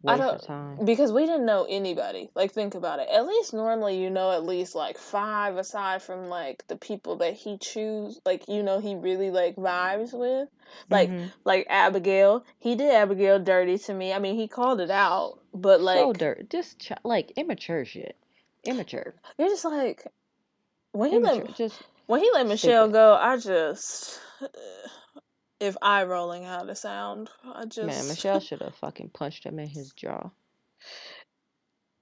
I 0.08 0.16
don't 0.16 0.84
because 0.84 1.12
we 1.12 1.26
didn't 1.26 1.46
know 1.46 1.66
anybody. 1.68 2.30
Like 2.34 2.52
think 2.52 2.74
about 2.74 2.98
it. 3.00 3.08
At 3.10 3.26
least 3.26 3.52
normally 3.54 4.00
you 4.02 4.10
know 4.10 4.30
at 4.32 4.44
least 4.44 4.74
like 4.74 4.98
five 4.98 5.56
aside 5.56 6.02
from 6.02 6.28
like 6.28 6.66
the 6.68 6.76
people 6.76 7.16
that 7.16 7.34
he 7.34 7.58
choose 7.58 8.20
like 8.24 8.48
you 8.48 8.62
know 8.62 8.78
he 8.80 8.94
really 8.94 9.30
like 9.30 9.56
vibes 9.56 10.12
with. 10.12 10.48
Like 10.90 11.10
Mhm. 11.10 11.32
like 11.44 11.66
Abigail. 11.70 12.44
He 12.58 12.74
did 12.74 12.92
Abigail 12.92 13.38
dirty 13.38 13.78
to 13.78 13.94
me. 13.94 14.12
I 14.12 14.18
mean 14.18 14.34
he 14.36 14.48
called 14.48 14.80
it 14.80 14.90
out, 14.90 15.38
but 15.54 15.78
so 15.78 15.84
like 15.84 16.18
dirt, 16.18 16.50
just 16.50 16.78
ch- 16.78 16.92
like 17.04 17.32
immature 17.36 17.84
shit. 17.84 18.16
Immature. 18.64 19.14
you're 19.38 19.48
just 19.48 19.64
like 19.64 20.06
when 20.92 21.10
he 21.10 21.16
Immature. 21.16 21.44
let 21.44 21.54
Just 21.56 21.82
When 22.06 22.20
he 22.20 22.30
let 22.32 22.46
Michelle 22.46 22.88
go, 22.88 23.14
I 23.14 23.36
just 23.36 24.20
if 25.60 25.76
eye 25.82 26.04
rolling 26.04 26.44
how 26.44 26.64
to 26.64 26.74
sound. 26.74 27.30
I 27.44 27.64
just 27.64 27.86
Man, 27.86 28.08
Michelle 28.08 28.40
should 28.40 28.62
have 28.62 28.74
fucking 28.76 29.10
punched 29.10 29.44
him 29.44 29.58
in 29.58 29.68
his 29.68 29.92
jaw. 29.92 30.30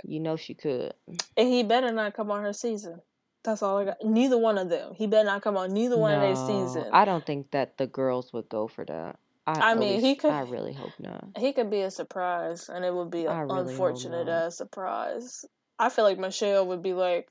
You 0.02 0.20
know 0.20 0.36
she 0.36 0.55
could. 0.55 0.94
And 1.36 1.48
he 1.48 1.62
better 1.62 1.92
not 1.92 2.14
come 2.14 2.30
on 2.30 2.42
her 2.42 2.52
season. 2.52 3.00
That's 3.42 3.62
all 3.62 3.78
I 3.78 3.84
got. 3.84 3.96
Neither 4.02 4.38
one 4.38 4.59
of 4.59 4.70
them. 4.70 4.94
He 4.94 5.07
better 5.07 5.26
not 5.26 5.42
come 5.42 5.57
on 5.57 5.72
neither 5.72 5.98
one 5.98 6.14
of 6.14 6.20
their 6.20 6.36
season. 6.36 6.90
I 6.92 7.05
don't 7.05 7.24
think 7.24 7.50
that 7.50 7.76
the 7.76 7.86
girls 7.86 8.32
would 8.32 8.48
go 8.48 8.68
for 8.68 8.84
that. 8.86 9.18
I, 9.46 9.72
I 9.72 9.74
mean, 9.74 10.00
he 10.00 10.14
could. 10.14 10.30
I 10.30 10.40
really 10.40 10.72
hope 10.72 10.92
not. 10.98 11.28
He 11.36 11.52
could 11.52 11.70
be 11.70 11.82
a 11.82 11.90
surprise, 11.90 12.70
and 12.70 12.82
it 12.84 12.94
would 12.94 13.11
be 13.11 13.26
an 13.26 13.48
really 13.48 13.72
unfortunate 13.72 14.28
as 14.28 14.57
surprise. 14.57 15.44
I 15.78 15.90
feel 15.90 16.05
like 16.05 16.18
Michelle 16.18 16.66
would 16.68 16.82
be 16.82 16.94
like, 16.94 17.28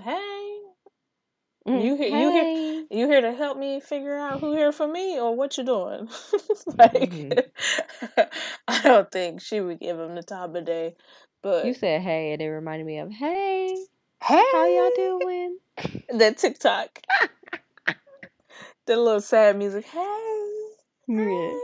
"Hey, 0.00 0.37
you 1.76 1.96
here? 1.96 2.10
Hey. 2.10 2.20
You 2.20 2.30
here? 2.30 2.84
You 2.90 3.06
here 3.08 3.20
to 3.20 3.32
help 3.32 3.58
me 3.58 3.80
figure 3.80 4.16
out 4.16 4.40
who 4.40 4.54
here 4.54 4.72
for 4.72 4.88
me, 4.88 5.18
or 5.18 5.34
what 5.34 5.58
you 5.58 5.64
doing?" 5.64 6.08
like, 6.78 6.92
mm-hmm. 6.92 8.20
I 8.68 8.82
don't 8.82 9.10
think 9.10 9.40
she 9.40 9.60
would 9.60 9.80
give 9.80 9.98
him 9.98 10.14
the 10.14 10.22
time 10.22 10.56
of 10.56 10.64
day. 10.64 10.96
But 11.42 11.66
you 11.66 11.74
said 11.74 12.02
"Hey," 12.02 12.32
and 12.32 12.42
it 12.42 12.48
reminded 12.48 12.86
me 12.86 12.98
of 12.98 13.10
"Hey, 13.10 13.76
hey, 14.22 14.44
how 14.52 14.66
y'all 14.66 15.18
doing?" 15.20 15.58
that 16.18 16.38
TikTok, 16.38 17.00
the 18.86 18.96
little 18.96 19.20
sad 19.20 19.56
music. 19.56 19.84
Hey. 19.86 20.54
Yeah. 21.08 21.58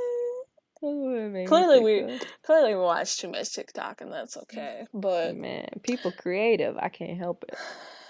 Clearly 0.81 1.81
we 1.81 2.19
clearly 2.45 2.75
we 2.75 2.81
watch 2.81 3.19
too 3.19 3.31
much 3.31 3.55
TikTok 3.55 4.03
and 4.03 4.13
that's 4.13 4.37
okay. 4.37 4.87
But 4.93 5.35
man, 5.35 5.69
people 5.83 6.13
creative. 6.13 6.77
I 6.77 6.91
can't 6.91 7.19
help 7.19 7.45
it. 7.49 7.57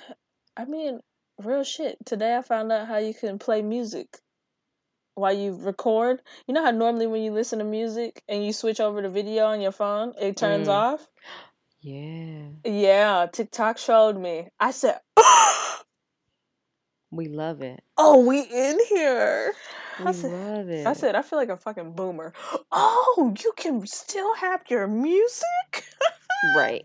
I 0.56 0.64
mean, 0.64 1.00
real 1.42 1.64
shit. 1.64 1.96
Today 2.04 2.36
I 2.36 2.42
found 2.42 2.70
out 2.72 2.88
how 2.88 2.98
you 2.98 3.14
can 3.14 3.38
play 3.38 3.62
music 3.62 4.18
while 5.14 5.32
you 5.36 5.56
record. 5.56 6.20
You 6.46 6.54
know 6.54 6.64
how 6.64 6.70
normally 6.70 7.06
when 7.06 7.22
you 7.22 7.32
listen 7.32 7.58
to 7.58 7.64
music 7.64 8.22
and 8.28 8.44
you 8.44 8.52
switch 8.52 8.80
over 8.80 9.02
to 9.02 9.08
video 9.08 9.46
on 9.46 9.60
your 9.60 9.72
phone, 9.72 10.14
it 10.20 10.36
turns 10.36 10.68
mm. 10.68 10.72
off? 10.72 11.06
Yeah. 11.80 12.48
Yeah, 12.64 13.26
TikTok 13.30 13.78
showed 13.78 14.16
me. 14.16 14.48
I 14.58 14.70
said, 14.70 14.98
We 17.10 17.28
love 17.28 17.62
it. 17.62 17.80
Oh, 17.96 18.26
we 18.26 18.40
in 18.40 18.78
here. 18.88 19.52
We 20.00 20.06
I 20.06 20.12
said, 20.12 20.32
love 20.32 20.68
it. 20.68 20.86
I 20.86 20.94
said, 20.94 21.14
I 21.14 21.22
feel 21.22 21.38
like 21.38 21.48
a 21.48 21.56
fucking 21.56 21.92
boomer. 21.92 22.32
Oh, 22.76 23.32
you 23.40 23.52
can 23.56 23.86
still 23.86 24.34
have 24.34 24.62
your 24.68 24.88
music? 24.88 25.84
right. 26.56 26.82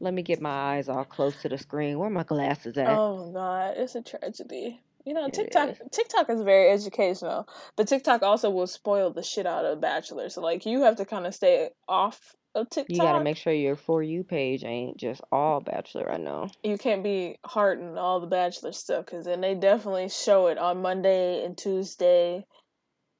Let 0.00 0.14
me 0.14 0.22
get 0.22 0.40
my 0.40 0.76
eyes 0.76 0.88
all 0.88 1.04
close 1.04 1.40
to 1.42 1.48
the 1.48 1.58
screen. 1.58 1.98
Where 1.98 2.10
my 2.10 2.24
glasses 2.24 2.76
at? 2.78 2.88
Oh 2.88 3.30
god, 3.32 3.74
it's 3.76 3.94
a 3.94 4.02
tragedy. 4.02 4.80
You 5.04 5.14
know, 5.14 5.28
TikTok 5.30 5.76
TikTok 5.92 6.28
is 6.30 6.42
very 6.42 6.70
educational, 6.70 7.48
but 7.76 7.88
TikTok 7.88 8.22
also 8.22 8.50
will 8.50 8.66
spoil 8.66 9.10
the 9.12 9.22
shit 9.22 9.46
out 9.46 9.64
of 9.64 9.80
Bachelor. 9.80 10.28
So 10.28 10.40
like 10.42 10.66
you 10.66 10.82
have 10.82 10.96
to 10.96 11.04
kind 11.04 11.26
of 11.26 11.34
stay 11.34 11.70
off 11.88 12.34
of 12.54 12.68
TikTok. 12.68 12.94
You 12.94 13.02
got 13.02 13.18
to 13.18 13.24
make 13.24 13.36
sure 13.36 13.52
your 13.52 13.76
For 13.76 14.02
You 14.02 14.24
page 14.24 14.64
ain't 14.64 14.96
just 14.96 15.20
all 15.32 15.60
Bachelor, 15.60 16.10
I 16.10 16.18
know. 16.18 16.48
You 16.62 16.76
can't 16.78 17.02
be 17.02 17.38
hearting 17.44 17.96
all 17.96 18.20
the 18.20 18.26
Bachelor 18.26 18.72
stuff 18.72 19.06
because 19.06 19.24
then 19.24 19.40
they 19.40 19.54
definitely 19.54 20.08
show 20.08 20.48
it 20.48 20.58
on 20.58 20.82
Monday 20.82 21.44
and 21.44 21.56
Tuesday, 21.56 22.44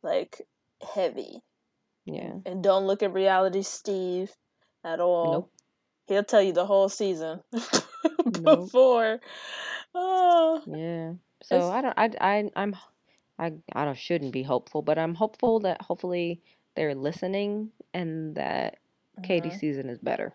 like 0.03 0.41
heavy. 0.95 1.41
Yeah. 2.05 2.33
And 2.45 2.63
don't 2.63 2.87
look 2.87 3.03
at 3.03 3.13
Reality 3.13 3.63
Steve 3.63 4.33
at 4.85 5.01
all. 5.01 5.33
Nope. 5.33 5.53
He'll 6.11 6.25
tell 6.25 6.43
you 6.43 6.53
the 6.53 6.67
whole 6.67 6.89
season 6.89 7.41
before. 8.43 9.13
Nope. 9.13 9.21
Oh. 9.95 10.63
Yeah. 10.67 11.13
So 11.45 11.57
it's... 11.57 11.65
I 11.67 11.81
don't. 11.83 11.95
I. 11.97 12.11
I. 12.21 12.51
I'm. 12.57 12.77
I. 13.39 13.53
I 13.73 13.85
don't. 13.85 13.97
Shouldn't 13.97 14.33
be 14.33 14.43
hopeful, 14.43 14.83
but 14.83 14.99
I'm 14.99 15.15
hopeful 15.15 15.61
that 15.61 15.81
hopefully 15.81 16.43
they're 16.75 16.97
listening 16.97 17.71
and 17.95 18.35
that 18.35 18.79
Katie 19.23 19.51
mm-hmm. 19.51 19.59
season 19.59 19.89
is 19.89 19.99
better. 19.99 20.35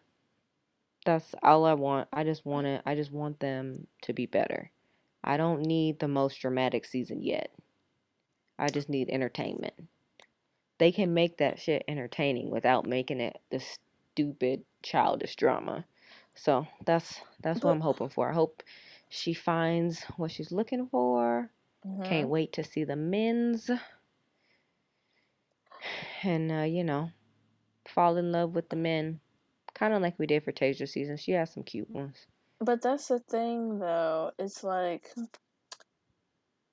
That's 1.05 1.35
all 1.43 1.65
I 1.65 1.73
want. 1.73 2.07
I 2.13 2.23
just 2.23 2.45
want 2.45 2.67
it. 2.67 2.81
I 2.85 2.95
just 2.95 3.11
want 3.11 3.41
them 3.41 3.85
to 4.03 4.13
be 4.13 4.27
better. 4.27 4.71
I 5.25 5.35
don't 5.35 5.61
need 5.61 5.99
the 5.99 6.07
most 6.07 6.39
dramatic 6.39 6.85
season 6.85 7.21
yet. 7.21 7.51
I 8.57 8.69
just 8.69 8.87
need 8.87 9.09
entertainment. 9.09 9.73
They 10.77 10.93
can 10.93 11.13
make 11.13 11.37
that 11.37 11.59
shit 11.59 11.83
entertaining 11.87 12.49
without 12.49 12.87
making 12.87 13.19
it 13.19 13.37
the 13.49 13.61
stupid 14.15 14.63
childish 14.81 15.35
drama. 15.35 15.85
So 16.35 16.67
that's 16.85 17.19
that's 17.41 17.61
what 17.63 17.71
I'm 17.71 17.81
hoping 17.81 18.09
for. 18.09 18.29
I 18.29 18.33
hope 18.33 18.63
she 19.09 19.33
finds 19.33 20.03
what 20.17 20.31
she's 20.31 20.51
looking 20.51 20.87
for. 20.87 21.49
Mm-hmm. 21.85 22.03
Can't 22.03 22.29
wait 22.29 22.53
to 22.53 22.63
see 22.63 22.85
the 22.85 22.95
men's. 22.95 23.69
And 26.23 26.51
uh, 26.51 26.63
you 26.63 26.83
know, 26.83 27.11
fall 27.87 28.17
in 28.17 28.31
love 28.31 28.55
with 28.55 28.69
the 28.69 28.75
men, 28.75 29.19
kind 29.73 29.93
of 29.93 30.01
like 30.01 30.17
we 30.17 30.27
did 30.27 30.43
for 30.43 30.51
Tayshia 30.51 30.87
season. 30.87 31.17
She 31.17 31.33
has 31.33 31.53
some 31.53 31.63
cute 31.63 31.89
ones. 31.89 32.25
But 32.59 32.81
that's 32.81 33.09
the 33.09 33.19
thing, 33.19 33.79
though. 33.79 34.31
It's 34.39 34.63
like 34.63 35.13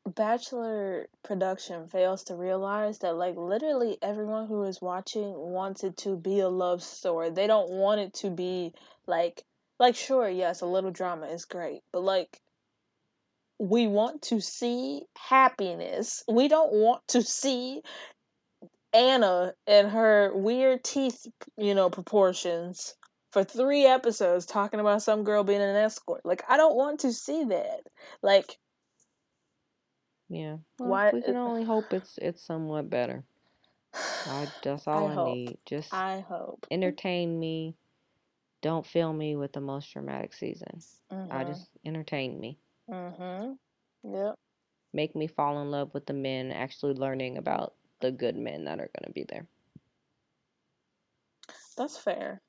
Bachelor 0.05 1.09
production 1.23 1.87
fails 1.89 2.25
to 2.25 2.35
realize 2.35 2.99
that, 2.99 3.17
like, 3.17 3.37
literally 3.37 3.99
everyone 4.03 4.47
who 4.47 4.65
is 4.65 4.83
watching 4.83 5.33
wants 5.33 5.85
it 5.85 5.97
to 5.99 6.17
be 6.17 6.41
a 6.41 6.49
love 6.49 6.83
story. 6.83 7.31
They 7.31 7.47
don't 7.47 7.71
want 7.71 8.01
it 8.01 8.13
to 8.15 8.31
be 8.31 8.75
like, 9.07 9.45
like, 9.79 9.95
sure, 9.95 10.29
yes, 10.29 10.61
a 10.61 10.67
little 10.67 10.91
drama 10.91 11.27
is 11.27 11.45
great, 11.45 11.83
but 11.93 12.03
like, 12.03 12.41
we 13.59 13.87
want 13.87 14.23
to 14.23 14.41
see 14.41 15.03
happiness. 15.17 16.25
We 16.29 16.49
don't 16.49 16.73
want 16.73 17.03
to 17.09 17.23
see 17.23 17.83
Anna 18.93 19.55
and 19.69 19.89
her 19.89 20.33
weird 20.35 20.83
teeth, 20.83 21.27
you 21.57 21.75
know, 21.75 21.91
proportions 21.91 22.97
for 23.31 23.45
three 23.45 23.87
episodes 23.87 24.47
talking 24.47 24.81
about 24.81 25.03
some 25.03 25.23
girl 25.23 25.45
being 25.45 25.63
an 25.63 25.77
escort. 25.77 26.23
Like, 26.25 26.43
I 26.49 26.57
don't 26.57 26.77
want 26.77 27.01
to 27.01 27.13
see 27.13 27.45
that. 27.45 27.81
Like, 28.21 28.59
yeah. 30.33 30.57
Well, 30.79 30.91
why? 30.91 31.11
We 31.13 31.23
can 31.23 31.37
only 31.37 31.65
hope 31.65 31.93
it's 31.93 32.19
it's 32.21 32.43
somewhat 32.43 32.89
better. 32.89 33.23
I, 34.27 34.49
that's 34.63 34.89
all 34.89 35.09
I, 35.09 35.13
I 35.13 35.35
need. 35.35 35.59
Just 35.67 35.93
I 35.93 36.25
hope 36.27 36.67
entertain 36.71 37.39
me. 37.39 37.77
Don't 38.63 38.87
fill 38.87 39.13
me 39.13 39.37
with 39.37 39.53
the 39.53 39.61
most 39.61 39.93
dramatic 39.93 40.33
season. 40.33 40.81
Mm-hmm. 41.13 41.33
I 41.37 41.45
just 41.45 41.69
entertain 41.85 42.41
me. 42.41 42.59
Mhm. 42.89 43.57
Yep. 44.05 44.35
Make 44.95 45.17
me 45.17 45.27
fall 45.27 45.61
in 45.61 45.71
love 45.71 45.93
with 45.95 46.07
the 46.07 46.13
men 46.15 46.51
actually 46.53 46.95
learning 46.95 47.39
about 47.39 47.75
the 48.01 48.11
good 48.13 48.37
men 48.37 48.65
that 48.65 48.79
are 48.79 48.91
going 48.99 49.07
to 49.07 49.13
be 49.13 49.25
there. 49.29 49.47
That's 51.77 51.97
fair. 51.99 52.41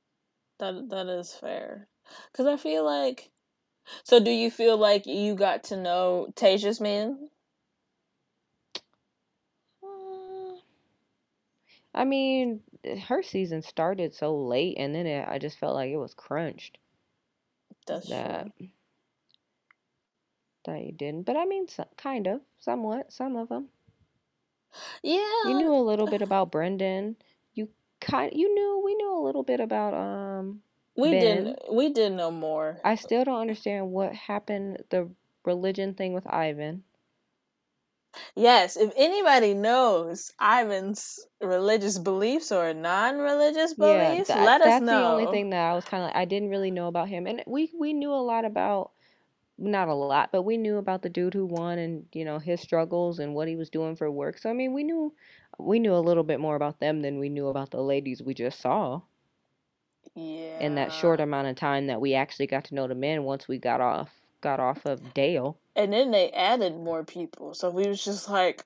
That 0.60 0.90
that 0.90 1.08
is 1.08 1.34
fair. 1.34 1.88
Cuz 2.34 2.46
I 2.46 2.58
feel 2.58 2.84
like 2.86 3.32
so 4.04 4.20
do 4.20 4.32
you 4.32 4.52
feel 4.52 4.78
like 4.78 5.06
you 5.08 5.36
got 5.36 5.66
to 5.66 5.78
know 5.78 6.28
Tayshia's 6.36 6.80
men? 6.80 7.30
I 11.94 12.06
mean, 12.06 12.62
her 13.08 13.22
season 13.22 13.62
started 13.62 14.14
so 14.14 14.36
late 14.36 14.78
and 14.78 14.94
then 14.96 15.06
it, 15.06 15.28
I 15.28 15.38
just 15.38 15.60
felt 15.60 15.76
like 15.76 15.92
it 15.92 15.98
was 15.98 16.14
crunched. 16.14 16.78
That's 17.86 18.10
that, 18.10 18.56
true. 18.58 18.68
That 20.66 20.82
you 20.82 20.92
didn't. 20.92 21.24
But 21.24 21.38
I 21.38 21.46
mean, 21.46 21.68
so, 21.68 21.86
kind 21.98 22.28
of, 22.28 22.42
somewhat, 22.60 23.12
some 23.12 23.36
of 23.36 23.50
them. 23.50 23.68
Yeah. 25.04 25.20
You 25.46 25.56
knew 25.56 25.74
a 25.74 25.84
little 25.84 26.08
bit 26.08 26.22
about 26.24 26.52
Brendan. 26.52 27.16
You 27.54 27.70
kind 28.00 28.32
you 28.36 28.54
knew 28.54 28.82
we 28.84 28.96
knew 28.96 29.16
a 29.16 29.22
little 29.24 29.44
bit 29.44 29.60
about 29.60 29.94
um 29.94 30.62
we 30.96 31.12
ben. 31.12 31.22
didn't 31.22 31.60
we 31.72 31.90
didn't 31.90 32.18
know 32.18 32.32
more. 32.32 32.80
I 32.84 32.96
still 32.96 33.24
don't 33.24 33.42
understand 33.42 33.92
what 33.92 34.14
happened 34.14 34.84
the 34.90 35.10
religion 35.46 35.94
thing 35.94 36.14
with 36.14 36.26
Ivan. 36.28 36.84
Yes, 38.36 38.78
if 38.78 38.92
anybody 38.96 39.54
knows 39.54 40.32
Ivan's 40.42 41.20
religious 41.42 41.98
beliefs 41.98 42.52
or 42.52 42.74
non-religious 42.74 43.74
beliefs, 43.74 44.30
yeah, 44.30 44.36
that, 44.36 44.46
let 44.46 44.62
us 44.62 44.82
know. 44.82 44.86
That's 44.86 44.86
the 44.86 45.08
only 45.08 45.26
thing 45.28 45.50
that 45.52 45.72
I 45.72 45.74
was 45.76 45.86
kind 45.86 46.04
of 46.04 46.12
I 46.14 46.26
didn't 46.26 46.50
really 46.50 46.72
know 46.72 46.88
about 46.88 47.10
him, 47.10 47.28
and 47.28 47.44
we 47.48 47.72
we 47.78 47.94
knew 47.94 48.12
a 48.12 48.22
lot 48.22 48.46
about 48.46 48.92
not 49.58 49.88
a 49.88 49.94
lot, 49.94 50.32
but 50.32 50.44
we 50.44 50.58
knew 50.58 50.78
about 50.78 51.02
the 51.02 51.10
dude 51.10 51.34
who 51.34 51.46
won 51.46 51.78
and 51.78 52.06
you 52.14 52.26
know 52.26 52.40
his 52.40 52.62
struggles 52.62 53.20
and 53.20 53.34
what 53.36 53.48
he 53.48 53.56
was 53.56 53.70
doing 53.70 53.96
for 53.96 54.10
work. 54.10 54.38
So 54.38 54.50
I 54.50 54.54
mean, 54.54 54.74
we 54.74 54.84
knew 54.84 55.14
we 55.58 55.80
knew 55.80 55.94
a 55.94 55.98
little 55.98 56.24
bit 56.24 56.40
more 56.40 56.56
about 56.56 56.80
them 56.80 57.02
than 57.02 57.20
we 57.20 57.30
knew 57.30 57.48
about 57.48 57.72
the 57.72 57.82
ladies 57.82 58.22
we 58.22 58.34
just 58.34 58.60
saw. 58.60 59.02
Yeah. 60.16 60.60
In 60.60 60.76
that 60.76 60.92
short 60.92 61.20
amount 61.20 61.48
of 61.48 61.56
time 61.56 61.88
that 61.88 62.02
we 62.02 62.14
actually 62.14 62.48
got 62.48 62.66
to 62.66 62.76
know 62.76 62.88
the 62.88 62.96
men 62.96 63.24
once 63.24 63.48
we 63.48 63.58
got 63.58 63.82
off 63.82 64.12
got 64.44 64.60
off 64.60 64.86
of 64.86 65.14
Dale. 65.14 65.58
And 65.76 65.92
then 65.92 66.12
they 66.12 66.30
added 66.30 66.76
more 66.76 67.04
people. 67.04 67.56
So 67.56 67.72
we 67.72 67.88
was 67.88 68.04
just 68.04 68.30
like 68.30 68.64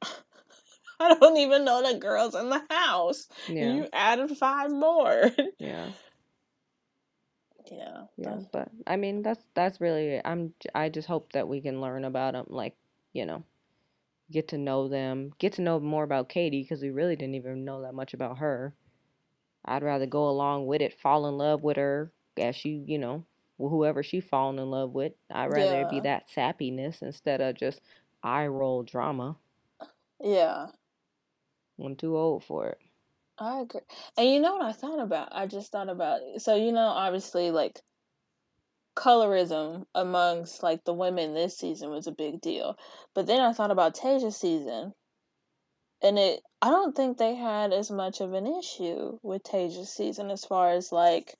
I 0.99 1.13
don't 1.13 1.37
even 1.37 1.63
know 1.63 1.81
the 1.81 1.99
girls 1.99 2.35
in 2.35 2.49
the 2.49 2.61
house. 2.69 3.29
Yeah. 3.47 3.73
You 3.73 3.87
added 3.93 4.35
five 4.37 4.71
more. 4.71 5.31
yeah. 5.59 5.87
Yeah. 7.71 8.03
Yeah, 8.17 8.39
but 8.51 8.69
I 8.87 8.95
mean 8.95 9.21
that's 9.21 9.43
that's 9.53 9.79
really. 9.79 10.19
I'm 10.25 10.53
I 10.73 10.89
just 10.89 11.07
hope 11.07 11.33
that 11.33 11.47
we 11.47 11.61
can 11.61 11.81
learn 11.81 12.03
about 12.03 12.33
them 12.33 12.45
like 12.49 12.75
you 13.13 13.25
know, 13.25 13.43
get 14.31 14.49
to 14.49 14.57
know 14.57 14.87
them, 14.87 15.31
get 15.37 15.53
to 15.53 15.61
know 15.61 15.79
more 15.79 16.03
about 16.03 16.29
Katie 16.29 16.61
because 16.61 16.81
we 16.81 16.89
really 16.89 17.15
didn't 17.15 17.35
even 17.35 17.65
know 17.65 17.81
that 17.81 17.93
much 17.93 18.13
about 18.13 18.39
her. 18.39 18.73
I'd 19.65 19.83
rather 19.83 20.05
go 20.05 20.29
along 20.29 20.65
with 20.67 20.81
it, 20.81 20.99
fall 20.99 21.27
in 21.27 21.37
love 21.37 21.61
with 21.61 21.77
her 21.77 22.11
as 22.37 22.55
she, 22.55 22.83
you 22.85 22.99
know, 22.99 23.25
whoever 23.57 24.03
she 24.03 24.19
fallen 24.19 24.59
in 24.59 24.69
love 24.69 24.93
with. 24.93 25.13
I'd 25.31 25.51
rather 25.51 25.81
it 25.81 25.89
be 25.89 26.01
that 26.01 26.29
sappiness 26.29 27.01
instead 27.01 27.41
of 27.41 27.55
just 27.55 27.81
eye 28.23 28.47
roll 28.47 28.83
drama. 28.83 29.35
Yeah. 30.23 30.67
I'm 31.83 31.95
too 31.95 32.17
old 32.17 32.43
for 32.43 32.69
it. 32.69 32.79
I 33.39 33.61
agree. 33.61 33.81
And 34.17 34.29
you 34.29 34.39
know 34.39 34.55
what 34.55 34.65
I 34.65 34.71
thought 34.71 34.99
about? 34.99 35.29
I 35.31 35.45
just 35.45 35.71
thought 35.71 35.89
about 35.89 36.21
it. 36.21 36.41
so 36.41 36.55
you 36.55 36.71
know 36.71 36.87
obviously 36.87 37.51
like 37.51 37.81
colorism 38.95 39.85
amongst 39.93 40.63
like 40.63 40.83
the 40.83 40.93
women 40.93 41.35
this 41.35 41.55
season 41.55 41.89
was 41.89 42.07
a 42.07 42.11
big 42.11 42.41
deal. 42.41 42.77
But 43.13 43.27
then 43.27 43.41
I 43.41 43.53
thought 43.53 43.71
about 43.71 43.95
Tayshia's 43.95 44.37
season 44.37 44.93
and 46.01 46.17
it 46.17 46.41
I 46.61 46.69
don't 46.69 46.95
think 46.95 47.17
they 47.17 47.35
had 47.35 47.73
as 47.73 47.91
much 47.91 48.21
of 48.21 48.33
an 48.33 48.47
issue 48.47 49.19
with 49.21 49.43
Tayshia's 49.43 49.89
season 49.89 50.31
as 50.31 50.45
far 50.45 50.71
as 50.71 50.91
like 50.91 51.35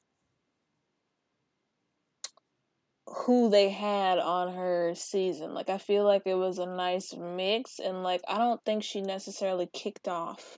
who 3.25 3.49
they 3.49 3.69
had 3.69 4.19
on 4.19 4.53
her 4.53 4.93
season. 4.95 5.53
Like 5.53 5.69
I 5.69 5.77
feel 5.77 6.03
like 6.03 6.23
it 6.25 6.35
was 6.35 6.59
a 6.59 6.65
nice 6.65 7.13
mix 7.15 7.79
and 7.79 8.03
like 8.03 8.21
I 8.27 8.37
don't 8.37 8.63
think 8.63 8.83
she 8.83 9.01
necessarily 9.01 9.67
kicked 9.71 10.07
off 10.07 10.57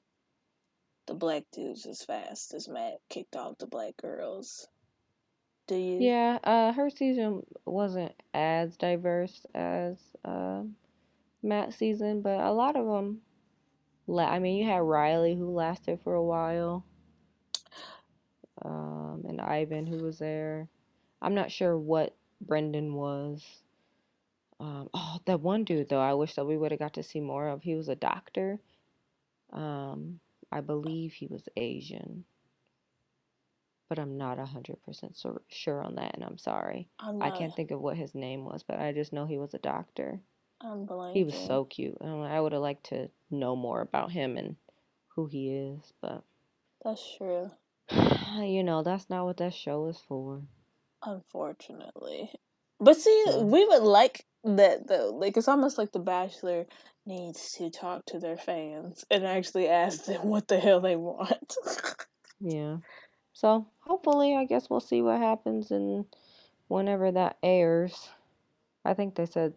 the 1.07 1.13
black 1.13 1.43
dudes 1.51 1.85
as 1.85 2.03
fast 2.03 2.53
as 2.53 2.67
Matt 2.67 2.99
kicked 3.09 3.35
off 3.35 3.57
the 3.57 3.67
black 3.67 3.97
girls. 3.97 4.67
Do 5.67 5.75
you? 5.75 6.01
Yeah, 6.01 6.39
uh, 6.43 6.73
her 6.73 6.89
season 6.89 7.43
wasn't 7.65 8.13
as 8.33 8.75
diverse 8.77 9.45
as 9.53 9.97
uh, 10.25 10.63
Matt's 11.43 11.77
season, 11.77 12.21
but 12.21 12.39
a 12.39 12.51
lot 12.51 12.75
of 12.75 12.85
them. 12.85 13.21
La- 14.07 14.29
I 14.29 14.39
mean, 14.39 14.57
you 14.57 14.65
had 14.65 14.81
Riley 14.81 15.35
who 15.35 15.51
lasted 15.51 15.99
for 16.03 16.15
a 16.15 16.23
while, 16.23 16.83
um, 18.63 19.23
and 19.27 19.39
Ivan 19.39 19.85
who 19.85 19.97
was 19.97 20.17
there. 20.19 20.67
I'm 21.21 21.35
not 21.35 21.51
sure 21.51 21.77
what 21.77 22.15
Brendan 22.41 22.93
was. 22.93 23.43
Um, 24.59 24.89
oh, 24.93 25.19
that 25.25 25.39
one 25.39 25.63
dude 25.63 25.89
though, 25.89 26.01
I 26.01 26.13
wish 26.13 26.35
that 26.35 26.45
we 26.45 26.57
would 26.57 26.71
have 26.71 26.79
got 26.79 26.95
to 26.95 27.03
see 27.03 27.21
more 27.21 27.47
of. 27.47 27.61
He 27.61 27.75
was 27.75 27.87
a 27.87 27.95
doctor. 27.95 28.59
Um, 29.53 30.19
I 30.51 30.61
believe 30.61 31.13
he 31.13 31.27
was 31.27 31.47
Asian, 31.55 32.25
but 33.87 33.99
I'm 33.99 34.17
not 34.17 34.37
hundred 34.39 34.81
percent 34.83 35.17
sure 35.47 35.81
on 35.81 35.95
that, 35.95 36.15
and 36.15 36.23
I'm 36.23 36.37
sorry. 36.37 36.89
I'm 36.99 37.21
I 37.21 37.31
can't 37.31 37.55
think 37.55 37.71
of 37.71 37.79
what 37.79 37.97
his 37.97 38.13
name 38.13 38.43
was, 38.43 38.63
but 38.63 38.79
I 38.79 38.91
just 38.91 39.13
know 39.13 39.25
he 39.25 39.37
was 39.37 39.53
a 39.53 39.59
doctor. 39.59 40.19
I'm 40.61 40.85
blanking. 40.85 41.13
He 41.13 41.23
was 41.23 41.35
so 41.35 41.65
cute. 41.65 41.97
I 42.01 42.39
would 42.39 42.51
have 42.51 42.61
liked 42.61 42.87
to 42.87 43.09
know 43.31 43.55
more 43.55 43.79
about 43.81 44.11
him 44.11 44.37
and 44.37 44.57
who 45.15 45.25
he 45.25 45.51
is, 45.51 45.93
but 46.01 46.23
That's 46.83 47.15
true. 47.17 47.49
you 48.39 48.63
know, 48.63 48.83
that's 48.83 49.09
not 49.09 49.25
what 49.25 49.37
that 49.37 49.53
show 49.53 49.87
is 49.87 49.99
for. 50.07 50.41
Unfortunately. 51.03 52.31
But 52.79 52.97
see, 52.97 53.25
Yeah. 53.25 53.37
we 53.43 53.65
would 53.65 53.83
like 53.83 54.25
that 54.43 54.87
though. 54.87 55.11
Like 55.15 55.37
it's 55.37 55.47
almost 55.47 55.77
like 55.77 55.91
The 55.91 55.99
Bachelor 55.99 56.65
needs 57.05 57.53
to 57.53 57.69
talk 57.69 58.05
to 58.07 58.19
their 58.19 58.37
fans 58.37 59.05
and 59.09 59.25
actually 59.25 59.67
ask 59.67 60.05
them 60.05 60.27
what 60.27 60.47
the 60.47 60.59
hell 60.59 60.79
they 60.79 60.95
want. 60.95 61.55
Yeah. 62.41 62.77
So 63.33 63.67
hopefully, 63.81 64.35
I 64.35 64.45
guess 64.45 64.69
we'll 64.69 64.79
see 64.79 65.01
what 65.01 65.19
happens 65.19 65.71
and 65.71 66.05
whenever 66.69 67.11
that 67.11 67.37
airs. 67.43 68.09
I 68.85 68.93
think 68.93 69.15
they 69.15 69.25
said 69.25 69.53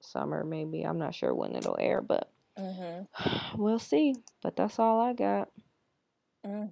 summer, 0.00 0.42
maybe. 0.44 0.82
I'm 0.84 0.98
not 0.98 1.14
sure 1.14 1.34
when 1.34 1.54
it'll 1.54 1.76
air, 1.78 2.00
but 2.00 2.30
mhm. 2.58 3.06
we'll 3.58 3.78
see. 3.78 4.14
But 4.42 4.56
that's 4.56 4.78
all 4.78 5.00
I 5.00 5.12
got. 5.12 5.50
Mm. 6.46 6.70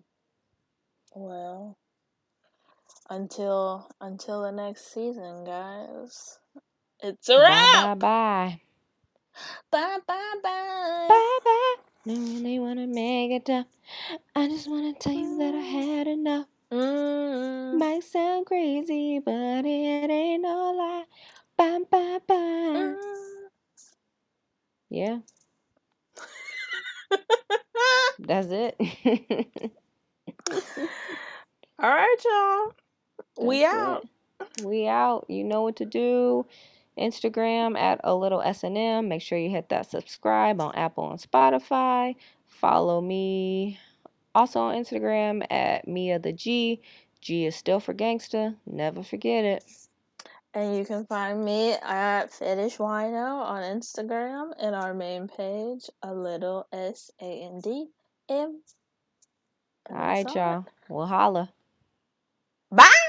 Well, 1.15 1.77
until 3.11 3.91
until 4.01 4.43
the 4.43 4.53
next 4.53 4.93
season, 4.93 5.45
guys. 5.45 6.39
It's 7.01 7.29
a 7.29 7.39
wrap. 7.41 7.73
bye 7.73 7.95
bye. 7.95 8.61
Bye 9.71 9.99
bye 10.07 10.35
bye. 10.43 11.07
Bye 11.09 11.39
bye. 11.45 11.77
No 12.07 12.15
really 12.15 12.59
wanna 12.59 12.87
make 12.87 13.31
it 13.31 13.51
up. 13.51 13.67
I 14.35 14.49
just 14.49 14.69
wanna 14.69 14.95
tell 14.95 15.13
you 15.13 15.39
that 15.39 15.55
I 15.55 15.59
had 15.59 16.07
enough. 16.07 16.47
Mm. 16.73 17.79
Might 17.79 18.05
sound 18.05 18.47
crazy, 18.47 19.21
but 19.21 19.65
it 19.65 20.11
ain't 20.11 20.43
no 20.43 20.73
lie. 20.73 21.05
Bye 21.57 21.81
bye 21.91 22.21
bye. 22.27 22.35
Mm. 22.35 22.97
Yeah, 24.91 25.19
that's 28.19 28.49
it. 28.51 28.75
All 31.81 31.91
right, 31.91 32.17
y'all. 32.25 32.73
We 33.39 33.61
That's 33.61 33.75
out. 33.75 34.09
it. 34.41 34.65
We 34.65 34.89
out. 34.89 35.27
You 35.29 35.45
know 35.45 35.63
what 35.63 35.77
to 35.77 35.85
do. 35.85 36.47
Instagram 36.99 37.79
at 37.79 38.01
a 38.05 38.15
little 38.15 38.43
S 38.43 38.65
and 38.65 38.77
M. 38.77 39.09
Make 39.09 39.23
sure 39.23 39.39
you 39.39 39.51
hit 39.51 39.69
that 39.69 39.91
subscribe 39.91 40.61
on 40.61 40.75
Apple 40.75 41.11
and 41.11 41.21
Spotify. 41.21 42.17
Follow 42.47 43.01
me 43.01 43.79
also 44.35 44.61
on 44.61 44.75
Instagram 44.75 45.47
at 45.51 45.87
Mia 45.87 46.19
the 46.19 46.33
G. 46.33 46.81
G 47.21 47.47
is 47.47 47.57
still 47.57 47.81
for 47.81 47.95
gangsta. 47.95 48.57
Never 48.67 49.03
forget 49.03 49.45
it. 49.45 49.65
And 50.55 50.77
you 50.77 50.85
can 50.85 51.05
find 51.07 51.45
me 51.45 51.75
at 51.75 52.33
Fetish 52.33 52.79
Wino 52.79 53.43
on 53.43 53.63
Instagram 53.63 54.53
and 54.61 54.75
our 54.75 54.95
main 54.95 55.29
page, 55.29 55.89
a 56.03 56.13
little 56.13 56.67
S 56.73 57.11
A 57.21 57.25
N 57.25 57.61
D 57.61 57.87
M. 58.29 58.61
All 59.91 59.97
right, 59.97 60.35
y'all. 60.35 60.67
We'll 60.89 61.07
holla. 61.07 61.51
Bye. 62.71 63.08